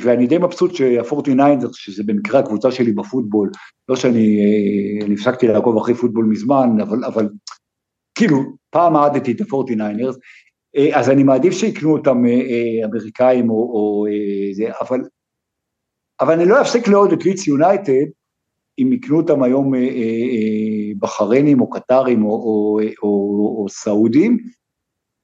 ואני 0.00 0.26
די 0.26 0.38
מבסוט 0.38 0.74
שהפורטי-ניינרס, 0.74 1.74
שזה 1.74 2.02
במקרה 2.06 2.40
הקבוצה 2.40 2.72
שלי 2.72 2.92
בפוטבול, 2.92 3.50
לא 3.88 3.96
שאני 3.96 4.38
הפסקתי 5.12 5.46
לעקוב 5.46 5.76
אחרי 5.76 5.94
פוטבול 5.94 6.24
מזמן, 6.24 6.68
אבל, 6.82 7.04
אבל 7.04 7.28
כאילו, 8.18 8.38
פעם 8.70 8.96
אהדתי 8.96 9.32
את 9.32 9.40
הפורטי-ניינרס, 9.40 10.16
אז 10.94 11.10
אני 11.10 11.22
מעדיף 11.22 11.52
שיקנו 11.52 11.92
אותם 11.92 12.24
אמריקאים 12.84 13.50
או, 13.50 13.56
או 13.56 14.06
זה, 14.52 14.64
אבל, 14.80 15.00
אבל 16.20 16.32
אני 16.34 16.48
לא 16.48 16.60
אפסיק 16.60 16.88
לאהוד 16.88 17.12
את 17.12 17.24
ליץ 17.24 17.46
יונייטד, 17.46 18.06
אם 18.78 18.92
יקנו 18.92 19.16
אותם 19.16 19.42
היום 19.42 19.72
בחריינים 20.98 21.60
או 21.60 21.70
קטרים 21.70 22.24
או, 22.24 22.30
או, 22.30 22.80
או, 23.02 23.62
או 23.62 23.66
סעודים, 23.68 24.38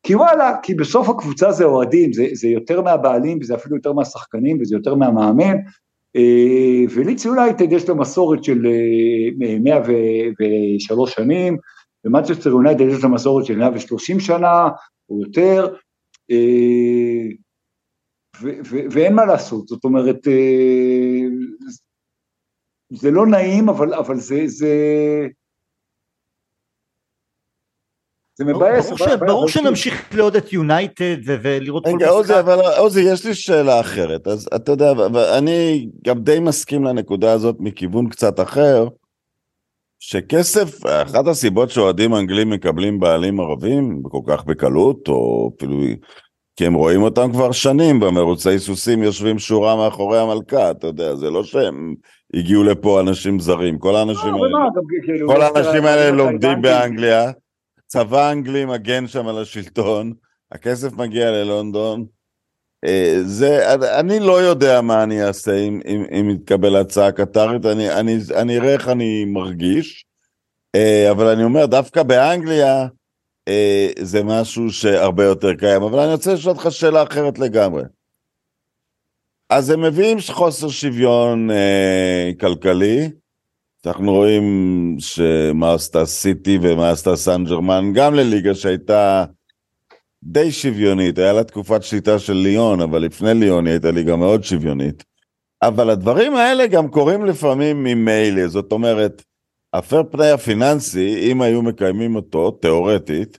כי 0.09 0.15
וואלה, 0.15 0.57
כי 0.63 0.75
בסוף 0.75 1.09
הקבוצה 1.09 1.53
זה 1.53 1.65
אוהדים, 1.65 2.13
זה, 2.13 2.27
זה 2.33 2.49
יותר 2.49 2.83
מהבעלים 2.83 3.39
וזה 3.41 3.55
אפילו 3.55 3.77
יותר 3.77 3.93
מהשחקנים 3.93 4.59
וזה 4.61 4.77
יותר 4.77 4.95
מהמאמן, 4.95 5.57
וליץ 6.95 7.25
יונייטד 7.25 7.73
יש 7.73 7.89
לו 7.89 7.97
מסורת 7.97 8.45
של 8.45 8.67
103 9.61 11.15
שנים, 11.15 11.57
ומנצ'סטר 12.05 12.51
יונייטד 12.51 12.81
יש 12.81 13.03
לו 13.05 13.09
מסורת 13.09 13.45
של 13.45 13.57
130 13.57 14.21
שנה 14.21 14.69
או 15.11 15.21
יותר, 15.23 15.75
ואין 18.91 19.15
מה 19.15 19.25
לעשות, 19.25 19.69
זאת 19.69 19.85
אומרת, 19.85 20.29
זה 22.93 23.11
לא 23.11 23.27
נעים, 23.27 23.69
אבל, 23.69 23.95
אבל 23.95 24.17
זה, 24.17 24.43
זה, 24.47 24.77
זה 28.39 28.45
מבאס. 28.45 28.93
ברור, 28.93 29.17
ברור 29.17 29.49
שנמשיך 29.49 30.15
לעוד 30.15 30.37
את 30.37 30.53
יונייטד 30.53 31.17
ולראות 31.25 31.85
כל 31.85 31.91
רגע, 31.91 32.09
עוזי, 32.09 32.41
אבל 32.41 32.59
עוזי, 32.79 33.01
יש 33.01 33.27
לי 33.27 33.35
שאלה 33.35 33.81
אחרת. 33.81 34.27
אז 34.27 34.49
אתה 34.57 34.73
יודע, 34.73 34.93
אני 35.39 35.89
גם 36.05 36.19
די 36.19 36.41
מסכים 36.41 36.85
לנקודה 36.85 37.33
הזאת 37.33 37.57
מכיוון 37.59 38.09
קצת 38.09 38.41
אחר, 38.41 38.89
שכסף, 40.01 40.87
אחת 40.87 41.27
הסיבות 41.27 41.71
שאוהדים 41.71 42.15
אנגלים 42.15 42.51
מקבלים 42.51 43.01
בעלים 43.01 43.41
ערבים 43.41 44.03
כל 44.03 44.21
כך 44.27 44.45
בקלות, 44.45 45.09
או 45.09 45.51
אפילו 45.57 45.83
כי 46.57 46.67
הם 46.67 46.75
רואים 46.75 47.03
אותם 47.03 47.33
כבר 47.33 47.53
שנים 47.53 48.01
במרוצי 48.01 48.59
סוסים 48.59 49.03
יושבים 49.03 49.39
שורה 49.39 49.77
מאחורי 49.77 50.19
המלכה, 50.19 50.71
אתה 50.71 50.87
יודע, 50.87 51.15
זה 51.15 51.31
לא 51.31 51.45
שהם 51.45 51.95
הגיעו 52.35 52.65
לפה 52.65 53.01
אנשים 53.01 53.41
זרים, 53.41 53.79
כל 53.79 53.97
האנשים 53.97 54.33
לא, 54.33 54.45
האלה, 54.45 54.59
כאילו, 55.05 55.29
כל 55.29 55.43
האנשים 55.43 55.85
האלה 55.85 56.11
לומדים 56.11 56.63
באנגליה, 56.63 57.31
צבא 57.89 58.33
אנגלי 58.33 58.65
מגן 58.65 59.07
שם 59.07 59.29
על 59.29 59.39
השלטון, 59.39 60.13
הכסף 60.53 60.93
מגיע 60.93 61.31
ללונדון, 61.31 62.07
אה, 62.85 63.19
זה, 63.23 63.75
אני 64.01 64.21
לא 64.21 64.43
יודע 64.43 64.81
מה 64.81 65.03
אני 65.03 65.25
אעשה 65.25 65.59
אם, 65.59 65.81
אם, 65.87 66.05
אם 66.21 66.31
יתקבל 66.31 66.77
הצעה 66.77 67.13
קטרית, 67.13 67.67
אני, 67.67 67.91
אני, 67.91 68.19
אני 68.37 68.59
אראה 68.59 68.73
איך 68.73 68.89
אני 68.89 69.25
מרגיש, 69.25 70.05
אה, 70.75 71.11
אבל 71.11 71.27
אני 71.27 71.45
אומר, 71.45 71.67
דווקא 71.67 72.03
באנגליה, 72.03 72.87
אה, 73.49 73.89
זה 73.99 74.23
משהו 74.25 74.71
שהרבה 74.71 75.25
יותר 75.25 75.55
קיים. 75.55 75.83
אבל 75.83 75.99
אני 75.99 76.13
רוצה 76.13 76.35
לשאול 76.35 76.55
אותך 76.57 76.67
שאלה 76.71 77.03
אחרת 77.03 77.39
לגמרי. 77.39 77.83
אז 79.51 79.71
הם 79.71 79.83
מביאים 79.83 80.19
חוסר 80.31 80.69
שוויון 80.69 81.51
כלכלי, 82.41 83.11
אנחנו 83.87 84.13
רואים 84.13 84.97
שמה 84.99 85.75
עשתה 85.75 86.07
סיטי 86.07 86.59
ומה 86.63 86.91
עשתה 86.91 87.17
סן 87.17 87.45
ג'רמן, 87.45 87.93
גם 87.95 88.15
לליגה 88.15 88.55
שהייתה 88.55 89.25
די 90.23 90.53
שוויונית, 90.53 91.19
היה 91.19 91.33
לה 91.33 91.45
תקופת 91.45 91.83
שליטה 91.83 92.19
של 92.19 92.33
ליון, 92.33 92.81
אבל 92.81 93.03
לפני 93.03 93.35
ליון 93.35 93.67
היא 93.67 93.73
הייתה 93.73 93.91
ליגה 93.91 94.17
מאוד 94.17 94.45
שוויונית. 94.45 95.05
אבל 95.63 95.91
הדברים 95.91 96.35
האלה 96.35 96.67
גם 96.67 96.89
קורים 96.89 97.25
לפעמים 97.25 97.85
ממילא, 97.85 98.49
זאת 98.49 98.73
אומרת, 98.73 99.23
הפייר 99.73 100.03
פליי 100.11 100.31
הפיננסי, 100.31 101.31
אם 101.33 101.43
היו 101.43 101.63
מקיימים 101.63 102.17
אותו, 102.17 102.51
תיאורטית, 102.51 103.39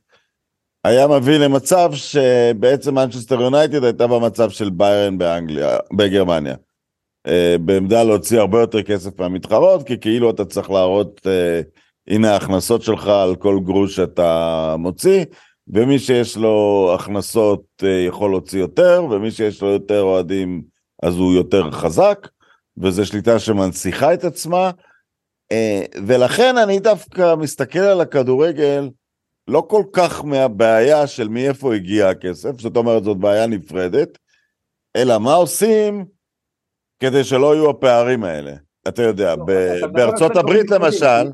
היה 0.83 1.07
מביא 1.07 1.37
למצב 1.37 1.91
שבעצם 1.93 2.95
מנצ'סטר 2.95 3.41
יונייטד 3.41 3.83
הייתה 3.83 4.07
במצב 4.07 4.49
של 4.49 4.69
ביירן 4.69 5.17
באנגליה, 5.17 5.77
בגרמניה. 5.93 6.55
אה, 7.27 7.55
בעמדה 7.61 8.03
להוציא 8.03 8.39
הרבה 8.39 8.59
יותר 8.59 8.83
כסף 8.83 9.19
מהמתחרות, 9.19 9.87
כי 9.87 9.99
כאילו 9.99 10.29
אתה 10.29 10.45
צריך 10.45 10.69
להראות, 10.69 11.27
אה, 11.27 11.61
הנה 12.07 12.31
ההכנסות 12.33 12.81
שלך 12.81 13.07
על 13.07 13.35
כל 13.35 13.59
גרוש 13.63 13.95
שאתה 13.95 14.75
מוציא, 14.79 15.25
ומי 15.67 15.99
שיש 15.99 16.37
לו 16.37 16.91
הכנסות 16.95 17.63
אה, 17.83 17.89
יכול 18.07 18.29
להוציא 18.31 18.59
יותר, 18.59 19.03
ומי 19.11 19.31
שיש 19.31 19.61
לו 19.61 19.67
יותר 19.67 20.01
אוהדים 20.01 20.61
אז 21.03 21.15
הוא 21.17 21.33
יותר 21.33 21.71
חזק, 21.71 22.27
וזו 22.77 23.05
שליטה 23.05 23.39
שמנציחה 23.39 24.13
את 24.13 24.23
עצמה. 24.23 24.71
אה, 25.51 25.81
ולכן 26.07 26.57
אני 26.57 26.79
דווקא 26.79 27.35
מסתכל 27.35 27.79
על 27.79 28.01
הכדורגל 28.01 28.89
לא 29.47 29.65
כל 29.69 29.83
כך 29.93 30.25
מהבעיה 30.25 31.07
של 31.07 31.27
מאיפה 31.27 31.75
הגיע 31.75 32.09
הכסף, 32.09 32.59
זאת 32.59 32.77
אומרת 32.77 33.03
זאת 33.03 33.17
בעיה 33.17 33.47
נפרדת, 33.47 34.17
אלא 34.95 35.17
מה 35.17 35.33
עושים 35.33 36.05
כדי 36.99 37.23
שלא 37.23 37.55
יהיו 37.55 37.69
הפערים 37.69 38.23
האלה. 38.23 38.51
אתה 38.87 39.03
יודע, 39.03 39.35
לא, 39.35 39.45
בארצות 39.93 40.35
הברית 40.35 40.71
למשל, 40.71 41.31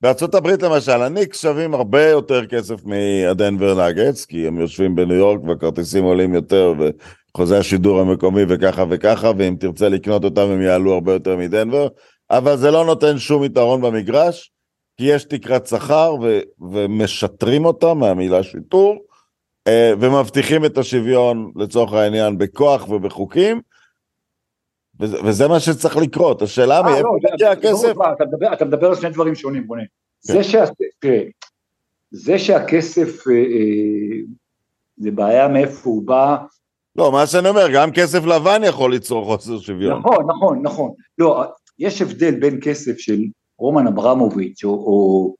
בארצות 0.00 0.34
הברית 0.34 0.62
למשל, 0.62 1.02
הניקס 1.02 1.42
שווים 1.42 1.74
הרבה 1.74 2.08
יותר 2.08 2.46
כסף 2.46 2.84
מהדנבר 2.84 3.88
נגטס, 3.88 4.24
כי 4.24 4.46
הם 4.46 4.60
יושבים 4.60 4.94
בניו 4.94 5.16
יורק 5.16 5.40
והכרטיסים 5.44 6.04
עולים 6.04 6.34
יותר, 6.34 6.74
וחוזה 6.78 7.58
השידור 7.58 8.00
המקומי 8.00 8.42
וככה 8.48 8.84
וככה, 8.90 9.30
ואם 9.38 9.56
תרצה 9.60 9.88
לקנות 9.88 10.24
אותם 10.24 10.42
הם 10.50 10.62
יעלו 10.62 10.94
הרבה 10.94 11.12
יותר 11.12 11.36
מדנבר, 11.36 11.88
אבל 12.30 12.56
זה 12.56 12.70
לא 12.70 12.84
נותן 12.84 13.18
שום 13.18 13.44
יתרון 13.44 13.80
במגרש, 13.80 14.50
כי 14.96 15.04
יש 15.04 15.24
תקרת 15.24 15.66
שכר 15.66 16.14
ו- 16.22 16.40
ומשטרים 16.72 17.64
אותה 17.64 17.94
מהמילה 17.94 18.42
שיטור, 18.42 18.96
אה, 19.68 19.92
ומבטיחים 20.00 20.64
את 20.64 20.78
השוויון 20.78 21.52
לצורך 21.56 21.92
העניין 21.92 22.38
בכוח 22.38 22.88
ובחוקים, 22.88 23.60
וזה, 25.00 25.16
וזה 25.24 25.48
מה 25.48 25.60
שצריך 25.60 25.96
לקרות, 25.96 26.42
השאלה 26.42 26.76
אה, 26.76 26.82
מאיפה 26.82 27.08
לא, 27.08 27.32
מגיע 27.34 27.50
הכסף. 27.50 27.96
לא, 27.96 28.12
אתה, 28.12 28.24
מדבר, 28.24 28.52
אתה 28.52 28.64
מדבר 28.64 28.86
על 28.86 28.94
שני 28.94 29.10
דברים 29.10 29.34
שונים, 29.34 29.64
רונן. 29.68 29.82
כן. 29.82 30.32
זה, 30.32 30.44
שה, 30.44 30.64
זה 32.10 32.38
שהכסף, 32.38 33.28
אה, 33.28 33.34
זה 34.96 35.10
בעיה 35.10 35.48
מאיפה 35.48 35.90
הוא 35.90 36.06
בא, 36.06 36.36
לא, 36.98 37.12
מה 37.12 37.26
שאני 37.26 37.48
אומר, 37.48 37.66
גם 37.74 37.90
כסף 37.92 38.24
לבן 38.24 38.60
יכול 38.64 38.90
ליצור 38.90 39.24
חוסר 39.24 39.58
שוויון. 39.58 39.98
נכון, 39.98 40.26
נכון, 40.28 40.62
נכון. 40.62 40.90
לא, 41.18 41.44
יש 41.78 42.02
הבדל 42.02 42.34
בין 42.40 42.58
כסף 42.62 42.98
של 42.98 43.20
רומן 43.58 43.86
אברמוביץ' 43.86 44.64
או, 44.64 44.70
או 44.70 45.34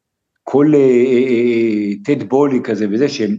כל 0.45 0.67
אה, 0.75 0.81
אה, 0.81 1.25
אה, 1.29 1.93
טד 2.05 2.29
בולי 2.29 2.61
כזה 2.65 2.87
וזה, 2.91 3.09
שהם 3.09 3.37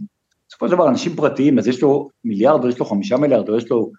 בסופו 0.48 0.68
של 0.68 0.74
דבר 0.74 0.88
אנשים 0.88 1.16
פרטיים, 1.16 1.58
אז 1.58 1.68
יש 1.68 1.82
לו 1.82 2.08
מיליארד 2.24 2.64
או 2.64 2.68
יש 2.68 2.78
לו 2.78 2.84
חמישה 2.84 3.16
מיליארד 3.16 3.48
או 3.48 3.56
יש 3.56 3.70
לו 3.70 3.90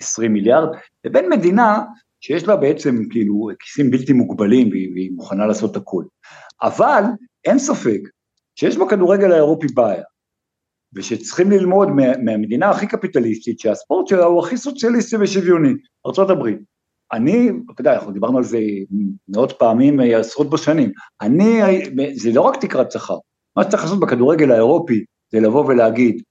עשרים 0.00 0.32
מיליארד, 0.32 0.68
לבין 1.04 1.30
מדינה 1.30 1.82
שיש 2.20 2.44
לה 2.44 2.56
בעצם 2.56 2.96
כאילו 3.10 3.48
כיסים 3.58 3.90
בלתי 3.90 4.12
מוגבלים 4.12 4.68
והיא, 4.68 4.92
והיא 4.92 5.10
מוכנה 5.14 5.46
לעשות 5.46 5.76
הכל. 5.76 6.04
אבל 6.62 7.02
אין 7.44 7.58
ספק 7.58 8.00
שיש 8.58 8.76
בכדורגל 8.76 9.32
האירופי 9.32 9.66
בעיה, 9.74 10.04
ושצריכים 10.94 11.50
ללמוד 11.50 11.88
מה, 11.88 12.16
מהמדינה 12.24 12.70
הכי 12.70 12.86
קפיטליסטית, 12.86 13.58
שהספורט 13.58 14.06
שלה 14.06 14.24
הוא 14.24 14.42
הכי 14.42 14.56
סוציאליסטי 14.56 15.16
ושוויוני, 15.16 15.72
ארה"ב. 16.06 16.48
אני, 17.12 17.50
אתה 17.74 17.80
יודע, 17.80 17.94
אנחנו 17.94 18.12
דיברנו 18.12 18.38
על 18.38 18.44
זה 18.44 18.58
מאות 19.28 19.52
פעמים, 19.52 20.00
עשרות 20.00 20.50
בשנים, 20.50 20.92
אני, 21.20 21.60
זה 22.14 22.32
לא 22.32 22.40
רק 22.40 22.60
תקרת 22.60 22.92
שכר, 22.92 23.18
מה 23.56 23.64
שצריך 23.64 23.82
לעשות 23.82 24.00
בכדורגל 24.00 24.50
האירופי 24.50 25.04
זה 25.32 25.40
לבוא 25.40 25.66
ולהגיד, 25.66 26.22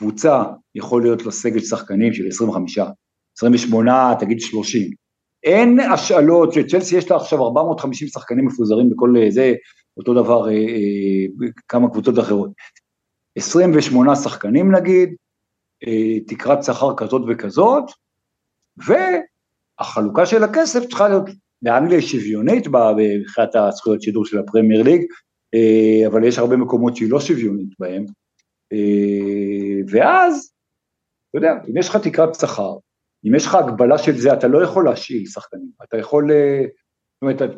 קבוצה 0.00 0.42
יכול 0.74 1.02
להיות 1.02 1.26
לה 1.26 1.32
סגל 1.32 1.60
שחקנים 1.60 2.12
של 2.12 2.28
25, 2.28 2.78
28, 3.38 4.14
תגיד 4.20 4.40
30. 4.40 4.90
אין 5.44 5.80
השאלות, 5.80 6.52
שצ'לסי 6.52 6.96
יש 6.96 7.10
לה 7.10 7.16
עכשיו 7.16 7.44
450 7.44 8.08
שחקנים 8.08 8.46
מפוזרים 8.46 8.90
בכל 8.90 9.14
זה, 9.28 9.54
אותו 9.96 10.14
דבר 10.14 10.48
אה, 10.48 10.52
אה, 10.52 11.48
כמה 11.68 11.90
קבוצות 11.90 12.18
אחרות. 12.18 12.50
28 13.36 14.16
שחקנים 14.16 14.74
נגיד, 14.74 15.14
אה, 15.86 16.20
תקרת 16.26 16.64
שכר 16.64 16.96
כזאת 16.96 17.22
וכזאת, 17.28 17.84
ו... 18.86 18.92
החלוקה 19.80 20.26
של 20.26 20.44
הכסף 20.44 20.86
צריכה 20.88 21.08
להיות 21.08 21.30
באנגליה 21.62 22.02
שוויונית 22.02 22.66
מבחינת 22.66 23.54
הזכויות 23.54 24.02
שידור 24.02 24.24
של 24.24 24.38
הפרמייר 24.38 24.82
ליג, 24.82 25.02
אה, 25.54 26.06
אבל 26.06 26.24
יש 26.24 26.38
הרבה 26.38 26.56
מקומות 26.56 26.96
שהיא 26.96 27.10
לא 27.10 27.20
שוויונית 27.20 27.68
בהם, 27.78 28.04
אה, 28.72 29.49
ואז, 29.90 30.52
אתה 31.30 31.38
יודע, 31.38 31.52
אם 31.68 31.76
יש 31.76 31.88
לך 31.88 31.96
תקרת 31.96 32.34
שכר, 32.34 32.74
אם 33.26 33.34
יש 33.34 33.46
לך 33.46 33.54
הגבלה 33.54 33.98
של 33.98 34.16
זה, 34.16 34.32
אתה 34.32 34.48
לא 34.48 34.64
יכול 34.64 34.84
להשאיל 34.84 35.26
שחקנים, 35.26 35.70
אתה 35.82 35.96
יכול... 35.96 36.30
אה, 36.30 36.62
זאת 37.22 37.22
אומרת, 37.22 37.56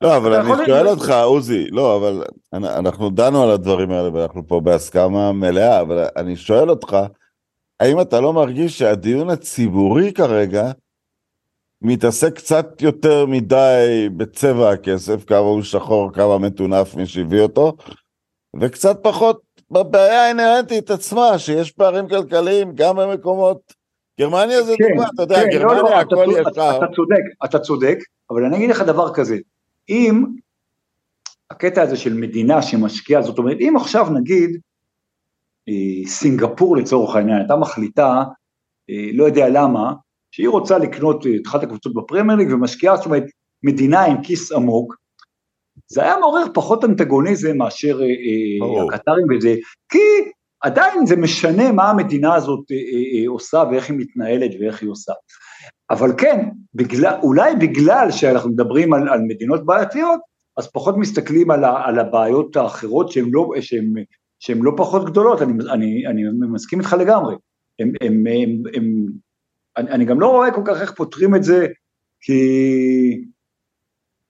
לא, 0.00 0.16
אבל 0.16 0.34
אני 0.34 0.66
שואל 0.66 0.88
אותך, 0.88 1.10
עוזי, 1.24 1.70
לא, 1.70 1.96
אבל 1.96 2.24
אנ- 2.54 2.64
אנחנו 2.64 3.10
דנו 3.10 3.42
על 3.42 3.50
הדברים 3.50 3.90
האלה 3.90 4.14
ואנחנו 4.14 4.46
פה 4.46 4.60
בהסכמה 4.60 5.32
מלאה, 5.32 5.80
אבל 5.80 6.06
אני 6.16 6.36
שואל 6.36 6.70
אותך, 6.70 6.96
האם 7.80 8.00
אתה 8.00 8.20
לא 8.20 8.32
מרגיש 8.32 8.78
שהדיון 8.78 9.30
הציבורי 9.30 10.12
כרגע 10.12 10.70
מתעסק 11.82 12.36
קצת 12.36 12.82
יותר 12.82 13.26
מדי 13.26 14.08
בצבע 14.16 14.70
הכסף, 14.70 15.24
כמה 15.24 15.38
הוא 15.38 15.62
שחור, 15.62 16.12
כמה 16.12 16.38
מטונף 16.38 16.94
מי 16.94 17.06
שהביא 17.06 17.40
אותו, 17.40 17.76
וקצת 18.60 18.98
פחות 19.02 19.45
בבעיה 19.70 20.24
האינהרנטית 20.24 20.90
עצמה, 20.90 21.38
שיש 21.38 21.72
פערים 21.72 22.08
כלכליים 22.08 22.72
גם 22.74 22.96
במקומות... 22.96 23.86
גרמניה 24.20 24.62
זה 24.62 24.74
כן, 24.78 24.84
דוגמה, 24.88 25.08
אתה 25.14 25.22
יודע, 25.22 25.36
כן, 25.36 25.42
לא, 25.42 25.50
גרמניה 25.52 25.82
לא, 25.82 26.00
אתה 26.00 26.00
הכל 26.00 26.24
צודק, 26.24 26.40
ישר. 26.40 26.50
אתה, 26.50 26.76
אתה 26.76 26.86
צודק, 26.96 27.22
אתה 27.44 27.58
צודק, 27.58 27.98
אבל 28.30 28.44
אני 28.44 28.56
אגיד 28.56 28.70
לך 28.70 28.80
דבר 28.80 29.14
כזה, 29.14 29.36
אם 29.88 30.24
הקטע 31.50 31.82
הזה 31.82 31.96
של 31.96 32.14
מדינה 32.14 32.62
שמשקיעה, 32.62 33.22
זאת 33.22 33.38
אומרת, 33.38 33.56
אם 33.60 33.74
עכשיו 33.76 34.10
נגיד 34.10 34.60
אה, 35.68 36.08
סינגפור 36.08 36.76
לצורך 36.76 37.16
העניין, 37.16 37.38
הייתה 37.38 37.56
מחליטה, 37.56 38.22
אה, 38.90 39.08
לא 39.12 39.24
יודע 39.24 39.48
למה, 39.48 39.92
שהיא 40.30 40.48
רוצה 40.48 40.78
לקנות 40.78 41.26
אה, 41.26 41.30
את 41.36 41.46
אחת 41.46 41.62
הקבוצות 41.62 41.94
בפרמייר 41.94 42.38
ליג 42.38 42.52
ומשקיעה, 42.52 42.96
זאת 42.96 43.06
אומרת, 43.06 43.24
מדינה 43.62 44.04
עם 44.04 44.22
כיס 44.22 44.52
עמוק, 44.52 44.96
זה 45.88 46.02
היה 46.02 46.18
מעורר 46.20 46.44
פחות 46.54 46.84
אנטגוניזם 46.84 47.56
מאשר 47.56 48.00
אה, 48.02 48.06
אה. 48.06 48.94
הקטרים 48.94 49.26
וזה, 49.36 49.54
כי 49.88 49.98
עדיין 50.60 51.06
זה 51.06 51.16
משנה 51.16 51.72
מה 51.72 51.90
המדינה 51.90 52.34
הזאת 52.34 52.64
אה, 52.70 53.28
עושה 53.28 53.64
ואיך 53.70 53.90
היא 53.90 53.98
מתנהלת 53.98 54.50
ואיך 54.60 54.82
היא 54.82 54.90
עושה. 54.90 55.12
אבל 55.90 56.12
כן, 56.18 56.48
בגלל, 56.74 57.14
אולי 57.22 57.56
בגלל 57.56 58.08
שאנחנו 58.10 58.50
מדברים 58.50 58.92
על, 58.92 59.08
על 59.08 59.20
מדינות 59.20 59.66
בעייתיות, 59.66 60.20
אז 60.56 60.70
פחות 60.72 60.96
מסתכלים 60.96 61.50
על, 61.50 61.64
ה, 61.64 61.86
על 61.86 61.98
הבעיות 61.98 62.56
האחרות 62.56 63.12
שהן 63.12 63.28
לא, 63.32 63.50
שהן, 63.60 63.92
שהן 64.38 64.58
לא 64.62 64.72
פחות 64.76 65.04
גדולות, 65.04 65.42
אני, 65.42 65.52
אני, 65.68 66.06
אני 66.06 66.22
מסכים 66.52 66.80
איתך 66.80 66.96
לגמרי. 66.98 67.34
הם, 67.78 67.92
הם, 68.00 68.24
הם, 68.26 68.62
הם, 68.74 69.06
אני, 69.76 69.90
אני 69.90 70.04
גם 70.04 70.20
לא 70.20 70.28
רואה 70.28 70.50
כל 70.50 70.62
כך 70.64 70.80
איך 70.80 70.92
פותרים 70.92 71.34
את 71.34 71.42
זה, 71.42 71.66
כי... 72.20 72.40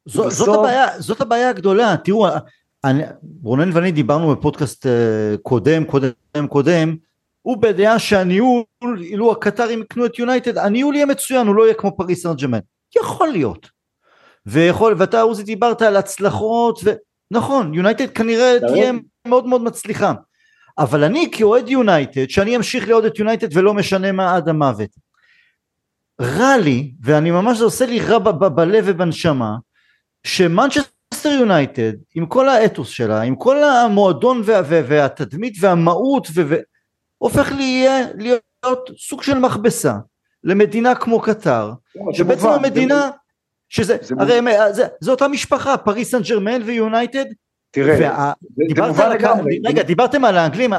זו, 0.07 0.25
בסוף- 0.25 0.33
זאת, 0.33 0.59
הבעיה, 0.59 1.01
זאת 1.01 1.21
הבעיה 1.21 1.49
הגדולה, 1.49 1.95
תראו, 2.05 2.27
אני, 2.85 3.03
רונן 3.43 3.71
ואני 3.73 3.93
דיברנו 3.93 4.37
בפודקאסט 4.37 4.87
אה, 4.87 5.37
קודם, 5.43 5.85
קודם, 5.85 6.47
קודם, 6.49 6.97
הוא 7.43 7.57
בדעה 7.57 7.99
שהניהול, 7.99 8.65
אילו 9.01 9.33
הקטרים 9.33 9.81
יקנו 9.81 10.07
את 10.07 10.19
יונייטד, 10.19 10.59
הניהול 10.59 10.95
יהיה 10.95 11.07
מצוין, 11.07 11.47
הוא 11.47 11.55
לא 11.55 11.63
יהיה 11.65 11.75
כמו 11.75 11.97
פריס 11.97 12.23
סן 12.23 12.35
ג'מאן. 12.35 12.59
יכול 12.97 13.29
להיות. 13.29 13.69
ויכול, 14.47 14.95
ואתה 14.99 15.21
עוזי 15.21 15.43
דיברת 15.43 15.83
על 15.83 15.97
הצלחות, 15.97 16.81
ונכון, 17.33 17.75
יונייטד 17.75 18.11
כנראה 18.11 18.57
תהיה? 18.69 18.93
מאוד 19.29 19.47
מאוד 19.47 19.63
מצליחה. 19.63 20.13
אבל 20.79 21.05
אני 21.05 21.31
כאוהד 21.33 21.69
יונייטד, 21.69 22.31
שאני 22.31 22.57
אמשיך 22.57 22.89
לאהוד 22.89 23.05
את 23.05 23.19
יונייטד 23.19 23.57
ולא 23.57 23.75
משנה 23.75 24.13
מה 24.13 24.35
עד 24.37 24.49
המוות. 24.49 24.91
רע 26.21 26.57
לי, 26.57 26.93
ואני 27.03 27.31
ממש 27.31 27.59
זה 27.59 27.65
עושה 27.65 27.87
לי 27.87 28.01
רע 28.01 28.19
בלב 28.49 28.85
ובנשמה, 28.87 29.57
שמנצ'סטר 30.27 31.29
יונייטד, 31.29 31.93
עם 32.15 32.27
כל 32.27 32.49
האתוס 32.49 32.89
שלה, 32.89 33.21
עם 33.23 33.37
כל 33.37 33.65
המועדון 33.65 34.43
וה, 34.45 34.61
וה, 34.67 34.81
והתדמית 34.89 35.55
והמהות, 35.61 36.29
ו, 36.35 36.43
ו, 36.49 36.57
הופך 37.19 37.53
להיות, 37.57 38.09
להיות 38.19 38.91
סוג 38.99 39.23
של 39.23 39.39
מכבסה 39.39 39.95
למדינה 40.45 40.95
כמו 40.95 41.21
קטר, 41.21 41.73
שבעצם 42.13 42.47
מובן, 42.47 42.59
המדינה, 42.65 43.11
שזה, 43.69 43.97
זה 44.01 44.15
הרי 44.19 44.39
הם- 44.39 44.73
זה, 44.73 44.87
זה 45.01 45.11
אותה 45.11 45.29
משפחה, 45.29 45.77
פריס 45.77 46.11
סן 46.11 46.23
ג'רמן 46.23 46.63
ויונייטד, 46.65 47.25
תראה, 47.71 47.97
וה- 48.01 48.33
זה- 48.43 48.49
זה 48.57 48.75
דיברת 48.75 48.99
על 48.99 49.13
לגמרי. 49.15 49.59
רגע, 49.67 49.83
דיברתם 49.83 50.25
על 50.25 50.37
האנגלים, 50.39 50.73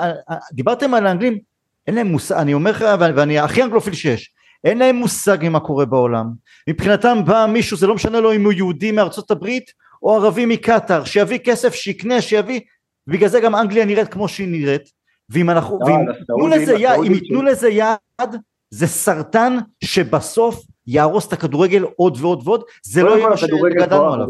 דיברתם 0.53 0.93
על 0.93 1.07
האנגלים, 1.07 1.39
אין 1.87 1.95
להם 1.95 2.07
מושג, 2.07 2.35
אני 2.37 2.53
אומר 2.53 2.71
לך, 2.71 2.85
ואני 2.99 3.39
הכי 3.39 3.63
אנגלופיל 3.63 3.93
שיש, 3.93 4.31
אין 4.63 4.77
להם 4.77 4.95
מושג 4.95 5.37
ממה 5.41 5.59
קורה 5.59 5.85
בעולם. 5.85 6.25
מבחינתם 6.69 7.17
בא 7.25 7.45
מישהו, 7.49 7.77
זה 7.77 7.87
לא 7.87 7.95
משנה 7.95 8.19
לו 8.19 8.33
אם 8.33 8.43
הוא 8.43 8.53
יהודי 8.53 8.91
מארצות 8.91 9.31
הברית 9.31 9.71
או 10.03 10.15
ערבי 10.15 10.45
מקטאר, 10.45 11.03
שיביא 11.03 11.37
כסף, 11.37 11.73
שיקנה, 11.73 12.21
שיביא, 12.21 12.59
בגלל 13.07 13.29
זה 13.29 13.39
גם 13.39 13.55
אנגליה 13.55 13.85
נראית 13.85 14.07
כמו 14.07 14.27
שהיא 14.27 14.47
נראית, 14.47 14.91
ואם 15.29 15.49
אנחנו, 15.49 15.79
לא, 15.79 15.85
ואם 15.85 15.99
ייתנו 16.09 16.47
לזה 16.47 16.75
הסעודים 16.75 17.13
ייתנו 17.13 17.41
לזה 17.41 17.69
יד, 17.69 18.35
זה 18.69 18.87
סרטן 18.87 19.57
שבסוף 19.83 20.65
יהרוס 20.87 21.27
את 21.27 21.33
הכדורגל 21.33 21.83
עוד 21.95 22.17
ועוד 22.21 22.41
ועוד, 22.43 22.63
זה 22.83 23.03
לא 23.03 23.17
יהיה 23.17 23.29
מה 23.29 23.37
שגדלנו 23.37 24.13
עליו, 24.13 24.27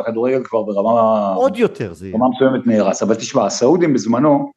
הכדורגל 0.00 0.44
כבר 0.44 0.62
ברמה 0.62 1.34
עוד 1.34 1.56
יותר 1.56 1.92
זה 1.92 2.06
יהיה. 2.06 2.18
ברמה 2.18 2.30
מסוימת 2.34 2.66
נהרס, 2.66 3.02
אבל 3.02 3.14
תשמע, 3.14 3.46
הסעודים 3.46 3.94
בזמנו 3.94 4.52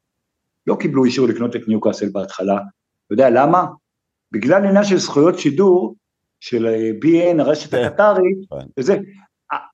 לא 0.68 0.76
קיבלו 0.76 1.06
אישור 1.06 1.28
לקנות 1.28 1.56
את 1.56 1.62
ניוקאסל 1.68 2.10
בהתחלה, 2.12 2.56
אתה 2.56 3.14
יודע 3.14 3.30
למה? 3.30 3.66
בגלל 4.32 4.66
עניין 4.66 4.84
של 4.84 4.98
זכויות 4.98 5.40
שידור 5.40 5.96
של 6.40 6.68
אה, 6.68 6.90
BN, 7.04 7.42
הרשת 7.42 7.72
כן. 7.72 7.84
הקטרית, 7.84 8.38
כן. 8.50 8.68
וזה, 8.80 8.98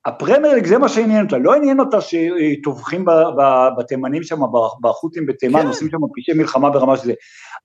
הפרמייר 0.05 0.53
ליג 0.53 0.65
זה 0.65 0.77
מה 0.77 0.89
שעניין 0.89 1.25
אותה, 1.25 1.37
לא 1.37 1.53
עניין 1.53 1.79
אותה 1.79 1.97
שטובחים 2.01 3.05
בתימנים 3.77 4.23
שם, 4.23 4.39
בחות'ים 4.81 5.25
בתימן, 5.25 5.61
כן. 5.61 5.67
עושים 5.67 5.89
שם 5.89 5.97
פשעי 6.15 6.33
מלחמה 6.33 6.69
ברמה 6.69 6.97
של 6.97 7.05
זה, 7.05 7.13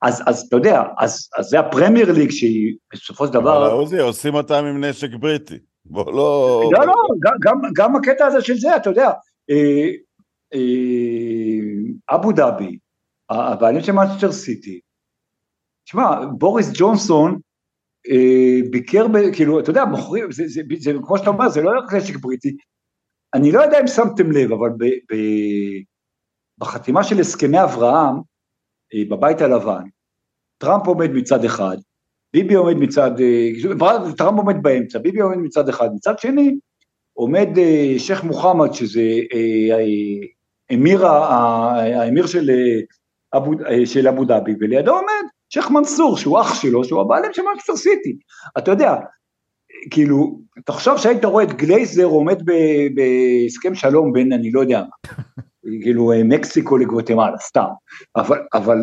אז, 0.02 0.22
אז 0.26 0.40
אתה 0.48 0.56
יודע, 0.56 0.82
אז, 0.98 1.28
אז 1.38 1.46
זה 1.46 1.60
הפרמייר 1.60 2.12
ליג 2.12 2.30
שהיא 2.30 2.76
בסופו 2.92 3.26
של 3.26 3.32
דבר, 3.32 3.66
אבל 3.66 3.72
עוזי, 3.72 3.98
עושים 3.98 4.34
אותם 4.34 4.64
עם 4.64 4.84
נשק 4.84 5.14
בריטי. 5.14 5.58
בוא 5.84 6.12
לא... 6.12 6.70
לא, 6.72 6.86
לא, 6.86 6.94
גם, 7.20 7.32
גם, 7.40 7.60
גם 7.76 7.96
הקטע 7.96 8.26
הזה 8.26 8.40
של 8.40 8.56
זה, 8.56 8.76
אתה 8.76 8.90
יודע, 8.90 9.10
אה, 9.50 9.88
אה, 10.54 12.14
אבו 12.14 12.32
דאבי, 12.32 12.78
הבעלים 13.30 13.80
של 13.80 13.92
מנצ'סטר 13.92 14.32
סיטי, 14.32 14.80
תשמע, 15.84 16.26
בוריס 16.38 16.70
ג'ונסון 16.74 17.38
אה, 18.10 18.70
ביקר, 18.70 19.08
ב, 19.08 19.16
כאילו, 19.36 19.60
אתה 19.60 19.70
יודע, 19.70 19.84
מוכרים, 19.84 20.32
זה, 20.32 20.48
זה, 20.48 20.62
זה, 20.68 20.92
זה, 20.92 20.92
כמו 21.06 21.18
שאתה 21.18 21.30
אומר, 21.30 21.48
זה 21.48 21.62
לא 21.62 21.70
רק 21.78 21.94
נשק 21.94 22.16
בריטי, 22.16 22.56
אני 23.34 23.52
לא 23.52 23.60
יודע 23.60 23.80
אם 23.80 23.86
שמתם 23.86 24.32
לב, 24.32 24.52
אבל 24.52 24.70
ב, 24.78 24.84
ב, 24.84 25.16
בחתימה 26.58 27.04
של 27.04 27.20
הסכמי 27.20 27.62
אברהם, 27.62 28.16
אה, 28.94 29.02
בבית 29.10 29.40
הלבן, 29.40 29.82
טראמפ 30.58 30.86
עומד 30.86 31.10
מצד 31.10 31.44
אחד, 31.44 31.76
ביבי 32.32 32.54
עומד 32.54 32.76
מצד, 32.76 33.20
אה, 33.20 33.50
טראמפ 34.16 34.38
עומד 34.38 34.56
באמצע, 34.62 34.98
ביבי 34.98 35.20
עומד 35.20 35.36
מצד 35.36 35.68
אחד, 35.68 35.88
מצד 35.94 36.18
שני 36.18 36.56
עומד 37.12 37.48
אה, 37.58 37.94
שייח' 37.98 38.24
מוחמד 38.24 38.72
שזה 38.72 39.00
אה, 39.34 39.78
אה, 39.78 40.74
אמיר, 40.74 41.06
ה- 41.06 41.28
ה- 41.28 42.02
האמיר 42.02 42.26
של 42.26 42.50
אה, 42.50 42.80
אבו, 43.38 43.52
אה, 43.66 43.86
של 43.86 44.08
אבו 44.08 44.24
דאבי, 44.24 44.54
ולידו 44.60 44.90
עומד 44.90 45.24
שייח' 45.50 45.70
מנסור 45.70 46.16
שהוא 46.16 46.40
אח 46.40 46.62
שלו, 46.62 46.84
שהוא 46.84 47.00
הבעלים 47.00 47.32
של 47.32 47.42
מנצ'סטר 47.42 47.76
סיטי, 47.76 48.16
אתה 48.58 48.70
יודע, 48.70 48.94
כאילו, 49.90 50.40
תחשוב 50.64 50.98
שהיית 50.98 51.24
רואה 51.24 51.44
את 51.44 51.52
גלייזר 51.52 52.04
עומד 52.04 52.42
בהסכם 52.94 53.74
שלום 53.74 54.12
בין 54.12 54.32
אני 54.32 54.50
לא 54.50 54.60
יודע 54.60 54.80
מה, 54.80 55.22
כאילו 55.82 56.12
אה, 56.12 56.24
מקסיקו 56.24 56.76
לגואטמלה, 56.76 57.38
סתם, 57.38 57.66
אבל, 58.16 58.38
אבל 58.54 58.78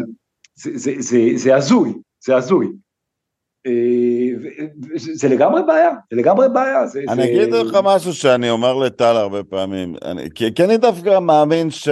זה, 0.56 0.72
זה, 0.74 0.92
זה, 1.00 1.20
זה 1.36 1.56
הזוי, 1.56 1.94
זה 2.26 2.36
הזוי. 2.36 2.68
אה, 3.68 4.52
זה 4.96 5.28
לגמרי 5.28 5.62
בעיה, 5.68 5.92
זה 6.12 6.18
לגמרי 6.18 6.48
בעיה. 6.54 6.88
זה, 6.88 7.02
אני 7.10 7.24
זה... 7.24 7.24
אגיד 7.24 7.54
לך 7.54 7.78
משהו 7.84 8.14
שאני 8.14 8.50
אומר 8.50 8.74
לטל 8.74 9.16
הרבה 9.16 9.44
פעמים, 9.44 9.96
אני, 10.06 10.30
כי, 10.36 10.54
כי 10.56 10.64
אני 10.64 10.78
דווקא 10.78 11.20
מאמין 11.20 11.72
ש... 11.72 11.90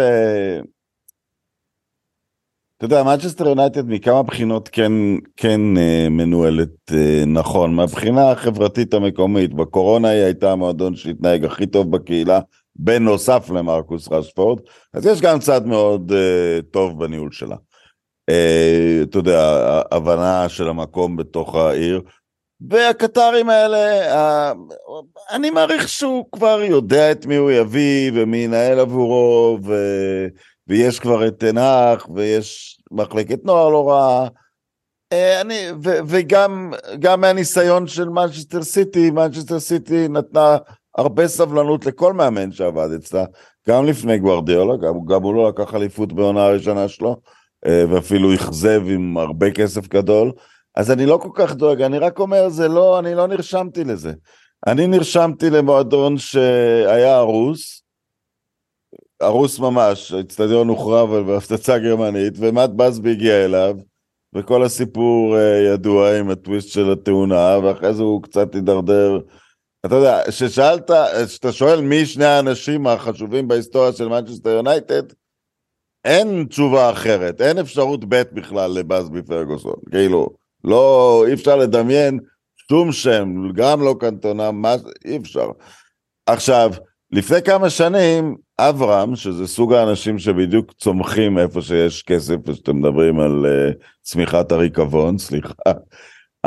אתה 2.78 2.86
יודע, 2.86 3.04
מנצ'סטר 3.04 3.48
יונייטד 3.48 3.90
מכמה 3.90 4.24
בחינות 4.24 4.70
כן, 4.70 4.92
כן 5.38 5.78
אה, 5.78 6.08
מנוהלת 6.10 6.92
אה, 6.92 7.24
נכון, 7.28 7.76
מהבחינה 7.76 8.32
החברתית 8.32 8.94
המקומית, 8.94 9.54
בקורונה 9.54 10.08
היא 10.08 10.24
הייתה 10.24 10.52
המועדון 10.52 10.96
שהתנהג 10.96 11.46
הכי 11.46 11.66
טוב 11.66 11.92
בקהילה, 11.92 12.40
בנוסף 12.76 13.50
למרקוס 13.50 14.12
רשפורד, 14.12 14.60
אז 14.94 15.06
יש 15.06 15.22
גם 15.22 15.40
צד 15.40 15.66
מאוד 15.66 16.12
אה, 16.12 16.62
טוב 16.72 17.00
בניהול 17.00 17.32
שלה. 17.32 17.56
אה, 18.30 19.00
אתה 19.04 19.18
יודע, 19.18 19.62
הבנה 19.92 20.50
של 20.50 20.70
המקום 20.70 21.16
בתוך 21.16 21.56
העיר. 21.56 22.02
והקטרים 22.70 23.50
האלה, 23.50 24.12
אה, 24.16 24.54
אני 25.32 25.50
מעריך 25.50 25.90
שהוא 25.90 26.26
כבר 26.32 26.62
יודע 26.64 27.12
את 27.12 27.26
מי 27.26 27.36
הוא 27.36 27.52
יביא 27.52 28.12
ומי 28.14 28.38
ינהל 28.38 28.80
עבורו, 28.80 29.60
ו... 29.66 29.74
ויש 30.68 31.00
כבר 31.00 31.28
את 31.28 31.40
תנח, 31.40 32.08
ויש 32.16 32.80
מחלקת 32.92 33.40
נוער 33.44 33.70
לא 33.70 33.90
רעה. 33.90 34.28
אה, 35.14 35.42
אני, 35.42 35.68
ו, 35.84 35.90
וגם 36.08 36.74
גם 37.00 37.22
מהניסיון 37.22 37.88
של 37.88 38.10
מנצ'סטר 38.10 38.64
סיטי, 38.64 39.12
מנצ'סטר 39.12 39.60
סיטי 39.60 40.08
נתנה 40.08 40.58
הרבה 40.98 41.28
סבלנות 41.28 41.86
לכל 41.86 42.14
מאמן 42.14 42.52
שעבד 42.52 42.90
אצלה, 42.96 43.26
גם 43.70 43.86
לפני 43.86 44.20
גוורדיאלה, 44.20 44.78
גם, 44.78 44.94
גם 45.06 45.24
הוא 45.24 45.36
לא 45.36 45.50
לקח 45.50 45.76
אליפות 45.76 46.14
בעונה 46.14 46.46
הראשונה 46.46 46.88
שלו, 46.88 47.18
אה, 47.66 47.84
ואפילו 47.90 48.34
אכזב 48.34 48.82
עם 48.88 49.18
הרבה 49.18 49.52
כסף 49.52 49.88
גדול. 49.88 50.32
אז 50.76 50.92
אני 50.92 51.06
לא 51.06 51.18
כל 51.18 51.30
כך 51.36 51.56
דואג, 51.56 51.82
אני 51.82 51.98
רק 51.98 52.20
אומר, 52.20 52.50
זה 52.50 52.68
לא, 52.68 53.00
אני 53.00 53.16
לא 53.16 53.28
נרשמתי 53.28 53.84
לזה. 53.84 54.14
אני 54.68 54.88
נרשמתי 54.88 55.50
למועדון 55.50 56.18
שהיה 56.18 57.16
הרוס, 57.16 57.85
הרוס 59.26 59.60
ממש, 59.60 60.12
האצטדיון 60.12 60.68
הוחרב 60.68 61.10
בהפצצה 61.28 61.80
גרמנית, 61.80 62.34
ומט 62.38 62.70
בסבי 62.70 63.12
הגיע 63.12 63.46
אליו, 63.46 63.76
וכל 64.36 64.64
הסיפור 64.64 65.36
uh, 65.36 65.74
ידוע 65.74 66.20
עם 66.20 66.30
הטוויסט 66.30 66.70
של 66.70 66.92
התאונה, 66.92 67.58
ואחרי 67.64 67.94
זה 67.94 68.04
הוא 68.04 68.24
קצת 68.24 68.56
הידרדר. 68.56 69.20
אתה 69.86 69.96
יודע, 69.96 70.22
כששאלת, 70.28 70.92
כשאתה 71.28 71.52
שואל 71.52 71.82
מי 71.82 72.06
שני 72.06 72.26
האנשים 72.26 72.88
החשובים 72.88 73.48
בהיסטוריה 73.48 73.94
של 73.94 74.08
מנצ'סטר 74.08 74.50
יונייטד, 74.50 75.04
אין 76.06 76.46
תשובה 76.50 76.92
אחרת, 76.92 77.42
אין 77.42 77.58
אפשרות 77.58 78.06
ב' 78.10 78.24
בכלל 78.34 78.72
לבאזבי 78.72 79.22
פרגוסון, 79.22 79.76
כאילו, 79.92 80.30
לא, 80.64 81.24
אי 81.28 81.34
אפשר 81.34 81.56
לדמיין 81.56 82.20
שום 82.70 82.92
שם, 82.92 83.30
גם 83.56 83.82
לא 83.82 83.96
קנטונה, 84.00 84.52
מה, 84.52 84.76
אי 85.06 85.18
אפשר. 85.18 85.50
עכשיו, 86.26 86.72
לפני 87.12 87.42
כמה 87.42 87.70
שנים, 87.70 88.36
אברהם, 88.60 89.16
שזה 89.16 89.48
סוג 89.48 89.74
האנשים 89.74 90.20
שבדיוק 90.20 90.74
צומחים 90.74 91.38
איפה 91.38 91.62
שיש 91.62 92.04
כסף, 92.04 92.36
ושאתם 92.46 92.80
מדברים 92.80 93.20
על 93.20 93.46
uh, 93.46 93.86
צמיחת 94.02 94.52
הריקבון, 94.52 95.18
סליחה, 95.18 95.54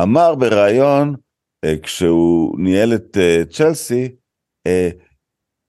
אמר 0.03 0.35
בריאיון, 0.35 1.15
uh, 1.67 1.69
כשהוא 1.83 2.61
ניהל 2.61 2.95
את 2.95 3.17
uh, 3.17 3.53
צ'לסי, 3.53 4.09
uh, 4.69 5.03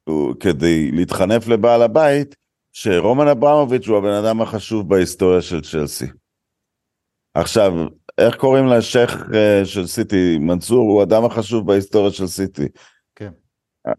הוא, 0.10 0.36
כדי 0.40 0.92
להתחנף 0.92 1.48
לבעל 1.48 1.82
הבית, 1.82 2.36
שרומן 2.74 3.28
אברמוביץ' 3.28 3.88
הוא 3.88 3.98
הבן 3.98 4.24
אדם 4.26 4.42
החשוב 4.42 4.90
בהיסטוריה 4.90 5.42
של 5.42 5.62
צ'לסי. 5.62 6.06
עכשיו, 7.34 7.74
איך 8.18 8.36
קוראים 8.36 8.68
לשייח 8.68 9.14
uh, 9.14 9.66
של 9.66 9.88
סיטי? 9.88 10.38
מנסור 10.38 10.92
הוא 10.92 11.00
האדם 11.00 11.26
החשוב 11.26 11.68
בהיסטוריה 11.68 12.12
של 12.12 12.28
סיטי. 12.28 12.68
כן. 13.16 13.32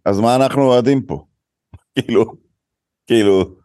אז 0.04 0.20
מה 0.20 0.36
אנחנו 0.36 0.62
אוהדים 0.62 1.02
פה? 1.02 1.24
כאילו, 1.98 2.24
כאילו, 3.06 3.56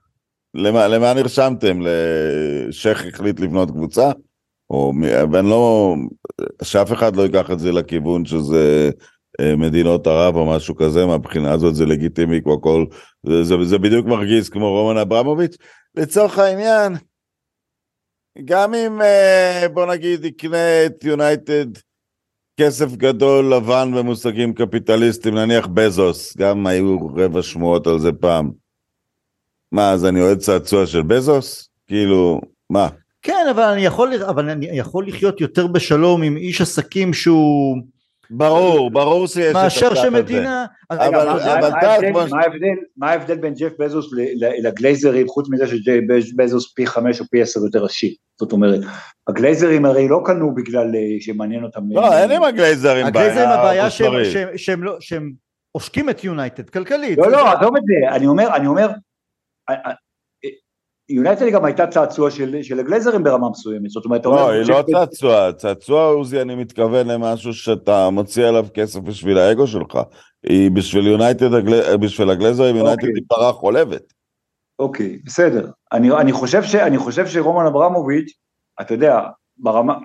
למה, 0.54 0.88
למה 0.88 1.14
נרשמתם? 1.14 1.80
לשייח 1.82 3.06
החליט 3.06 3.40
לבנות 3.40 3.72
קבוצה? 3.72 4.12
או, 4.70 4.94
ואני 5.32 5.50
לא, 5.50 5.96
שאף 6.64 6.94
אחד 6.94 7.16
לא 7.16 7.22
ייקח 7.22 7.52
את 7.52 7.60
זה 7.60 7.72
לכיוון 7.72 8.26
שזה 8.26 8.90
אה, 9.40 9.56
מדינות 9.56 10.08
ערב 10.08 10.36
או 10.36 10.46
משהו 10.46 10.76
כזה, 10.76 11.06
מהבחינה 11.06 11.54
הזאת 11.54 11.76
זה 11.76 11.86
לגיטימי 11.86 12.42
כמו 12.44 12.54
הכל, 12.54 12.86
זה, 13.28 13.44
זה, 13.44 13.56
זה 13.64 13.78
בדיוק 13.78 14.08
מרגיז 14.08 14.50
כמו 14.50 14.70
רומן 14.70 14.98
אברמוביץ'. 14.98 15.58
לצורך 15.96 16.40
העניין, 16.40 16.94
גם 18.46 18.74
אם 18.74 19.02
אה, 19.02 19.66
בוא 19.74 19.86
נגיד 19.86 20.26
יקנה 20.26 20.86
את 20.86 21.04
יונייטד 21.04 21.66
כסף 22.58 22.96
גדול 22.96 23.54
לבן 23.54 23.92
במושגים 23.96 24.54
קפיטליסטיים, 24.54 25.36
נניח 25.36 25.68
בזוס, 25.68 26.38
גם 26.38 26.68
היו 26.68 26.98
רבע 27.16 27.42
שמועות 27.42 27.88
על 27.88 28.00
זה 28.00 28.12
פעם. 28.12 28.52
מה, 29.72 29.92
אז 29.92 30.06
אני 30.06 30.22
אוהד 30.22 30.38
צעצוע 30.38 30.86
של 30.86 31.02
בזוס? 31.02 31.70
כאילו, 31.88 32.42
מה? 32.70 32.88
כן, 33.22 33.46
אבל 33.52 33.64
אני 33.64 33.86
יכול, 33.86 34.14
אבל 34.30 34.50
אני 34.50 34.66
יכול 34.66 35.08
לחיות 35.08 35.42
יותר 35.42 35.68
בשלום 35.68 36.24
עם 36.24 36.38
איש 36.38 36.62
עסקים 36.62 37.14
שהוא... 37.14 37.78
ברור, 38.30 38.92
ברור 38.92 39.28
שיש 39.28 39.50
את 39.50 39.54
מאשר 39.54 39.96
שמדינה... 39.96 40.66
מה 42.98 43.10
ההבדל- 43.12 43.38
בין 43.38 43.54
ג'ף 43.54 43.72
בזוס 43.80 44.14
ל- 44.14 44.46
ל- 44.46 44.68
לגלייזרים, 44.68 45.28
חוץ 45.28 45.48
מזה 45.52 45.68
שג'ף 45.68 46.00
בזוס 46.36 46.74
פי 46.74 46.88
חמש 46.88 47.20
או 47.22 47.26
פי 47.32 47.42
עשר 47.42 47.60
יותר 47.60 47.86
עשיר? 47.86 48.12
זאת 48.40 48.52
אומרת, 48.52 48.80
הגלייזרים 49.28 49.86
הרי 49.86 50.08
לא 50.08 50.22
קנו 50.26 50.56
בגלל 50.56 50.96
אה, 50.96 51.02
שמעניין 51.20 51.64
אותם... 51.64 51.82
לא, 51.92 52.18
אין 52.18 52.32
עם 52.32 52.44
הגלייזרים 52.44 52.94
בעיה. 52.94 53.08
הגלייזרים 53.08 53.50
הבעיה 53.50 53.90
שהם- 54.58 54.84
לא- 54.84 54.98
שהם 55.00 55.32
עושקים 55.72 56.10
את 56.10 56.24
יונייטד 56.24 56.70
כלכלית. 56.70 57.18
לא, 57.18 57.32
לא, 57.32 57.52
עזוב 57.52 57.76
את 57.78 57.82
זה, 57.86 58.16
אני 58.16 58.28
אומר, 58.28 58.56
אני 58.56 58.68
אומר, 58.68 58.90
אה, 59.70 59.76
אה, 59.86 59.92
יונייטד 61.10 61.50
גם 61.50 61.66
הייתה 61.66 61.88
צעצוע 61.88 62.32
של 62.32 62.64
של 62.64 62.80
הגלייזרים 62.80 63.24
ברמה 63.24 63.50
מסוימת, 63.50 63.90
זאת 63.90 64.06
אומרת, 64.06 64.26
לא, 64.26 64.50
היא 64.50 64.62
לא 64.70 64.84
צעצוע, 64.92 65.52
צעצוע 65.54 66.06
עוזי, 66.06 66.42
אני 66.42 66.56
מתכוון 66.56 67.08
למשהו 67.08 67.54
שאתה 67.54 68.10
מוציא 68.10 68.46
עליו 68.46 68.66
כסף 68.74 69.00
בשביל 69.00 69.38
האגו 69.38 69.68
שלך. 69.68 70.00
היא 70.50 70.72
בשביל 70.72 71.08
יונייטד, 71.08 71.50
בשביל 72.02 72.30
הגלייזרים, 72.30 72.76
יונייטד 72.76 73.04
אוקיי. 73.04 73.14
היא 73.16 73.24
פרה 73.28 73.54
חולבת. 73.54 74.14
אוקיי, 74.80 75.20
בסדר. 75.26 75.72
אני, 75.92 76.12
אני, 76.12 76.32
חושב 76.32 76.64
ש, 76.64 76.76
אני 76.76 76.98
חושב 76.98 77.28
שרומן 77.28 77.66
אברמוביץ', 77.66 78.34
אתה 78.82 78.94
יודע, 78.94 79.20
ברמה, 79.58 79.98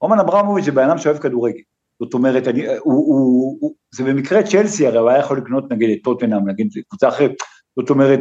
רומן 0.00 0.18
אברמוביץ' 0.18 0.64
זה 0.64 0.72
בן 0.72 0.84
אדם 0.84 0.98
שאוהב 0.98 1.18
כדורגל. 1.18 1.62
זאת 2.02 2.14
אומרת, 2.14 2.48
אני, 2.48 2.66
הוא, 2.66 2.78
הוא, 2.84 3.58
הוא, 3.60 3.74
זה 3.94 4.04
במקרה 4.04 4.42
צ'לסי, 4.42 4.86
הרי 4.86 4.98
הוא 4.98 5.10
היה 5.10 5.18
יכול 5.18 5.38
לקנות 5.38 5.72
נגיד 5.72 5.90
את 5.90 6.04
טוטנאם, 6.04 6.48
נגיד 6.48 6.68
קבוצה 6.88 7.08
אחרת. 7.08 7.32
זאת 7.80 7.90
אומרת, 7.90 8.20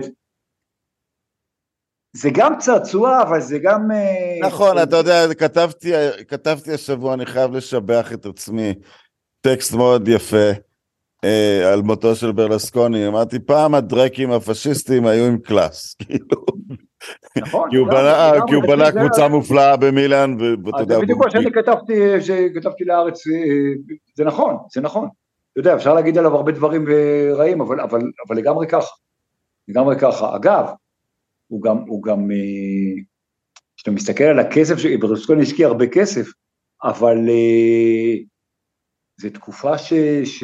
זה 2.16 2.30
גם 2.34 2.54
צעצוע, 2.60 3.22
אבל 3.22 3.42
זה 3.42 3.60
גם... 3.60 3.92
אה, 3.92 4.48
נכון, 4.48 4.78
אתה 4.84 4.96
יודע, 4.96 5.34
כתבתי, 5.34 5.92
כתבתי 6.28 6.74
השבוע, 6.74 7.14
אני 7.14 7.26
חייב 7.26 7.52
לשבח 7.52 8.14
את 8.14 8.26
עצמי, 8.26 8.74
טקסט 9.42 9.74
מאוד 9.74 10.08
יפה 10.08 10.52
אה, 11.24 11.74
על 11.74 11.82
מותו 11.82 12.16
של 12.16 12.32
ברלסקוני. 12.32 13.08
אמרתי, 13.08 13.40
פעם 13.40 13.76
הדרקים 13.76 14.32
הפשיסטים 14.32 15.06
היו 15.06 15.26
עם 15.26 15.38
קלאס, 15.38 15.94
כאילו, 16.00 16.46
נכון, 17.38 17.70
כי 17.72 17.78
הוא 17.78 17.88
בנה, 17.88 18.32
לגמרי, 18.34 18.48
כי 18.50 18.56
הוא 18.56 18.64
בנה 18.64 18.92
זה- 18.92 19.00
קבוצה 19.00 19.28
מופלאה 19.28 19.78
במילאן, 19.78 20.38
ואתה 20.66 20.82
יודע, 20.82 20.96
זה 20.96 21.02
בדיוק 21.02 21.20
מה 21.24 21.32
שאני 21.32 21.52
כתבתי, 21.52 22.22
שכתבתי 22.22 22.84
לארץ, 22.84 23.28
אה, 23.28 23.34
זה 24.16 24.24
נכון, 24.24 24.58
זה 24.74 24.82
נכון. 24.82 25.08
אתה 25.52 25.60
יודע, 25.60 25.76
אפשר 25.76 25.94
להגיד 25.94 26.18
עליו 26.18 26.36
הרבה 26.36 26.52
דברים 26.52 26.88
אה, 26.88 27.30
רעים, 27.34 27.62
אבל, 27.62 27.82
אבל, 27.82 28.02
אבל 28.28 28.38
לגמרי 28.38 28.68
ככה. 28.68 28.92
לגמרי 29.68 30.00
ככה. 30.00 30.36
אגב, 30.36 30.66
הוא 31.48 31.62
גם, 31.62 31.78
הוא 31.88 32.04
גם, 32.04 32.28
כשאתה 33.78 33.92
מסתכל 33.92 34.24
על 34.24 34.40
הכסף, 34.40 34.76
ברלוסקוני 35.00 35.42
השקיע 35.42 35.68
הרבה 35.68 35.88
כסף, 35.88 36.28
אבל 36.84 37.18
זו 39.18 39.30
תקופה 39.30 39.78
ש... 39.78 39.94
ש... 40.24 40.44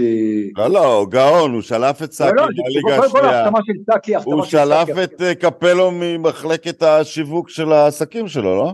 לא, 0.57 0.67
לא, 0.67 1.05
גאון, 1.09 1.53
הוא 1.53 1.61
שלף 1.61 2.03
את 2.03 2.11
סאקי 2.11 2.35
לא, 2.35 2.41
לא, 2.41 2.47
זה 2.55 2.61
מהליגה 2.61 3.05
השנייה. 3.05 3.43
סאקי, 3.91 4.15
הוא 4.15 4.43
של 4.45 4.57
סאקי, 4.57 4.91
שלף 4.93 5.03
את 5.03 5.21
אה, 5.21 5.35
קפלו 5.35 5.91
ממחלקת 5.93 6.83
השיווק 6.83 7.49
של 7.49 7.71
העסקים 7.71 8.27
שלו, 8.27 8.55
לא? 8.55 8.73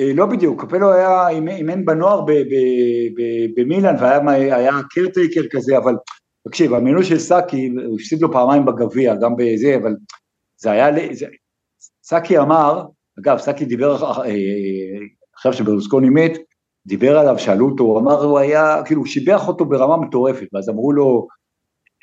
אה, 0.00 0.10
לא 0.14 0.26
בדיוק, 0.26 0.64
קפלו 0.64 0.92
היה 0.92 1.28
אימ- 1.28 1.48
אימן 1.48 1.84
בנוער 1.84 2.20
במילאן 3.56 3.94
והיה 4.00 4.56
היה 4.56 4.72
caretaker 4.90 5.40
כזה, 5.50 5.78
אבל 5.78 5.94
תקשיב, 6.48 6.74
המינוי 6.74 7.04
של 7.04 7.18
סאקי, 7.18 7.70
הוא 7.86 7.96
הפסיד 8.00 8.20
לו 8.22 8.32
פעמיים 8.32 8.64
בגביע, 8.64 9.14
גם 9.14 9.32
בזה, 9.36 9.76
אבל 9.76 9.94
זה 10.56 10.70
היה, 10.70 11.14
זה- 11.14 11.26
סאקי 12.04 12.38
אמר, 12.38 12.82
אגב, 13.20 13.38
סאקי 13.38 13.64
דיבר, 13.64 14.04
אה, 14.04 14.30
עכשיו 15.34 15.52
שברלוסקוני 15.52 16.08
מת, 16.10 16.32
דיבר 16.86 17.18
עליו, 17.18 17.38
שאלו 17.38 17.70
אותו, 17.70 17.84
הוא 17.84 17.98
אמר, 17.98 18.24
הוא 18.24 18.38
היה, 18.38 18.82
כאילו, 18.84 19.00
הוא 19.00 19.06
שיבח 19.06 19.48
אותו 19.48 19.64
ברמה 19.64 19.96
מטורפת, 19.96 20.46
ואז 20.52 20.68
אמרו 20.68 20.92
לו, 20.92 21.26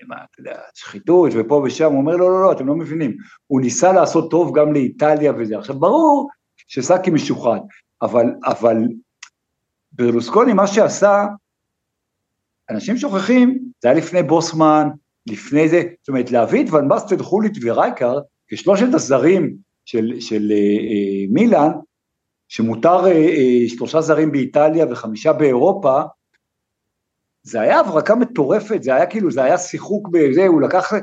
מה, 0.07 0.15
אתה 0.15 0.39
יודע, 0.39 0.59
שחיתות 0.73 1.31
ופה 1.35 1.61
ושם, 1.65 1.91
הוא 1.91 1.97
אומר, 1.99 2.15
לא, 2.15 2.29
לא, 2.31 2.41
לא, 2.41 2.51
אתם 2.51 2.67
לא 2.67 2.75
מבינים, 2.75 3.15
הוא 3.47 3.61
ניסה 3.61 3.93
לעשות 3.93 4.31
טוב 4.31 4.57
גם 4.57 4.73
לאיטליה 4.73 5.33
וזה. 5.37 5.57
עכשיו, 5.57 5.79
ברור 5.79 6.29
שסאקי 6.67 7.11
משוחד, 7.11 7.59
אבל, 8.01 8.25
אבל 8.45 8.77
ברלוסקוני, 9.91 10.53
מה 10.53 10.67
שעשה, 10.67 11.25
אנשים 12.69 12.97
שוכחים, 12.97 13.59
זה 13.81 13.89
היה 13.89 13.97
לפני 13.97 14.23
בוסמן, 14.23 14.87
לפני 15.27 15.69
זה, 15.69 15.83
זאת 15.99 16.09
אומרת, 16.09 16.31
להביא 16.31 16.65
את 16.65 16.73
ון 16.73 16.89
בסטד, 16.89 17.21
חוליט 17.21 17.57
ורייקר, 17.61 18.19
כשלושת 18.47 18.93
הזרים 18.93 19.55
של, 19.85 20.13
של 20.19 20.51
אה, 20.51 20.57
אה, 20.57 21.25
מילאן, 21.29 21.71
שמותר 22.51 23.05
אה, 23.05 23.11
אה, 23.11 23.67
שלושה 23.67 24.01
זרים 24.01 24.31
באיטליה 24.31 24.85
וחמישה 24.91 25.33
באירופה, 25.33 26.01
זה 27.43 27.61
היה 27.61 27.79
הברקה 27.79 28.15
מטורפת, 28.15 28.83
זה 28.83 28.95
היה 28.95 29.05
כאילו, 29.05 29.31
זה 29.31 29.43
היה 29.43 29.57
שיחוק 29.57 30.07
בזה, 30.11 30.47
הוא 30.47 30.61
לקח, 30.61 30.93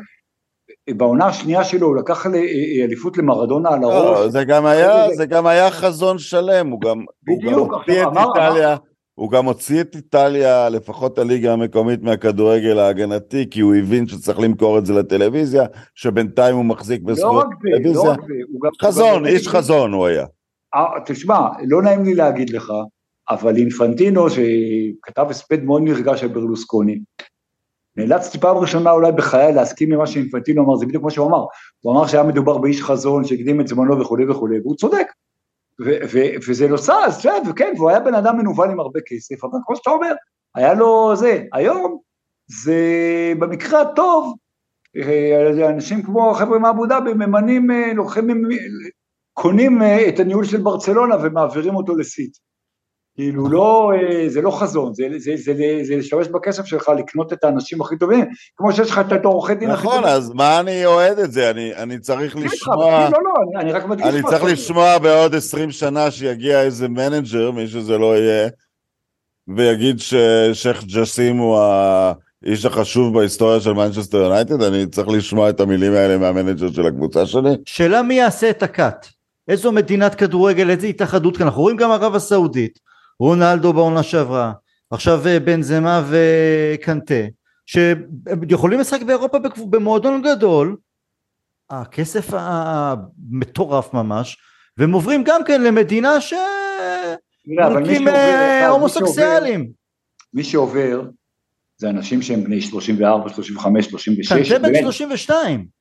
בעונה 0.91 1.27
השנייה 1.27 1.65
שלו 1.65 1.87
הוא 1.87 1.97
לקח 1.97 2.27
אה, 2.27 2.85
אליפות 2.85 3.19
למרדונה 3.19 3.69
על 3.69 3.85
הראש. 3.85 4.19
לא, 4.19 4.29
זה 4.29 4.45
גם 4.45 4.67
היה, 4.67 5.15
זה 5.17 5.27
גם 5.27 5.47
היה 5.47 5.71
חזון 5.71 6.19
שלם, 6.19 6.69
הוא 6.69 6.81
גם, 6.81 7.05
הוא 7.29 7.43
גם 7.43 7.59
הוציא 7.59 8.03
את 8.03 8.07
אמר- 8.07 8.29
איטליה, 8.29 8.77
הוא 9.15 9.31
גם 9.31 9.45
הוציא 9.45 9.81
את 9.81 9.95
איטליה, 9.97 10.69
לפחות 10.69 11.19
הליגה 11.19 11.53
המקומית 11.53 12.03
מהכדורגל 12.03 12.79
ההגנתי, 12.79 13.47
כי 13.51 13.61
הוא 13.61 13.75
הבין 13.75 14.09
שצריך 14.09 14.41
למכור 14.41 14.79
את 14.79 14.87
זה 14.87 14.95
לטלוויזיה, 14.95 15.63
שבינתיים 15.95 16.57
הוא 16.57 16.65
מחזיק 16.65 17.03
לא 17.05 17.13
בזכויות 17.13 17.45
רק 17.45 17.53
זה, 17.63 17.69
לא 17.71 17.77
טלוויזיה. 17.77 18.11
רק 18.11 18.19
זה. 18.83 18.87
חזון, 18.87 19.27
איש 19.27 19.49
חזון 19.49 19.93
הוא 19.93 20.07
היה. 20.07 20.27
אה, 20.75 21.01
תשמע, 21.07 21.49
לא 21.69 21.83
נעים 21.83 22.05
לי 22.05 22.15
להגיד 22.15 22.51
לך, 22.51 22.73
אבל 23.31 23.57
אינפנטינו, 23.57 24.27
שכתב 24.31 25.27
הספד 25.31 25.65
מאוד 25.65 25.83
נרגש 25.83 26.23
על 26.23 26.29
ברלוסקוני, 26.29 27.01
נאלצתי 27.97 28.39
פעם 28.39 28.57
ראשונה 28.57 28.91
אולי 28.91 29.13
בחיי 29.13 29.53
להסכים 29.53 29.93
עם 29.93 29.99
מה 29.99 30.07
שאינפנטינו 30.07 30.65
אמר, 30.65 30.77
זה 30.77 30.87
בדיוק 30.87 31.05
מה 31.05 31.11
שהוא 31.11 31.27
אמר. 31.27 31.45
הוא 31.81 31.93
אמר 31.93 32.07
שהיה 32.07 32.23
מדובר 32.23 32.59
באיש 32.59 32.83
חזון 32.83 33.25
שהקדים 33.25 33.61
את 33.61 33.69
זמנו 33.69 34.01
וכולי 34.01 34.31
וכולי, 34.31 34.61
והוא 34.61 34.77
צודק. 34.77 35.07
וזה 36.49 36.69
לא 36.69 36.77
סס, 36.77 37.27
וכן, 37.51 37.73
והוא 37.77 37.91
היה 37.91 38.01
בן 38.01 38.15
אדם 38.15 38.39
מנוול 38.39 38.71
עם 38.71 38.81
הרבה 38.81 39.01
כסף, 39.07 39.45
אבל 39.45 39.59
כמו 39.67 39.77
שאתה 39.77 39.91
אומר, 39.91 40.15
היה 40.55 40.75
לו 40.75 41.17
זה. 41.17 41.45
היום 41.53 41.99
זה 42.47 42.83
במקרה 43.39 43.81
הטוב, 43.81 44.37
אה, 44.97 45.69
אנשים 45.71 46.03
כמו 46.03 46.31
החבר'ה 46.31 46.59
מאבו 46.59 46.87
דאבי 46.87 47.15
ממנים, 47.15 47.71
אה, 47.71 47.93
לוקחים, 47.95 48.27
קונים 49.39 49.83
אה, 49.83 50.09
את 50.09 50.21
הניהול 50.21 50.45
של 50.45 50.61
ברצלונה 50.61 51.15
ומעבירים 51.23 51.75
אותו 51.75 51.97
לסיטי. 51.97 52.37
כאילו 53.15 53.49
לא, 53.49 53.93
זה 54.29 54.41
לא 54.41 54.51
חזון, 54.51 54.95
זה, 54.95 55.05
זה, 55.11 55.33
זה, 55.37 55.55
זה, 55.55 55.79
זה 55.83 55.97
להשתמש 55.97 56.29
בכסף 56.29 56.65
שלך 56.65 56.91
לקנות 56.99 57.33
את 57.33 57.45
האנשים 57.45 57.81
הכי 57.81 57.99
טובים, 57.99 58.25
כמו 58.57 58.73
שיש 58.73 58.91
לך 58.91 59.01
את 59.15 59.25
העורכי 59.25 59.55
דין 59.55 59.71
הכי 59.71 59.83
טובים. 59.83 59.99
נכון, 59.99 60.11
אז 60.11 60.33
מה 60.35 60.61
אני 60.61 60.87
אוהד 60.87 61.19
את 61.19 61.33
זה? 61.33 61.51
אני, 61.51 61.75
אני 61.75 61.99
צריך 61.99 62.37
לשמוע... 62.37 63.09
לא, 63.13 63.19
לא, 63.25 63.33
אני, 63.55 63.63
אני 63.63 63.73
רק 63.73 63.87
מדגיש... 63.87 64.07
אני 64.07 64.23
צריך 64.23 64.45
לשמוע 64.45 64.99
בעוד 64.99 65.35
20 65.35 65.71
שנה 65.71 66.11
שיגיע 66.11 66.63
איזה 66.63 66.89
מנג'ר, 66.89 67.51
מי 67.51 67.67
שזה 67.67 67.99
לא 67.99 68.17
יהיה, 68.17 68.49
ויגיד 69.57 69.99
ששייח' 69.99 70.85
ג'סים 70.85 71.37
הוא 71.37 71.59
האיש 71.59 72.65
החשוב 72.65 73.15
בהיסטוריה 73.15 73.61
של 73.61 73.73
מנצ'סטר 73.73 74.19
יונייטד, 74.19 74.63
אני 74.63 74.87
צריך 74.87 75.09
לשמוע 75.09 75.51
את 75.51 75.61
המילים 75.61 75.93
האלה 75.93 76.19
מהמנג'ר 76.19 76.73
של 76.73 76.87
הקבוצה 76.87 77.27
שלי. 77.27 77.51
שאלה 77.65 78.03
מי 78.03 78.15
יעשה 78.15 78.51
את 78.51 78.63
ה 78.63 78.74
cut? 78.74 79.18
איזו 79.49 79.73
מדינת 79.73 80.15
כדורגל, 80.15 80.71
איזה 80.71 80.87
התאחדות 80.87 81.37
כאן, 81.37 81.47
אנחנו 81.47 81.63
רואים 81.63 81.77
גם 81.77 81.91
ערב 81.91 82.15
הסעודית, 82.15 82.79
רונלדו 83.21 83.73
בעונה 83.73 84.03
שעברה, 84.03 84.53
עכשיו 84.91 85.27
אה, 85.27 85.41
בן 85.41 85.63
זמה 85.63 86.05
וקנטה, 86.11 87.15
שיכולים 87.67 88.81
לשחק 88.81 89.03
באירופה 89.03 89.39
במועדון 89.71 90.23
גדול, 90.23 90.77
הכסף 91.71 92.27
המטורף 92.33 93.95
ממש, 93.95 94.37
והם 94.77 94.93
עוברים 94.93 95.25
גם 95.25 95.45
כן 95.45 95.63
למדינה 95.63 96.21
ש... 96.21 96.35
מולקים 97.47 98.09
אה, 98.09 98.69
הומוסקסואלים. 98.69 99.71
מי 100.35 100.45
שעובר 100.45 101.03
זה 101.79 101.91
אנשים 101.91 102.23
שהם 102.23 102.45
בני 102.45 102.61
34, 102.61 103.29
35, 103.29 103.87
36. 103.87 104.33
כן, 104.33 104.45
זה 104.45 104.59
בן 104.59 104.83
32. 104.83 105.78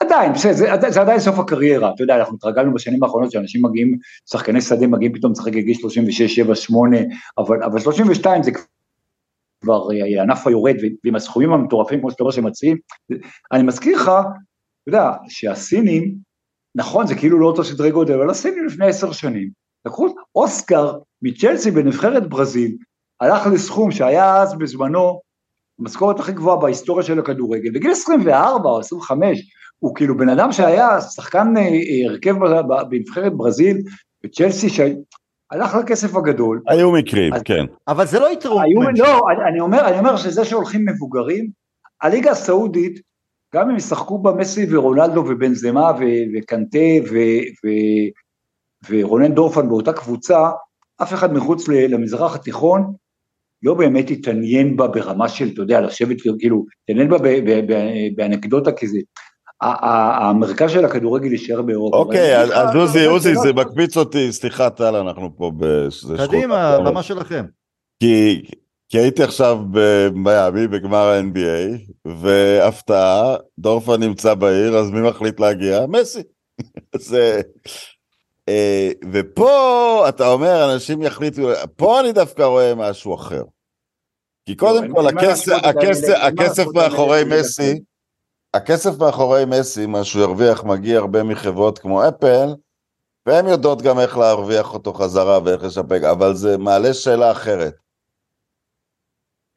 עדיין, 0.00 0.32
בסדר, 0.32 0.52
זה, 0.52 0.90
זה 0.90 1.00
עדיין 1.00 1.20
סוף 1.20 1.38
הקריירה, 1.38 1.90
אתה 1.94 2.02
יודע, 2.02 2.16
אנחנו 2.16 2.36
התרגלנו 2.36 2.74
בשנים 2.74 3.02
האחרונות 3.02 3.30
שאנשים 3.30 3.64
מגיעים, 3.64 3.98
שחקני 4.30 4.60
שדה 4.60 4.86
מגיעים 4.86 5.12
פתאום 5.12 5.32
לשחק 5.32 5.52
בגיל 5.52 5.74
36, 5.74 6.34
7, 6.34 6.54
8, 6.54 6.96
אבל, 7.38 7.62
אבל 7.62 7.80
32 7.80 8.42
זה 8.42 8.50
כבר 9.60 9.88
אה, 9.92 10.22
ענף 10.22 10.46
היורד, 10.46 10.76
ועם 11.04 11.16
הסכומים 11.16 11.52
המטורפים 11.52 12.00
כמו 12.00 12.10
שאתה 12.10 12.22
רואה 12.22 12.34
שהם 12.34 12.46
מציעים, 12.46 12.76
אני 13.52 13.62
מזכיר 13.62 13.96
לך, 13.96 14.08
אתה 14.08 14.88
יודע, 14.88 15.10
שהסינים, 15.28 16.14
נכון, 16.74 17.06
זה 17.06 17.14
כאילו 17.14 17.40
לא 17.40 17.46
אותו 17.46 17.64
סדרי 17.64 17.90
גודל, 17.90 18.14
אבל 18.14 18.30
הסינים 18.30 18.66
לפני 18.66 18.86
עשר 18.86 19.12
שנים, 19.12 19.50
לקחו 19.86 20.06
אוסקר 20.34 20.98
מצ'לסי 21.22 21.70
בנבחרת 21.70 22.28
ברזיל, 22.28 22.76
הלך 23.20 23.46
לסכום 23.46 23.90
שהיה 23.90 24.36
אז 24.36 24.58
בזמנו 24.58 25.20
המשכורת 25.78 26.20
הכי 26.20 26.32
גבוהה 26.32 26.56
בהיסטוריה 26.56 27.06
של 27.06 27.18
הכדורגל, 27.18 27.70
בגיל 27.74 27.90
24 27.90 28.70
או 28.70 28.78
25, 28.78 29.50
הוא 29.84 29.94
כאילו 29.94 30.16
בן 30.16 30.28
אדם 30.28 30.52
שהיה 30.52 31.00
שחקן 31.00 31.54
אה, 31.56 32.10
הרכב 32.10 32.34
בנבחרת 32.88 33.32
ברזיל, 33.36 33.82
בצ'לסי, 34.24 34.68
שהלך 34.68 35.74
לכסף 35.74 36.16
הגדול. 36.16 36.62
היו 36.68 36.92
מקרים, 36.92 37.34
אז, 37.34 37.42
כן. 37.42 37.64
אבל 37.88 38.06
זה 38.06 38.18
לא 38.18 38.32
יתרון. 38.32 38.64
לא, 38.96 39.20
אני, 39.30 39.50
אני, 39.50 39.60
אומר, 39.60 39.88
אני 39.88 39.98
אומר 39.98 40.16
שזה 40.16 40.44
שהולכים 40.44 40.84
מבוגרים, 40.88 41.48
הליגה 42.02 42.30
הסעודית, 42.30 43.00
גם 43.54 43.70
אם 43.70 43.76
ישחקו 43.76 44.18
בה 44.18 44.32
מסי 44.32 44.66
ורונלדו 44.70 45.24
ובנזמה 45.28 45.92
וקנטה 46.34 46.78
ורונן 48.90 49.34
דורפן 49.34 49.68
באותה 49.68 49.92
קבוצה, 49.92 50.50
אף 51.02 51.14
אחד 51.14 51.32
מחוץ 51.32 51.68
למזרח 51.68 52.34
התיכון 52.34 52.94
לא 53.62 53.74
באמת 53.74 54.10
התעניין 54.10 54.76
בה 54.76 54.86
ברמה 54.86 55.28
של, 55.28 55.48
אתה 55.52 55.62
יודע, 55.62 55.80
לשבת, 55.80 56.16
כאילו, 56.38 56.64
התעניין 56.82 57.08
בה 57.08 57.16
באנקדוטה 58.16 58.72
כזה. 58.72 58.98
המרכז 59.64 60.70
של 60.70 60.84
הכדורגל 60.84 61.32
יישאר 61.32 61.62
באירופה. 61.62 61.96
אוקיי, 61.96 62.42
אז 62.42 62.74
עוזי, 62.74 63.04
עוזי, 63.04 63.34
זה 63.36 63.52
מקפיץ 63.52 63.96
אותי, 63.96 64.32
סליחה 64.32 64.70
טל, 64.70 64.96
אנחנו 64.96 65.36
פה 65.36 65.52
בשכונה. 65.58 66.26
קדימה, 66.26 66.78
במה 66.78 67.02
שלכם. 67.02 67.44
כי, 68.00 68.42
כי 68.88 68.98
הייתי 68.98 69.22
עכשיו 69.22 69.58
במיאמי, 69.70 70.68
בגמר 70.68 71.08
ה-NBA, 71.08 71.92
והפתעה, 72.04 73.36
דורפה 73.58 73.96
נמצא 73.96 74.34
בעיר, 74.34 74.76
אז 74.76 74.90
מי 74.90 75.00
מחליט 75.08 75.40
להגיע? 75.40 75.86
מסי. 75.88 76.22
זה... 76.96 77.40
אה, 78.48 78.90
ופה 79.12 80.04
אתה 80.08 80.28
אומר, 80.28 80.74
אנשים 80.74 81.02
יחליטו, 81.02 81.42
פה 81.76 82.00
אני 82.00 82.12
דווקא 82.12 82.42
רואה 82.42 82.74
משהו 82.74 83.14
אחר. 83.14 83.42
כי 84.46 84.56
קודם 84.56 84.92
כל 84.92 85.06
הכסף 86.22 86.66
מאחורי 86.74 87.22
מסי, 87.24 87.80
הכסף 88.54 88.98
מאחורי 88.98 89.44
מסי, 89.44 89.86
מה 89.86 90.04
שהוא 90.04 90.22
ירוויח, 90.22 90.64
מגיע 90.64 90.98
הרבה 90.98 91.22
מחברות 91.22 91.78
כמו 91.78 92.08
אפל, 92.08 92.54
והן 93.26 93.46
יודעות 93.46 93.82
גם 93.82 93.98
איך 93.98 94.18
להרוויח 94.18 94.74
אותו 94.74 94.92
חזרה 94.92 95.38
ואיך 95.44 95.64
לשפק, 95.64 96.00
אבל 96.10 96.34
זה 96.34 96.58
מעלה 96.58 96.94
שאלה 96.94 97.32
אחרת. 97.32 97.74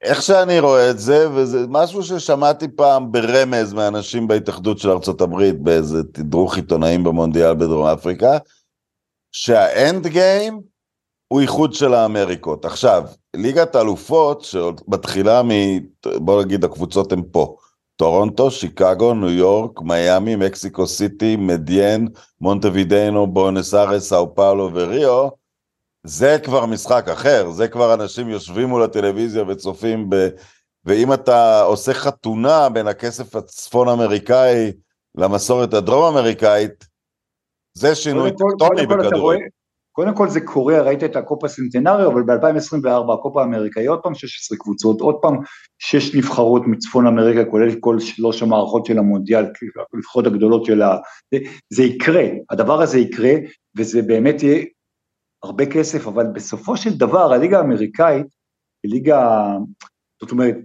איך 0.02 0.22
שאני 0.22 0.60
רואה 0.60 0.92
את 0.92 1.00
זה, 1.00 1.32
וזה 1.32 1.58
משהו 1.68 2.04
ששמעתי 2.04 2.68
פעם 2.76 3.12
ברמז 3.12 3.74
מאנשים 3.74 4.28
בהתאחדות 4.28 4.78
של 4.80 4.90
ארה"ב 4.90 5.64
באיזה 5.64 6.04
תדרוך 6.04 6.56
עיתונאים 6.56 7.04
במונדיאל 7.04 7.54
בדרום 7.54 7.86
אפריקה, 7.86 8.38
שהאנד 9.32 10.08
גיים 10.08 10.62
הוא 11.28 11.42
איחוד 11.42 11.74
של 11.74 11.94
האמריקות. 11.94 12.66
עכשיו, 12.66 13.04
ליגת 13.36 13.76
האלופות 13.76 14.42
שמתחילה 14.42 15.44
מ... 15.44 15.50
בוא 16.18 16.44
נגיד 16.44 16.66
הקבוצות 16.66 17.12
הן 17.12 17.22
פה. 17.32 17.58
טורונטו, 17.98 18.52
שיקגו, 18.52 19.14
ניו 19.14 19.30
יורק, 19.30 19.82
מיאמי, 19.82 20.36
מקסיקו 20.36 20.88
סיטי, 20.88 21.36
מדיין, 21.36 22.08
מונטווידיינו, 22.42 23.28
בונס 23.28 23.74
ארס, 23.74 24.10
סאו 24.10 24.36
פאולו 24.36 24.70
וריו, 24.74 25.28
זה 26.04 26.38
כבר 26.44 26.66
משחק 26.66 27.10
אחר, 27.10 27.52
זה 27.52 27.68
כבר 27.68 27.94
אנשים 27.94 28.30
יושבים 28.30 28.68
מול 28.68 28.84
הטלוויזיה 28.84 29.44
וצופים 29.48 30.10
ב... 30.10 30.28
ואם 30.86 31.14
אתה 31.14 31.62
עושה 31.62 31.94
חתונה 31.94 32.70
בין 32.70 32.88
הכסף 32.88 33.36
הצפון 33.36 33.88
אמריקאי 33.90 34.72
למסורת 35.16 35.74
הדרום 35.74 36.18
אמריקאית, 36.18 36.86
זה 37.74 37.96
שינוי 37.96 38.32
טקטוני 38.32 38.88
בכדורגל. 38.88 39.46
קודם 39.98 40.16
כל 40.16 40.30
זה 40.30 40.42
קורה, 40.42 40.82
ראית 40.82 41.04
את 41.04 41.16
הקופה 41.16 41.48
סנטנריו, 41.48 42.12
אבל 42.12 42.24
ב-2024 42.24 43.14
הקופה 43.14 43.42
האמריקאי 43.42 43.86
עוד 43.86 44.00
פעם 44.04 44.16
16 44.16 44.58
קבוצות, 44.58 45.02
עוד 45.02 45.16
פעם 45.22 45.36
6 45.80 46.16
נבחרות 46.16 46.62
מצפון 46.68 47.08
אמריקה, 47.08 47.52
כולל 47.52 47.80
כל 47.80 48.00
שלוש 48.00 48.42
המערכות 48.42 48.86
של 48.86 48.98
המונדיאל, 48.98 49.46
הנבחרות 49.94 50.26
הגדולות 50.26 50.66
של 50.66 50.82
ה... 50.82 50.98
זה, 51.34 51.40
זה 51.74 51.84
יקרה, 51.84 52.24
הדבר 52.50 52.82
הזה 52.82 53.00
יקרה, 53.00 53.34
וזה 53.78 54.02
באמת 54.02 54.44
יהיה 54.44 54.66
הרבה 55.44 55.66
כסף, 55.66 56.08
אבל 56.08 56.26
בסופו 56.36 56.78
של 56.78 56.98
דבר 56.98 57.34
הליגה 57.34 57.58
האמריקאית 57.58 58.28
היא 58.84 58.92
ליגה, 58.92 59.48
זאת 60.22 60.32
אומרת, 60.32 60.56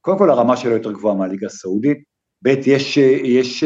קודם 0.00 0.18
כל 0.18 0.30
הרמה 0.30 0.56
שלה 0.56 0.72
יותר 0.72 0.92
גבוהה 0.92 1.14
מהליגה 1.14 1.46
הסעודית, 1.46 1.98
ב' 2.44 2.48
יש... 2.66 2.96
יש... 3.24 3.64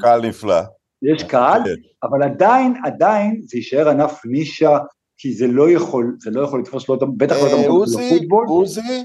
קהל 0.00 0.28
נפלא. 0.28 0.75
יש 1.14 1.22
קהל, 1.22 1.62
כן. 1.64 2.08
אבל 2.08 2.22
עדיין, 2.22 2.74
עדיין 2.84 3.40
זה 3.44 3.56
יישאר 3.56 3.88
ענף 3.88 4.20
נישה, 4.24 4.78
כי 5.18 5.32
זה 5.34 5.46
לא 5.46 5.70
יכול, 5.70 6.16
זה 6.18 6.30
לא 6.30 6.44
יכול 6.44 6.60
לתפוס 6.60 6.88
לא, 6.88 6.96
בטח 7.16 7.36
לא 7.36 7.46
את 7.46 7.52
אה, 7.52 7.58
המקום 7.58 7.86
של 7.86 7.98
הפוטבול. 8.00 8.46
עוזי, 8.48 9.04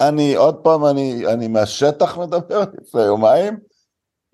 אני 0.00 0.34
עוד 0.34 0.54
פעם, 0.54 0.84
אני, 0.84 1.26
אני 1.26 1.48
מהשטח 1.48 2.18
מדבר 2.18 2.64
לפני 2.80 3.02
יומיים, 3.02 3.56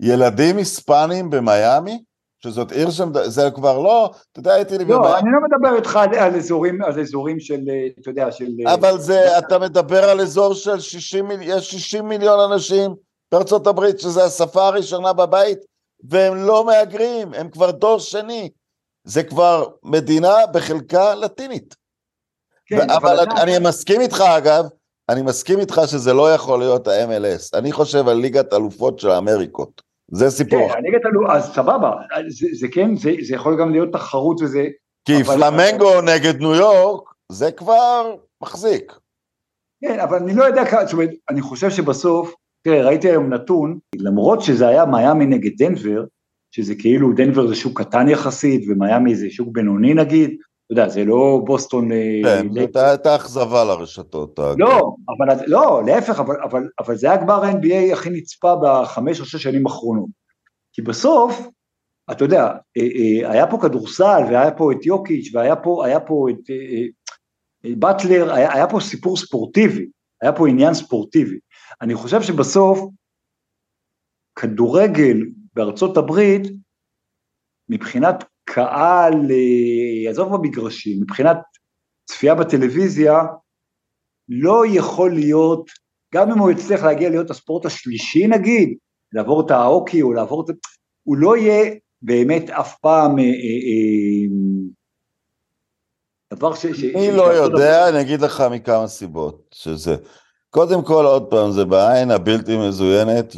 ילדים 0.01 0.57
היספנים 0.57 1.31
במיאמי, 1.31 2.03
שזאת 2.43 2.73
עיר 2.73 2.91
שזה 2.91 3.51
כבר 3.55 3.79
לא, 3.79 4.11
אתה 4.33 4.41
יודע, 4.41 4.55
הייתי 4.55 4.79
לי... 4.79 4.85
לא, 4.85 4.99
במיאמי. 4.99 5.19
אני 5.19 5.31
לא 5.33 5.39
מדבר 5.49 5.77
איתך 5.77 5.97
על, 5.97 6.15
על 6.15 6.37
אזורים, 6.37 6.83
על 6.83 7.01
אזורים 7.01 7.41
של, 7.41 7.61
אתה 8.01 8.11
יודע, 8.11 8.33
של... 8.33 8.47
אבל 8.75 8.99
זה, 8.99 9.39
אתה 9.39 9.59
מדבר 9.59 10.05
על 10.05 10.21
אזור 10.21 10.55
של 10.55 10.81
60 10.81 11.29
מיליון, 11.29 11.59
יש 11.59 11.71
60 11.71 12.09
מיליון 12.09 12.53
אנשים 12.53 12.95
בארצות 13.33 13.67
הברית, 13.67 14.01
שזו 14.01 14.25
השפה 14.25 14.67
הראשונה 14.69 15.13
בבית, 15.13 15.59
והם 16.11 16.35
לא 16.37 16.65
מהגרים, 16.67 17.35
הם 17.35 17.51
כבר 17.51 17.71
דור 17.71 17.99
שני. 17.99 18.51
זה 19.05 19.23
כבר 19.23 19.67
מדינה 19.83 20.35
בחלקה 20.55 21.15
לטינית. 21.15 21.77
כן, 22.67 22.77
ו- 22.77 22.97
אבל 22.97 23.21
אני, 23.21 23.43
אני 23.43 23.69
מסכים 23.69 24.01
איתך 24.01 24.21
אגב, 24.21 24.65
אני 25.09 25.23
מסכים 25.23 25.61
איתך 25.61 25.81
שזה 25.87 26.13
לא 26.13 26.35
יכול 26.35 26.59
להיות 26.59 26.89
ה-MLS. 26.89 27.59
אני 27.59 27.73
חושב 27.73 28.09
על 28.09 28.17
ליגת 28.17 28.53
אלופות 28.53 28.99
של 28.99 29.11
האמריקות. 29.11 29.83
זה 30.11 30.31
סיפור. 30.31 30.73
כן, 30.73 30.83
ליגת 30.83 31.07
אלופות, 31.07 31.31
אז 31.37 31.55
סבבה, 31.55 31.91
זה, 32.29 32.47
זה 32.61 32.67
כן, 32.73 32.97
זה, 32.97 33.11
זה 33.23 33.35
יכול 33.35 33.61
גם 33.61 33.71
להיות 33.71 33.93
תחרות 33.93 34.43
וזה... 34.43 34.65
כי 35.05 35.13
אבל... 35.23 35.35
פלמנגו 35.35 36.01
נגד 36.01 36.39
ניו 36.39 36.55
יורק, 36.55 37.09
זה 37.33 37.53
כבר 37.53 38.17
מחזיק. 38.43 38.93
כן, 39.81 40.01
אבל 40.01 40.17
אני 40.17 40.35
לא 40.35 40.45
יודע, 40.45 40.63
זאת 40.85 40.93
אומרת, 40.93 41.11
אני 41.31 41.41
חושב 41.41 41.71
שבסוף, 41.71 42.35
תראה, 42.65 42.87
ראיתי 42.87 43.11
היום 43.11 43.35
נתון, 43.35 43.79
למרות 43.97 44.41
שזה 44.41 44.69
היה 44.69 44.85
מיאמי 44.85 45.27
נגד 45.27 45.63
דנבר, 45.63 46.05
שזה 46.51 46.75
כאילו 46.75 47.13
דנבר 47.13 47.47
זה 47.47 47.55
שוק 47.55 47.81
קטן 47.81 48.09
יחסית, 48.09 48.65
ומיאמי 48.69 49.15
זה 49.15 49.31
שוק 49.31 49.49
בינוני 49.53 49.95
נגיד, 49.95 50.31
אתה 50.31 50.73
יודע, 50.73 50.89
זה 50.89 51.05
לא 51.05 51.43
בוסטון... 51.45 51.93
אה, 51.93 52.21
כן, 52.25 52.53
זו 52.53 52.61
הייתה 52.61 53.17
אכזבה 53.17 53.65
לרשתות. 53.65 54.39
לא, 54.59 54.95
אבל, 55.09 55.45
לא, 55.47 55.83
להפך, 55.87 56.21
אבל, 56.21 56.37
אבל, 56.43 56.69
אבל 56.81 56.97
זה 56.97 57.11
היה 57.11 57.17
גמר 57.23 57.45
ה-NBA 57.45 57.93
הכי 57.93 58.11
נצפה 58.11 58.55
בחמש 58.63 59.21
או 59.21 59.25
שש 59.25 59.43
שנים 59.43 59.67
האחרונות. 59.67 60.09
כי 60.73 60.83
בסוף, 60.83 61.49
אתה 62.11 62.25
יודע, 62.25 62.43
אה, 62.77 62.83
אה, 62.83 63.31
היה 63.33 63.47
פה 63.47 63.59
כדורסל, 63.63 64.23
והיה 64.27 64.51
פה 64.51 64.73
את 64.73 64.87
יוקיץ', 64.87 65.35
והיה 65.35 65.57
פה, 65.57 65.85
פה 66.07 66.27
את 66.31 66.51
באטלר, 67.79 68.33
היה, 68.33 68.55
היה 68.55 68.67
פה 68.67 68.81
סיפור 68.81 69.17
ספורטיבי, 69.17 69.87
היה 70.23 70.33
פה 70.33 70.49
עניין 70.49 70.75
ספורטיבי. 70.75 71.39
אני 71.81 71.95
חושב 71.95 72.23
שבסוף, 72.23 72.79
כדורגל 74.39 75.17
בארצות 75.55 75.97
הברית, 75.97 76.43
מבחינת 77.69 78.25
קהל, 78.45 79.15
אה, 79.31 80.11
עזוב 80.11 80.37
במגרשים, 80.37 81.03
מבחינת 81.03 81.37
צפייה 82.05 82.35
בטלוויזיה, 82.35 83.15
לא 84.29 84.63
יכול 84.67 85.15
להיות, 85.15 85.71
גם 86.15 86.31
אם 86.31 86.39
הוא 86.39 86.51
יצליח 86.51 86.83
להגיע 86.83 87.11
להיות 87.11 87.31
הספורט 87.31 87.67
השלישי 87.67 88.27
נגיד, 88.27 88.79
לעבור 89.13 89.47
את 89.47 89.51
האוקי 89.51 90.03
או 90.03 90.13
לעבור 90.13 90.45
את... 90.45 90.57
הוא 91.03 91.17
לא 91.17 91.37
יהיה 91.37 91.75
באמת 92.03 92.51
אף 92.51 92.79
פעם 92.79 93.19
אה, 93.19 93.25
אה, 93.25 94.27
דבר 96.35 96.55
ש... 96.55 96.67
אני 96.67 97.17
לא 97.17 97.33
יודע, 97.35 97.89
אני 97.89 98.01
אגיד 98.01 98.21
לך 98.21 98.43
מכמה 98.51 98.87
סיבות, 98.87 99.55
שזה... 99.55 99.97
קודם 100.55 100.85
כל, 100.85 101.07
עוד 101.07 101.25
פעם, 101.25 101.51
זה 101.53 101.65
בעין 101.65 102.11
הבלתי 102.11 102.57
מזוינת, 102.57 103.37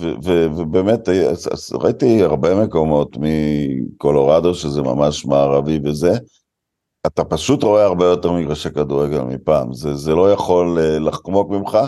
ובאמת, 0.56 1.08
ראיתי 1.72 2.22
הרבה 2.22 2.64
מקומות 2.64 3.16
מקולורדו, 3.16 4.54
שזה 4.54 4.82
ממש 4.82 5.26
מערבי 5.26 5.80
וזה, 5.84 6.12
אתה 7.06 7.24
פשוט 7.24 7.62
רואה 7.62 7.84
הרבה 7.84 8.04
יותר 8.04 8.32
מגרשי 8.32 8.70
כדורגל 8.70 9.20
מפעם, 9.20 9.72
זה, 9.72 9.94
זה 9.94 10.14
לא 10.14 10.32
יכול 10.32 10.78
אה, 10.78 10.98
לחמוק 10.98 11.50
ממך, 11.50 11.78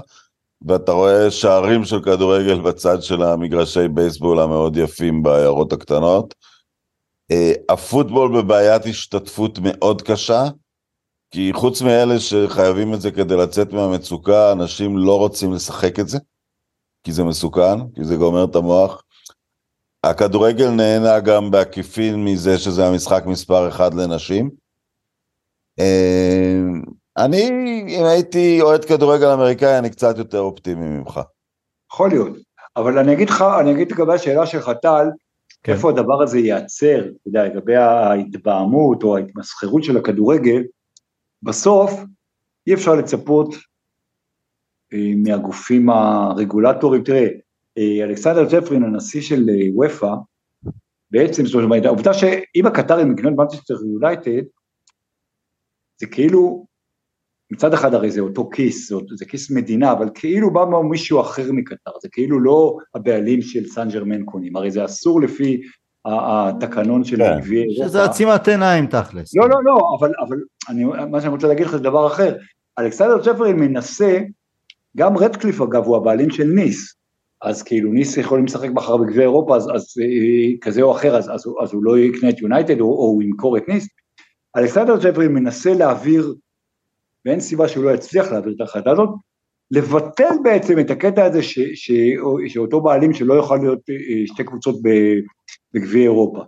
ואתה 0.66 0.92
רואה 0.92 1.30
שערים 1.30 1.84
של 1.84 2.02
כדורגל 2.02 2.60
בצד 2.60 3.02
של 3.02 3.22
המגרשי 3.22 3.88
בייסבול 3.88 4.40
המאוד 4.40 4.76
יפים 4.76 5.22
בעיירות 5.22 5.72
הקטנות. 5.72 6.34
אה, 7.30 7.52
הפוטבול 7.68 8.42
בבעיית 8.42 8.86
השתתפות 8.86 9.58
מאוד 9.62 10.02
קשה, 10.02 10.44
כי 11.30 11.52
חוץ 11.52 11.82
מאלה 11.82 12.20
שחייבים 12.20 12.94
את 12.94 13.00
זה 13.00 13.10
כדי 13.10 13.36
לצאת 13.36 13.72
מהמצוקה, 13.72 14.52
אנשים 14.52 14.98
לא 14.98 15.18
רוצים 15.18 15.52
לשחק 15.52 16.00
את 16.00 16.08
זה, 16.08 16.18
כי 17.04 17.12
זה 17.12 17.24
מסוכן, 17.24 17.90
כי 17.94 18.04
זה 18.04 18.16
גומר 18.16 18.44
את 18.44 18.56
המוח. 18.56 19.02
הכדורגל 20.04 20.70
נהנה 20.70 21.20
גם 21.20 21.50
בעקיפין 21.50 22.24
מזה 22.24 22.58
שזה 22.58 22.86
המשחק 22.86 23.22
מספר 23.26 23.68
אחד 23.68 23.94
לנשים. 23.94 24.50
אה, 25.78 26.58
אני, 27.16 27.48
אם 27.88 28.04
הייתי 28.04 28.60
אוהד 28.60 28.84
כדורגל 28.84 29.26
אמריקאי, 29.26 29.78
אני 29.78 29.90
קצת 29.90 30.18
יותר 30.18 30.40
אופטימי 30.40 30.88
ממך. 30.88 31.20
יכול 31.92 32.08
להיות, 32.10 32.32
אבל 32.76 32.98
אני 32.98 33.12
אגיד 33.12 33.30
לך, 33.30 33.44
אני 33.60 33.72
אגיד 33.72 33.92
לגבי 33.92 34.14
השאלה 34.14 34.46
שלך, 34.46 34.70
טל, 34.82 35.06
כן. 35.62 35.72
איפה 35.72 35.90
הדבר 35.90 36.22
הזה 36.22 36.38
ייעצר, 36.38 36.98
אתה 36.98 37.28
יודע, 37.28 37.44
לגבי 37.44 37.76
ההתבהמות 37.76 39.02
או 39.02 39.16
ההתמסחרות 39.16 39.84
של 39.84 39.96
הכדורגל, 39.96 40.62
בסוף 41.42 41.90
אי 42.66 42.74
אפשר 42.74 42.94
לצפות 42.94 43.54
אה, 44.92 45.12
מהגופים 45.16 45.90
הרגולטוריים, 45.90 47.04
תראה, 47.04 47.26
אה, 47.78 48.04
אלכסנדר 48.04 48.44
ג'פרין, 48.52 48.82
הנשיא 48.82 49.20
של 49.20 49.46
אה, 49.50 49.86
ופא, 49.86 50.14
בעצם, 51.10 51.46
זאת 51.46 51.64
אומרת, 51.64 51.84
העובדה 51.84 52.14
שאם 52.14 52.66
הקטרים 52.66 53.12
יקנו 53.12 53.36
מנצ'סטר 53.36 53.74
יונייטד, 53.92 54.42
זה 56.00 56.06
כאילו, 56.06 56.66
מצד 57.50 57.74
אחד 57.74 57.94
הרי 57.94 58.10
זה 58.10 58.20
אותו 58.20 58.50
כיס, 58.52 58.88
זה, 58.88 58.96
זה 59.14 59.26
כיס 59.26 59.50
מדינה, 59.50 59.92
אבל 59.92 60.08
כאילו 60.14 60.52
בא 60.52 60.64
מישהו 60.90 61.20
אחר 61.20 61.52
מקטר, 61.52 61.90
זה 62.02 62.08
כאילו 62.12 62.40
לא 62.40 62.76
הבעלים 62.94 63.42
של 63.42 63.66
סן 63.66 63.88
ג'רמן 63.88 64.24
קונים, 64.24 64.56
הרי 64.56 64.70
זה 64.70 64.84
אסור 64.84 65.20
לפי 65.20 65.60
התקנון 66.08 67.04
של 67.04 67.16
כן. 67.16 67.38
גביע 67.40 67.62
אירופה. 67.62 67.88
שזה 67.88 68.04
עצימת 68.04 68.48
עיניים 68.48 68.86
תכלס. 68.86 69.36
לא, 69.36 69.48
לא, 69.48 69.56
לא, 69.64 69.96
אבל, 69.98 70.12
אבל 70.28 70.36
אני, 70.68 70.84
מה 71.10 71.20
שאני 71.20 71.32
רוצה 71.32 71.48
להגיד 71.48 71.66
לך 71.66 71.72
זה 71.72 71.78
דבר 71.78 72.06
אחר. 72.06 72.36
אלכסנדר 72.78 73.22
צ'פרין 73.22 73.56
מנסה, 73.56 74.18
גם 74.96 75.16
רדקליף 75.16 75.60
אגב 75.60 75.84
הוא 75.84 75.96
הבעלים 75.96 76.30
של 76.30 76.44
ניס, 76.44 76.94
אז 77.42 77.62
כאילו 77.62 77.92
ניס 77.92 78.16
יכולים 78.16 78.44
לשחק 78.44 78.70
מחר 78.70 78.96
בגביע 78.96 79.22
אירופה, 79.22 79.56
אז, 79.56 79.70
אז 79.74 79.94
אה, 80.02 80.58
כזה 80.60 80.82
או 80.82 80.92
אחר, 80.92 81.16
אז, 81.16 81.30
אז, 81.30 81.44
אז 81.62 81.72
הוא 81.72 81.84
לא 81.84 81.98
יקנה 81.98 82.30
את 82.30 82.40
יונייטד 82.40 82.80
או, 82.80 82.86
או 82.86 83.06
הוא 83.06 83.22
ימכור 83.22 83.56
את 83.56 83.68
ניס. 83.68 83.88
אלכסנדר 84.56 85.00
צ'פרין 85.00 85.32
מנסה 85.32 85.74
להעביר, 85.74 86.34
ואין 87.26 87.40
סיבה 87.40 87.68
שהוא 87.68 87.84
לא 87.84 87.90
יצליח 87.90 88.32
להעביר 88.32 88.54
את 88.56 88.60
ההחלטה 88.60 88.90
הזאת, 88.90 89.08
לבטל 89.70 90.34
בעצם 90.42 90.78
את 90.78 90.90
הקטע 90.90 91.24
הזה 91.24 91.42
ש, 91.42 91.58
ש, 91.74 91.90
שאותו 92.46 92.80
בעלים 92.80 93.14
שלא 93.14 93.34
יכול 93.34 93.58
להיות 93.58 93.80
אה, 93.90 94.26
שתי 94.26 94.44
קבוצות 94.44 94.82
בגביע 95.74 96.02
אירופה. 96.02 96.42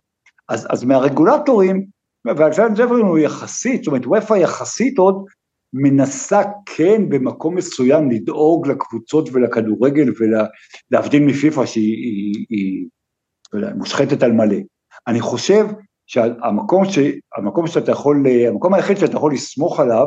אז, 0.48 0.66
אז 0.70 0.84
מהרגולטורים, 0.84 1.86
ואלכסנדר 2.24 2.84
צ'פרין 2.84 3.06
הוא 3.06 3.18
יחסית, 3.18 3.84
זאת 3.84 3.86
אומרת 3.86 4.06
וופא 4.06 4.34
יחסית 4.34 4.98
עוד 4.98 5.24
מנסה 5.72 6.42
כן 6.66 7.08
במקום 7.08 7.54
מסוים 7.54 8.10
לדאוג 8.10 8.66
לקבוצות 8.66 9.28
ולכדורגל 9.32 10.12
ולהבדיל 10.90 11.22
מפיפ"א 11.22 11.66
שהיא 11.66 11.94
היא, 11.94 12.46
היא, 12.48 12.88
היא, 13.52 13.74
מושחתת 13.74 14.22
על 14.22 14.32
מלא. 14.32 14.56
אני 15.06 15.20
חושב 15.20 15.66
שהמקום 16.06 16.84
ש, 16.84 16.98
המקום 17.36 17.66
שאתה 17.66 17.92
יכול, 17.92 18.24
המקום 18.48 18.74
היחיד 18.74 18.96
שאתה 18.96 19.16
יכול 19.16 19.32
לסמוך 19.32 19.80
עליו 19.80 20.06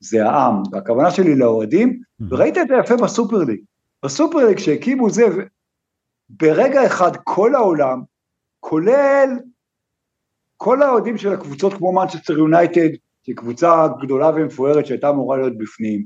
זה 0.00 0.26
העם, 0.26 0.62
והכוונה 0.72 1.10
שלי 1.10 1.36
לאוהדים, 1.36 1.88
mm-hmm. 1.88 2.24
וראית 2.30 2.58
את 2.58 2.68
זה 2.68 2.74
יפה 2.74 2.96
בסופר 2.96 3.36
ליג. 3.36 3.60
בסופר 4.04 4.38
ליג 4.38 4.58
שהקימו 4.58 5.10
זה, 5.10 5.24
ברגע 6.28 6.86
אחד 6.86 7.10
כל 7.24 7.54
העולם, 7.54 8.02
כולל 8.68 9.28
כל 10.56 10.82
האוהדים 10.82 11.18
של 11.18 11.32
הקבוצות 11.32 11.74
כמו 11.74 11.92
מנצ'סטר 11.92 12.38
יונייטד, 12.38 12.88
שהיא 13.22 13.36
קבוצה 13.36 13.88
גדולה 14.02 14.30
ומפוארת 14.34 14.86
שהייתה 14.86 15.10
אמורה 15.10 15.36
להיות 15.36 15.58
בפנים, 15.58 16.04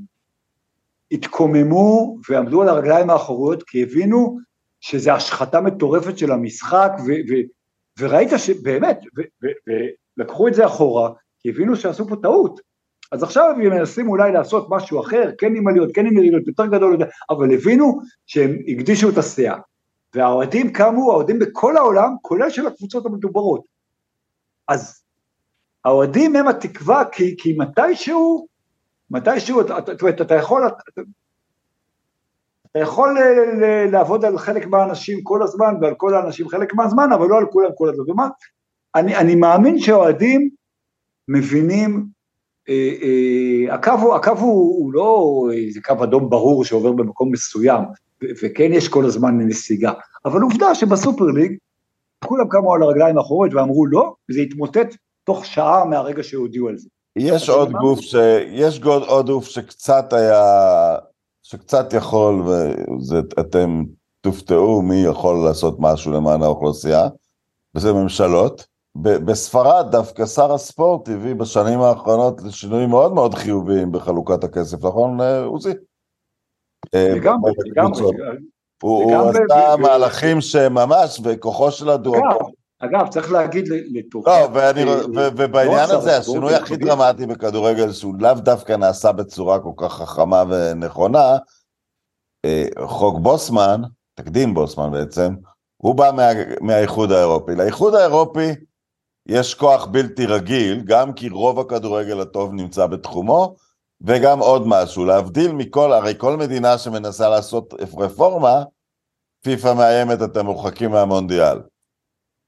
התקוממו 1.12 2.18
ועמדו 2.28 2.62
על 2.62 2.68
הרגליים 2.68 3.10
האחוריות 3.10 3.62
כי 3.62 3.82
הבינו 3.82 4.38
שזה 4.80 5.14
השחתה 5.14 5.60
מטורפת 5.60 6.18
של 6.18 6.32
המשחק, 6.32 6.90
ו- 7.06 7.20
ו- 7.30 7.48
וראית 7.98 8.28
שבאמת, 8.36 9.00
ולקחו 10.18 10.48
את 10.48 10.54
זה 10.54 10.66
אחורה, 10.66 11.10
כי 11.40 11.48
הבינו 11.48 11.76
שעשו 11.76 12.08
פה 12.08 12.16
טעות. 12.22 12.60
אז 13.12 13.22
עכשיו 13.22 13.50
הם 13.50 13.60
מנסים 13.60 14.08
אולי 14.08 14.32
לעשות 14.32 14.66
משהו 14.70 15.00
אחר, 15.00 15.30
כן 15.38 15.56
עם 15.56 15.68
עליות, 15.68 15.90
כן 15.94 16.06
עם 16.06 16.16
ירידות, 16.16 16.46
יותר 16.46 16.66
גדול, 16.66 16.96
אבל 17.30 17.54
הבינו 17.54 18.00
שהם 18.26 18.56
הקדישו 18.68 19.08
את 19.08 19.18
הסאה. 19.18 19.58
והאוהדים 20.14 20.72
קמו, 20.72 21.12
האוהדים 21.12 21.38
בכל 21.38 21.76
העולם, 21.76 22.16
כולל 22.22 22.50
של 22.50 22.66
הקבוצות 22.66 23.06
המדוברות. 23.06 23.60
אז 24.68 25.02
האוהדים 25.84 26.36
הם 26.36 26.48
התקווה, 26.48 27.04
כי, 27.12 27.34
כי 27.38 27.56
מתישהו, 27.58 28.46
מתישהו, 29.10 29.62
זאת 29.62 30.02
אומרת, 30.02 30.20
אתה 30.20 30.34
יכול, 30.34 30.66
אתה, 30.66 31.00
אתה 32.72 32.78
יכול 32.78 33.18
לעבוד 33.92 34.24
על 34.24 34.38
חלק 34.38 34.66
מהאנשים 34.66 35.22
כל 35.22 35.42
הזמן, 35.42 35.74
ועל 35.80 35.94
כל 35.94 36.14
האנשים 36.14 36.48
חלק 36.48 36.74
מהזמן, 36.74 37.12
אבל 37.12 37.26
לא 37.26 37.38
על 37.38 37.46
כולם 37.46 37.70
כל 37.74 37.88
הזמן. 37.88 38.10
ומה? 38.10 38.28
אני, 38.94 39.16
אני 39.16 39.34
מאמין 39.34 39.78
שהאוהדים 39.78 40.50
מבינים, 41.28 42.06
אה, 42.68 42.92
אה, 43.02 43.74
הקו, 43.74 44.16
הקו 44.16 44.30
הוא, 44.30 44.78
הוא 44.78 44.92
לא 44.92 45.48
איזה 45.52 45.80
קו 45.84 46.04
אדום 46.04 46.30
ברור 46.30 46.64
שעובר 46.64 46.92
במקום 46.92 47.32
מסוים, 47.32 47.82
וכן 48.24 48.72
יש 48.72 48.88
כל 48.88 49.04
הזמן 49.04 49.38
נסיגה, 49.38 49.92
אבל 50.24 50.40
עובדה 50.40 50.74
שבסופר 50.74 51.24
ליג 51.24 51.56
כולם 52.24 52.48
קמו 52.48 52.74
על 52.74 52.82
הרגליים 52.82 53.18
האחוריות 53.18 53.54
ואמרו 53.54 53.86
לא, 53.86 54.14
וזה 54.30 54.40
התמוטט 54.40 54.96
תוך 55.24 55.46
שעה 55.46 55.84
מהרגע 55.84 56.22
שהודיעו 56.22 56.68
על 56.68 56.76
זה. 56.76 56.88
יש 57.16 57.48
עוד 57.48 57.72
גוף 57.72 58.00
ש... 58.00 58.14
יש 58.48 58.80
עוד 58.84 59.26
גוף 59.30 59.44
שקצת 59.44 60.12
היה, 60.12 60.96
שקצת 61.42 61.92
יכול, 61.92 62.42
ואתם 63.36 63.84
תופתעו 64.20 64.82
מי 64.82 65.02
יכול 65.02 65.44
לעשות 65.44 65.76
משהו 65.78 66.12
למען 66.12 66.42
האוכלוסייה, 66.42 67.08
וזה 67.74 67.92
ממשלות. 67.92 68.66
בספרד 69.02 69.86
דווקא 69.90 70.26
שר 70.26 70.52
הספורט 70.52 71.08
הביא 71.08 71.34
בשנים 71.34 71.80
האחרונות 71.80 72.42
לשינויים 72.42 72.90
מאוד 72.90 73.14
מאוד 73.14 73.34
חיוביים 73.34 73.92
בחלוקת 73.92 74.44
הכסף, 74.44 74.84
נכון 74.84 75.20
עוזי? 75.44 75.72
לגמרי, 76.94 77.52
לגמרי. 77.58 78.02
הוא 78.82 79.30
עשה 79.30 79.76
מהלכים 79.76 80.40
שממש 80.40 81.20
בכוחו 81.20 81.70
של 81.70 81.90
הדואופול. 81.90 82.52
אגב, 82.80 83.08
צריך 83.08 83.32
להגיד 83.32 83.64
לטובה. 83.68 84.40
לא, 84.40 84.60
אה, 84.60 84.70
ובעניין 85.36 85.90
הזה, 85.90 86.16
השינוי 86.16 86.54
הכי 86.54 86.76
דרמטי 86.76 87.26
בכדורגל, 87.26 87.92
שהוא 87.92 88.14
לאו 88.20 88.34
דווקא 88.34 88.72
נעשה 88.72 89.12
בצורה 89.12 89.58
כל 89.58 89.72
כך 89.76 89.92
חכמה 89.92 90.44
ונכונה, 90.48 91.36
אה, 92.44 92.64
חוק 92.86 93.18
בוסמן, 93.18 93.82
תקדים 94.14 94.54
בוסמן 94.54 94.92
בעצם, 94.92 95.34
הוא 95.76 95.94
בא 95.94 96.10
מה, 96.16 96.28
מהאיחוד 96.60 97.12
האירופי. 97.12 97.54
לאיחוד 97.54 97.94
האירופי 97.94 98.48
יש 99.28 99.54
כוח 99.54 99.86
בלתי 99.86 100.26
רגיל, 100.26 100.82
גם 100.84 101.12
כי 101.12 101.28
רוב 101.28 101.60
הכדורגל 101.60 102.20
הטוב 102.20 102.52
נמצא 102.52 102.86
בתחומו, 102.86 103.54
וגם 104.00 104.38
עוד 104.38 104.62
משהו, 104.66 105.04
להבדיל 105.04 105.52
מכל, 105.52 105.92
הרי 105.92 106.14
כל 106.18 106.36
מדינה 106.36 106.78
שמנסה 106.78 107.28
לעשות 107.28 107.74
רפורמה, 107.98 108.62
פיפ"א 109.44 109.74
מאיימת 109.74 110.22
אתם 110.22 110.46
מורחקים 110.46 110.90
מהמונדיאל. 110.90 111.58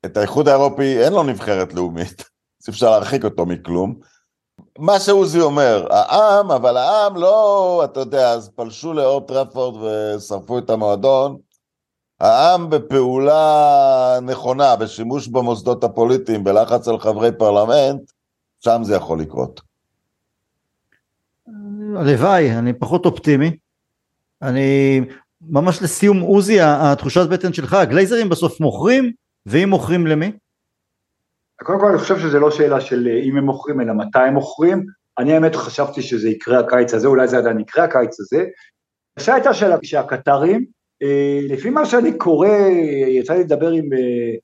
את 0.06 0.16
האיחוד 0.16 0.48
האירופי 0.48 1.04
אין 1.04 1.12
לו 1.12 1.22
נבחרת 1.22 1.74
לאומית, 1.74 2.24
אז 2.62 2.68
אפשר 2.68 2.90
להרחיק 2.90 3.24
אותו 3.24 3.46
מכלום. 3.46 4.00
מה 4.78 5.00
שעוזי 5.00 5.40
אומר, 5.40 5.86
העם, 5.90 6.50
אבל 6.50 6.76
העם 6.76 7.16
לא, 7.16 7.82
אתה 7.84 8.00
יודע, 8.00 8.30
אז 8.30 8.48
פלשו 8.48 8.92
לאור 8.92 9.20
טרפורד 9.20 9.82
ושרפו 9.82 10.58
את 10.58 10.70
המועדון. 10.70 11.38
העם 12.20 12.70
בפעולה 12.70 14.18
נכונה, 14.22 14.76
בשימוש 14.76 15.28
במוסדות 15.28 15.84
הפוליטיים, 15.84 16.44
בלחץ 16.44 16.88
על 16.88 16.98
חברי 16.98 17.32
פרלמנט, 17.32 18.10
שם 18.64 18.80
זה 18.84 18.94
יכול 18.94 19.20
לקרות. 19.20 19.69
הלוואי, 21.96 22.58
אני 22.58 22.72
פחות 22.72 23.06
אופטימי. 23.06 23.56
אני, 24.42 25.00
ממש 25.40 25.82
לסיום 25.82 26.20
עוזי, 26.20 26.60
התחושת 26.60 27.28
בטן 27.30 27.52
שלך, 27.52 27.74
הגלייזרים 27.74 28.28
בסוף 28.28 28.60
מוכרים, 28.60 29.12
ואם 29.46 29.68
מוכרים 29.68 30.06
למי? 30.06 30.32
קודם 31.62 31.80
כל 31.80 31.86
אני 31.86 31.98
חושב 31.98 32.18
שזה 32.18 32.38
לא 32.38 32.50
שאלה 32.50 32.80
של 32.80 33.08
אה, 33.08 33.22
אם 33.22 33.36
הם 33.36 33.44
מוכרים, 33.44 33.80
אלא 33.80 33.92
מתי 33.92 34.18
הם 34.18 34.34
מוכרים. 34.34 34.86
אני 35.18 35.32
האמת 35.32 35.56
חשבתי 35.56 36.02
שזה 36.02 36.28
יקרה 36.28 36.58
הקיץ 36.58 36.94
הזה, 36.94 37.08
אולי 37.08 37.28
זה 37.28 37.38
עדיין 37.38 37.60
יקרה 37.60 37.84
הקיץ 37.84 38.20
הזה. 38.20 38.44
השאלה 39.16 39.36
הייתה 39.36 39.54
של 39.54 39.70
שהקטרים, 39.82 40.64
אה, 41.02 41.40
לפי 41.48 41.70
מה 41.70 41.86
שאני 41.86 42.18
קורא, 42.18 42.48
יצא 43.08 43.32
לי 43.32 43.40
לדבר 43.40 43.70
עם 43.70 43.92
אה, 43.92 44.36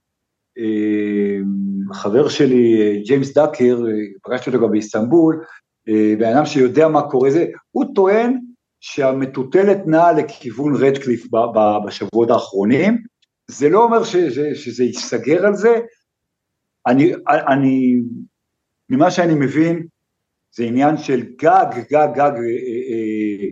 חבר 1.95 2.29
שלי, 2.29 3.03
ג'יימס 3.07 3.35
דאקר, 3.35 3.79
פגשתי 4.23 4.51
אותו 4.51 4.63
גם 4.63 4.71
באיסטנבול, 4.71 5.45
בן 6.19 6.37
אדם 6.37 6.47
שיודע 6.47 6.89
מה 6.89 7.11
קורה 7.11 7.31
זה, 7.31 7.47
הוא 7.71 7.85
טוען 7.95 8.39
שהמטוטלת 8.81 9.87
נעה 9.87 10.13
לכיוון 10.13 10.75
רדקליף 10.75 11.27
בשבועות 11.87 12.31
האחרונים, 12.31 13.03
זה 13.51 13.69
לא 13.69 13.85
אומר 13.85 14.05
שזה, 14.05 14.55
שזה 14.55 14.85
ייסגר 14.85 15.47
על 15.47 15.55
זה, 15.55 15.81
אני, 16.87 17.13
אני, 17.49 17.97
ממה 18.91 19.11
שאני 19.11 19.35
מבין, 19.35 19.87
זה 20.55 20.65
עניין 20.65 20.97
של 20.97 21.23
גג, 21.23 21.67
גג, 21.91 22.09
גג, 22.15 22.33
אה, 22.37 22.57
אה, 22.91 23.49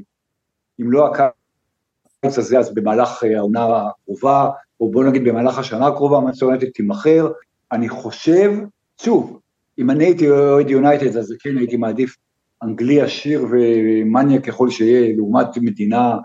אם 0.80 0.93
לא 0.93 1.07
הקיץ 1.07 2.39
הזה, 2.39 2.59
אז 2.59 2.74
במהלך 2.74 3.22
העונה 3.22 3.66
הקרובה, 3.66 4.51
או 4.80 4.91
בוא 4.91 5.05
נגיד 5.05 5.24
במהלך 5.24 5.59
השנה 5.59 5.87
הקרובה, 5.87 6.20
מנצ'סטר 6.20 6.45
יונייטד 6.47 6.68
תימכר. 6.68 7.28
אני 7.72 7.89
חושב, 7.89 8.53
שוב, 9.01 9.41
אם 9.78 9.91
אני 9.91 10.05
הייתי 10.05 10.30
אוהד 10.30 10.70
יונייטד, 10.70 11.16
אז 11.16 11.35
כן 11.41 11.57
הייתי 11.59 11.76
מעדיף 11.76 12.16
אנגלי 12.65 13.01
עשיר 13.01 13.47
ומניאק 13.51 14.41
ככל 14.41 14.71
שיהיה, 14.71 15.17
לעומת 15.17 15.57
מדינה, 15.57 16.17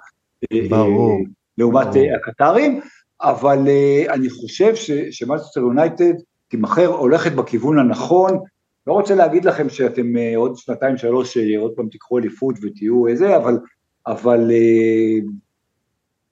אה, 0.53 0.59
ברור. 0.69 1.19
לעומת 1.57 1.87
ברור. 1.87 2.05
הקטרים, 2.15 2.79
אבל 3.21 3.67
אני 4.09 4.29
חושב 4.29 4.75
שמנצ'סטר 5.11 5.59
יונייטד, 5.59 6.13
תימכר, 6.47 6.85
הולכת 6.85 7.31
בכיוון 7.31 7.79
הנכון, 7.79 8.39
לא 8.87 8.93
רוצה 8.93 9.15
להגיד 9.15 9.45
לכם 9.45 9.69
שאתם 9.69 10.13
עוד 10.35 10.55
שנתיים 10.55 10.97
שלוש 10.97 11.37
עוד 11.37 11.71
פעם 11.75 11.87
תיקחו 11.89 12.17
אליפות 12.17 12.55
ותהיו 12.61 13.07
איזה, 13.07 13.37
אבל, 13.37 13.59
אבל 14.07 14.51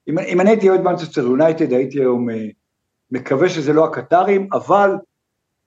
אם, 0.07 0.19
אם 0.19 0.41
אני 0.41 0.49
הייתי 0.49 0.69
אוהד 0.69 0.81
מנצ'סטר 0.81 1.21
יונייטד 1.21 1.73
הייתי 1.73 1.99
היום 1.99 2.27
מקווה 3.11 3.49
שזה 3.49 3.73
לא 3.73 3.85
הקטרים, 3.85 4.47
אבל 4.53 4.91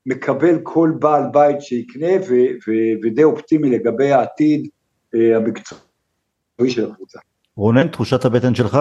מקבל 0.07 0.59
כל 0.62 0.92
בעל 0.98 1.22
בית 1.32 1.62
שיקנה 1.62 2.12
ו, 2.28 2.34
ו, 2.34 2.70
ודי 3.03 3.24
אופטימי 3.24 3.70
לגבי 3.70 4.12
העתיד 4.12 4.68
uh, 5.14 5.18
המקצועי 5.36 6.70
של 6.70 6.90
הקבוצה. 6.90 7.18
רונן, 7.57 7.88
תחושת 7.88 8.24
הבטן 8.24 8.55
שלך? 8.55 8.78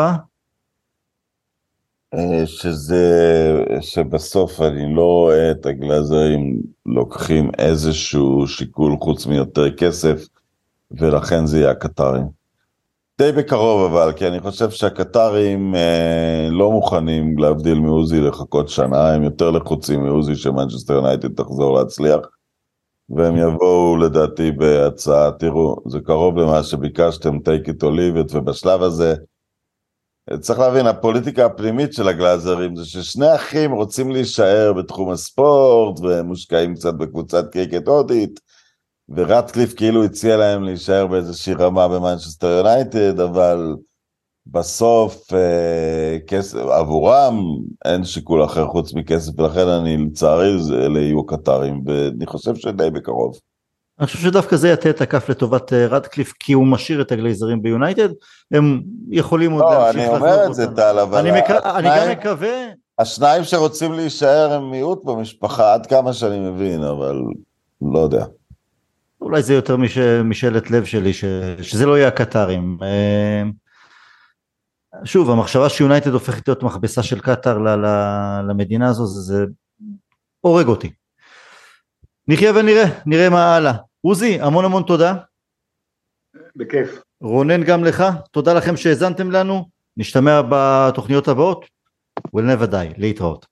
אה, 2.13 2.45
שזה, 2.45 3.05
שבסוף 3.81 4.61
אני 4.61 4.95
לא 4.95 5.03
רואה 5.03 5.51
את 5.51 5.65
הגלאזרים 5.65 6.61
לוקחים 6.85 7.51
איזשהו 7.57 8.47
שיקול 8.47 8.97
חוץ 9.01 9.25
מיותר 9.25 9.75
כסף, 9.75 10.27
ולכן 10.91 11.45
זה 11.45 11.59
יהיה 11.59 11.71
הקטרים. 11.71 12.38
די 13.21 13.31
בקרוב 13.31 13.93
אבל, 13.93 14.13
כי 14.13 14.27
אני 14.27 14.39
חושב 14.39 14.69
שהקטרים 14.69 15.75
אה, 15.75 16.47
לא 16.51 16.71
מוכנים 16.71 17.37
להבדיל 17.37 17.79
מעוזי 17.79 18.19
לחכות 18.19 18.69
שנה, 18.69 19.13
הם 19.13 19.23
יותר 19.23 19.51
לחוצים 19.51 20.03
מעוזי 20.03 20.35
שמנצ'סטר 20.35 20.93
יונייטד 20.93 21.35
תחזור 21.35 21.77
להצליח, 21.77 22.19
והם 23.09 23.37
יבואו 23.37 23.97
לדעתי 23.97 24.51
בהצעה, 24.51 25.31
תראו, 25.31 25.75
זה 25.87 25.99
קרוב 25.99 26.37
למה 26.37 26.63
שביקשתם, 26.63 27.37
take 27.37 27.67
it 27.67 27.83
or 27.83 27.85
leave 27.85 28.31
it, 28.31 28.37
ובשלב 28.37 28.83
הזה, 28.83 29.15
צריך 30.39 30.59
להבין, 30.59 30.87
הפוליטיקה 30.87 31.45
הפנימית 31.45 31.93
של 31.93 32.07
הגלאזרים 32.07 32.75
זה 32.75 32.85
ששני 32.85 33.35
אחים 33.35 33.71
רוצים 33.71 34.11
להישאר 34.11 34.73
בתחום 34.73 35.11
הספורט 35.11 35.99
ומושקעים 35.99 36.75
קצת 36.75 36.93
בקבוצת 36.93 37.51
קריקט 37.51 37.87
הודית 37.87 38.39
ורטקליף 39.15 39.73
כאילו 39.73 40.03
הציע 40.03 40.37
להם 40.37 40.63
להישאר 40.63 41.07
באיזושהי 41.07 41.53
רמה 41.53 41.87
במנצ'סטר 41.87 42.47
יונייטד, 42.47 43.19
אבל 43.19 43.75
בסוף 44.47 45.33
אה, 45.33 46.17
כסף, 46.27 46.57
עבורם 46.57 47.39
אין 47.85 48.03
שיקול 48.03 48.43
אחר 48.43 48.67
חוץ 48.67 48.93
מכסף, 48.93 49.39
ולכן 49.39 49.67
אני 49.67 49.97
לצערי 49.97 50.57
אלה 50.85 50.99
יהיו 50.99 51.25
קטרים, 51.25 51.81
ואני 51.85 52.25
חושב 52.25 52.55
שדי 52.55 52.89
בקרוב. 52.89 53.39
אני 53.99 54.07
חושב 54.07 54.19
שדווקא 54.19 54.55
זה 54.55 54.69
יטה 54.69 54.89
את 54.89 55.01
הכף 55.01 55.29
לטובת 55.29 55.73
אה, 55.73 55.87
רדקליף 55.87 56.33
כי 56.39 56.53
הוא 56.53 56.67
משאיר 56.67 57.01
את 57.01 57.11
הגלייזרים 57.11 57.61
ביונייטד 57.61 58.09
הם 58.51 58.81
יכולים 59.09 59.51
עוד 59.51 59.63
לא, 59.63 59.73
להמשיך. 59.73 60.01
לא, 60.01 60.07
אני 60.07 60.17
אומר 60.17 60.47
את 60.47 60.53
זה 60.53 60.75
טל, 60.75 60.99
אבל... 60.99 61.17
אני, 61.19 61.31
מק... 61.31 61.49
השניים, 61.49 61.75
אני 61.75 61.87
גם 61.87 62.11
מקווה... 62.11 62.57
השניים 62.99 63.43
שרוצים 63.43 63.93
להישאר 63.93 64.53
הם 64.53 64.71
מיעוט 64.71 65.03
במשפחה 65.05 65.73
עד 65.73 65.85
כמה 65.85 66.13
שאני 66.13 66.39
מבין 66.39 66.83
אבל 66.83 67.21
לא 67.81 67.99
יודע. 67.99 68.25
אולי 69.21 69.43
זה 69.43 69.53
יותר 69.53 69.77
מש... 69.77 69.97
משאלת 70.23 70.71
לב 70.71 70.85
שלי 70.85 71.13
ש... 71.13 71.25
שזה 71.61 71.85
לא 71.85 71.97
יהיה 71.97 72.07
הקטרים. 72.07 72.77
אה, 72.83 73.43
שוב 75.03 75.29
המחשבה 75.29 75.69
שיונייטד 75.69 76.13
הופכת 76.13 76.47
להיות 76.47 76.63
מכבסה 76.63 77.03
של 77.03 77.19
קטאר 77.19 77.57
למדינה 78.47 78.89
הזו 78.89 79.05
זה, 79.05 79.21
זה 79.21 79.45
הורג 80.41 80.67
אותי. 80.67 80.91
נחיה 82.27 82.51
ונראה, 82.55 82.85
נראה 83.05 83.29
מה 83.29 83.55
הלאה. 83.55 83.73
עוזי, 84.01 84.41
המון 84.41 84.65
המון 84.65 84.83
תודה. 84.83 85.13
בכיף. 86.55 87.01
רונן 87.21 87.63
גם 87.63 87.83
לך, 87.83 88.03
תודה 88.31 88.53
לכם 88.53 88.77
שהאזנתם 88.77 89.31
לנו, 89.31 89.69
נשתמע 89.97 90.41
בתוכניות 90.49 91.27
הבאות, 91.27 91.65
ולנבדי, 92.33 92.89
להתראות. 92.97 93.45